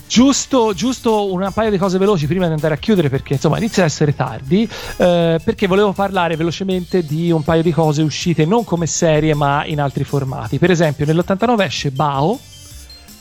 [0.07, 3.83] Giusto, giusto un paio di cose veloci prima di andare a chiudere perché insomma inizia
[3.83, 4.69] ad essere tardi
[4.99, 9.65] eh, perché volevo parlare velocemente di un paio di cose uscite non come serie ma
[9.65, 12.39] in altri formati per esempio nell'89 esce Bao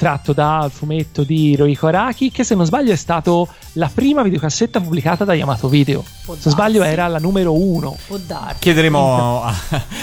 [0.03, 4.81] tratto dal fumetto di Hirohiko Araki che se non sbaglio è stato la prima videocassetta
[4.81, 8.59] pubblicata da Yamato Video Può se non sbaglio era la numero uno Può darsi.
[8.59, 9.55] Chiederemo a,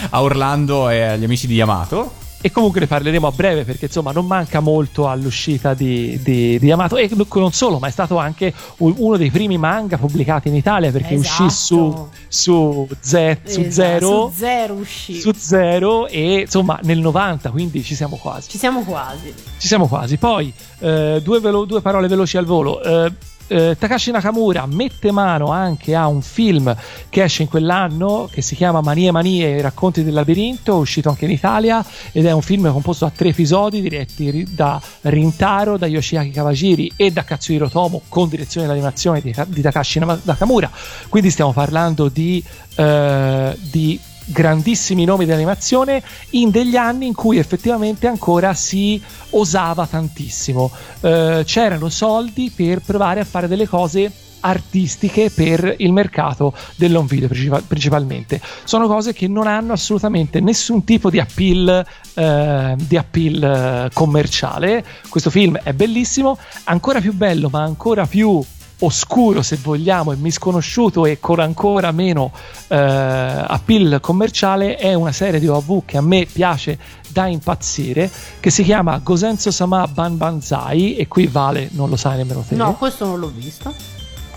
[0.08, 2.28] a Orlando e agli amici di Yamato.
[2.42, 6.66] E comunque ne parleremo a breve perché insomma non manca molto all'uscita di, di, di
[6.66, 10.90] Yamato e non solo ma è stato anche uno dei primi manga pubblicati in Italia
[10.90, 11.44] perché Esatto.
[11.44, 15.20] uscì su, su, Z, su Esatto, Zero Su zero uscì.
[15.20, 19.34] su Zero e insomma nel 90 quindi ci siamo quasi Ci siamo quasi.
[19.58, 23.12] ci siamo quasi poi eh, due, velo- due parole veloci al volo Eh,
[23.50, 26.74] eh, Takashi Nakamura mette mano anche a un film
[27.08, 31.32] che esce in quell'anno che si chiama Manie Manie racconti del labirinto uscito anche in
[31.32, 36.92] Italia ed è un film composto da tre episodi diretti da Rintaro da Yoshiaki Kawajiri
[36.94, 40.70] e da Katsuhiro Tomo con direzione dell'animazione di, di Takashi Nakamura.
[41.08, 42.42] Quindi stiamo parlando di,
[42.76, 43.98] eh, di
[44.30, 49.00] grandissimi nomi dell'animazione in degli anni in cui effettivamente ancora si
[49.30, 50.70] osava tantissimo.
[51.00, 57.28] Eh, c'erano soldi per provare a fare delle cose artistiche per il mercato dell'home video
[57.28, 61.84] principal- principalmente sono cose che non hanno assolutamente nessun tipo di appeal
[62.14, 68.42] eh, di appeal eh, commerciale questo film è bellissimo ancora più bello ma ancora più
[68.80, 72.32] oscuro se vogliamo e misconosciuto e con ancora meno
[72.68, 76.78] eh, appeal commerciale è una serie di OV che a me piace
[77.08, 82.16] da impazzire che si chiama Gosenzo Sama Ban Banzai e qui Vale non lo sai
[82.18, 83.74] nemmeno te No, questo non l'ho visto.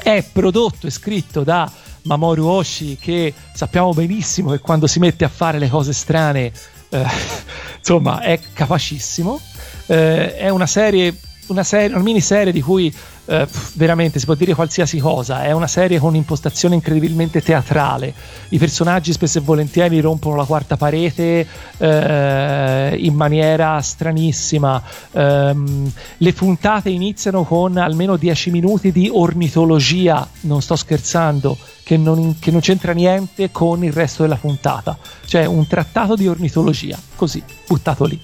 [0.02, 1.70] è prodotto e scritto da
[2.04, 6.52] Mamoru Oshii che sappiamo benissimo che quando si mette a fare le cose strane
[6.90, 7.06] eh,
[7.80, 9.40] insomma è capacissimo
[9.88, 11.16] Eh, è una serie
[11.48, 12.94] una, serie, una miniserie di cui
[13.26, 15.44] eh, veramente si può dire qualsiasi cosa.
[15.44, 18.14] È una serie con un'impostazione incredibilmente teatrale.
[18.50, 21.48] I personaggi spesso e volentieri rompono la quarta parete
[21.78, 24.82] eh, in maniera stranissima.
[25.12, 30.28] Ehm, le puntate iniziano con almeno 10 minuti di ornitologia.
[30.42, 34.98] Non sto scherzando che non, che non c'entra niente con il resto della puntata.
[35.26, 38.20] Cioè un trattato di ornitologia così buttato lì.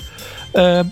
[0.51, 0.85] Eh,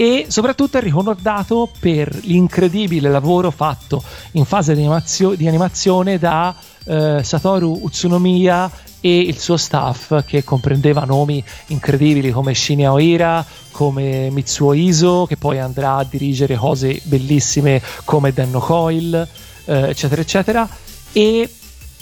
[0.00, 4.00] e soprattutto è ricordato per l'incredibile lavoro fatto
[4.32, 6.54] in fase di, animazio- di animazione da
[6.84, 8.70] eh, Satoru Utsunomiya
[9.00, 15.36] e il suo staff che comprendeva nomi incredibili come Shinya Oira, come Mitsuo Iso, che
[15.36, 19.26] poi andrà a dirigere cose bellissime come Denno Coil,
[19.64, 20.68] eh, eccetera, eccetera.
[21.12, 21.52] E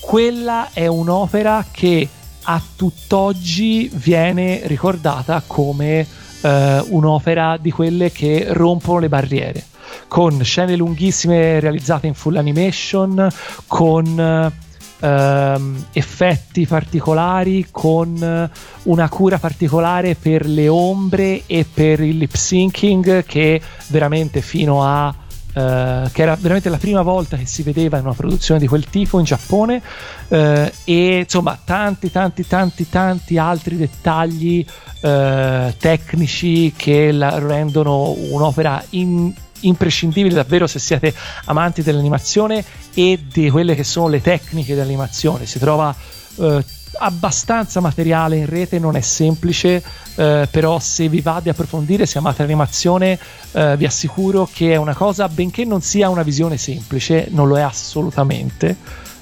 [0.00, 2.06] quella è un'opera che
[2.42, 6.06] a tutt'oggi viene ricordata come
[6.46, 9.64] eh, un'opera di quelle che rompono le barriere,
[10.06, 13.28] con scene lunghissime realizzate in full animation,
[13.66, 14.52] con
[15.00, 18.50] ehm, effetti particolari, con
[18.84, 25.12] una cura particolare per le ombre e per il lip syncing che veramente fino a
[25.56, 28.84] eh, che era veramente la prima volta che si vedeva in una produzione di quel
[28.84, 29.80] tipo in Giappone
[30.28, 34.66] eh, e insomma tanti tanti tanti tanti altri dettagli
[35.00, 41.14] eh, tecnici che la rendono un'opera in- imprescindibile davvero se siete
[41.46, 42.62] amanti dell'animazione
[42.92, 45.46] e di quelle che sono le tecniche dell'animazione.
[45.46, 45.94] Si trova
[46.38, 46.64] eh,
[46.98, 49.82] abbastanza materiale in rete, non è semplice,
[50.14, 53.18] eh, però se vi va di approfondire, se amate l'animazione,
[53.52, 57.58] eh, vi assicuro che è una cosa, benché non sia una visione semplice, non lo
[57.58, 58.76] è assolutamente,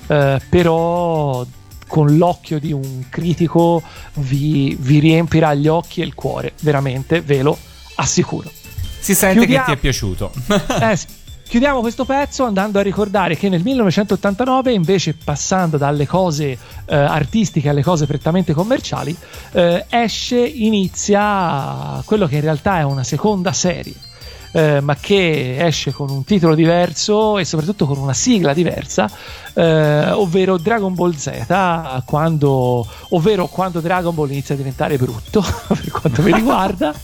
[0.06, 1.44] eh, però
[1.86, 3.82] con l'occhio di un critico
[4.14, 7.56] vi, vi riempirà gli occhi e il cuore, veramente, ve lo
[7.96, 8.50] assicuro.
[8.98, 9.64] Si sente Chiudiamo.
[9.66, 10.32] che ti è piaciuto.
[10.80, 11.06] Eh sì.
[11.54, 17.68] Chiudiamo questo pezzo andando a ricordare che nel 1989, invece passando dalle cose eh, artistiche
[17.68, 19.16] alle cose prettamente commerciali,
[19.52, 23.94] eh, esce, inizia quello che in realtà è una seconda serie.
[24.54, 29.10] Eh, ma che esce con un titolo diverso e soprattutto con una sigla diversa,
[29.52, 35.90] eh, ovvero Dragon Ball Z, quando, ovvero quando Dragon Ball inizia a diventare brutto, per
[35.90, 36.94] quanto mi riguarda,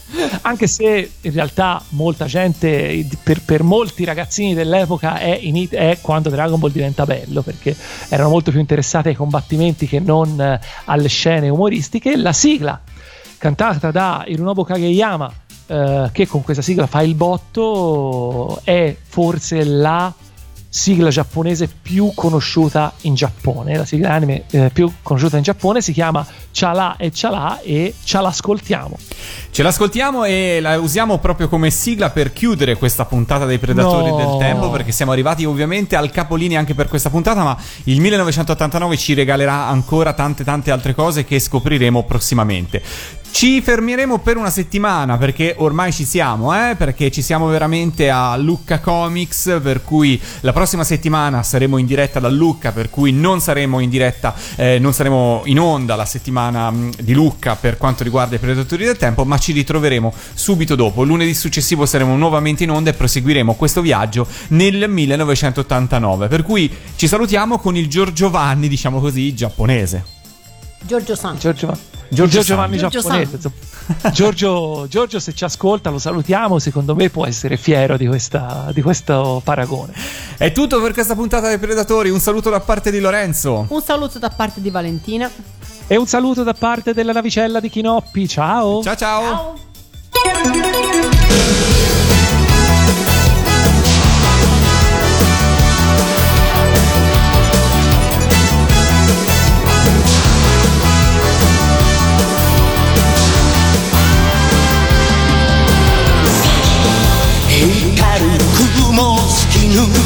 [0.43, 6.31] anche se in realtà molta gente, per, per molti ragazzini dell'epoca, è, in- è quando
[6.31, 7.74] Dragon Ball diventa bello, perché
[8.10, 12.16] erano molto più interessati ai combattimenti che non eh, alle scene umoristiche.
[12.16, 12.81] La sigla
[13.39, 15.39] cantata da Hironobu Kageyama
[15.70, 20.12] eh, che con questa sigla fa il botto è forse la
[20.72, 25.92] sigla giapponese più conosciuta in Giappone la sigla anime eh, più conosciuta in Giappone si
[25.92, 28.97] chiama Chala e Chala e ce l'ascoltiamo
[29.52, 34.16] Ce l'ascoltiamo e la usiamo proprio come sigla per chiudere questa puntata dei Predatori No.
[34.16, 38.97] del Tempo, perché siamo arrivati ovviamente al capolinea anche per questa puntata, ma il 1989
[38.97, 42.80] ci regalerà ancora tante tante altre cose che scopriremo prossimamente.
[43.32, 46.74] Ci fermeremo per una settimana perché ormai ci siamo, eh?
[46.77, 52.20] perché ci siamo veramente a Lucca Comics, per cui la prossima settimana saremo in diretta
[52.20, 56.70] da Lucca, per cui non saremo in diretta, eh, non saremo in onda la settimana
[56.70, 61.02] mh, di Lucca per quanto riguarda i Predatori del Tempo, ma ci ritroveremo subito dopo.
[61.02, 66.28] Lunedì successivo saremo nuovamente in onda e proseguiremo questo viaggio nel 1989.
[66.28, 70.19] Per cui ci salutiamo con il Giorgio Vanni, diciamo così, giapponese.
[70.82, 71.36] Giorgio San.
[71.39, 71.78] Giorgio, Giorgio
[72.09, 72.57] Giorgio San.
[72.57, 73.39] Vanni Giorgio giapponese.
[74.12, 78.82] Giorgio, Giorgio se ci ascolta lo salutiamo secondo me può essere fiero di, questa, di
[78.82, 79.93] questo paragone
[80.36, 82.09] È tutto per questa puntata dei Predatori.
[82.09, 83.66] Un saluto da parte di Lorenzo.
[83.69, 85.31] Un saluto da parte di Valentina.
[85.86, 89.59] e un saluto da parte della navicella di Chinoppi ciao Ciao ciao.
[90.12, 92.19] Ciao.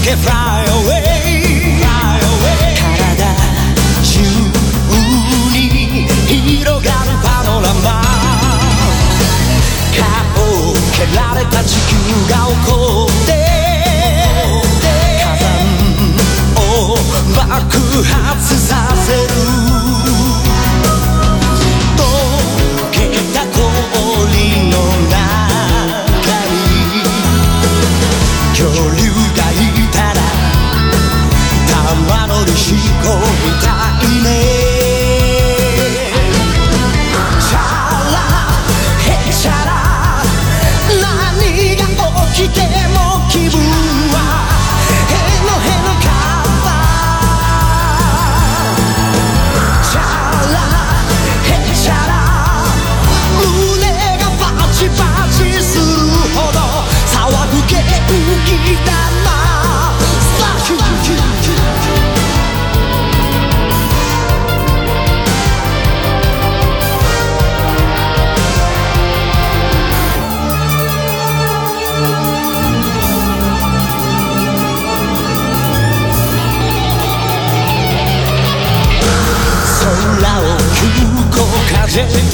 [0.05, 1.01] け Fly away
[2.99, 3.25] 体
[4.03, 4.21] 中
[5.51, 5.65] に
[6.29, 8.03] 広がるパノラマ。
[9.97, 10.03] 顔
[10.71, 11.93] を蹴られた地球
[12.29, 13.31] が起こって。
[15.19, 15.49] 火山
[16.57, 17.01] を
[17.35, 19.09] 爆発させ
[19.69, 19.74] る。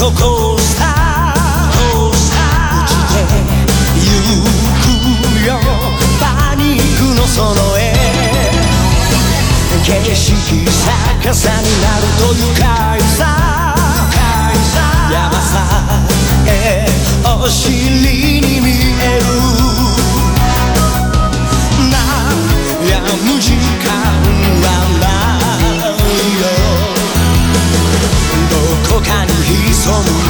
[0.00, 0.59] どこ
[9.82, 10.34] 景色
[11.24, 13.18] 逆さになるという海さ。
[15.10, 15.54] 山さ
[16.46, 16.48] え
[17.24, 18.66] お尻に見
[19.00, 19.24] える。
[22.80, 23.46] 悩む時
[23.84, 23.88] 間
[24.62, 24.66] は
[25.00, 25.04] な
[25.88, 25.98] い
[26.40, 26.42] よ。
[28.50, 30.29] どこかに潜む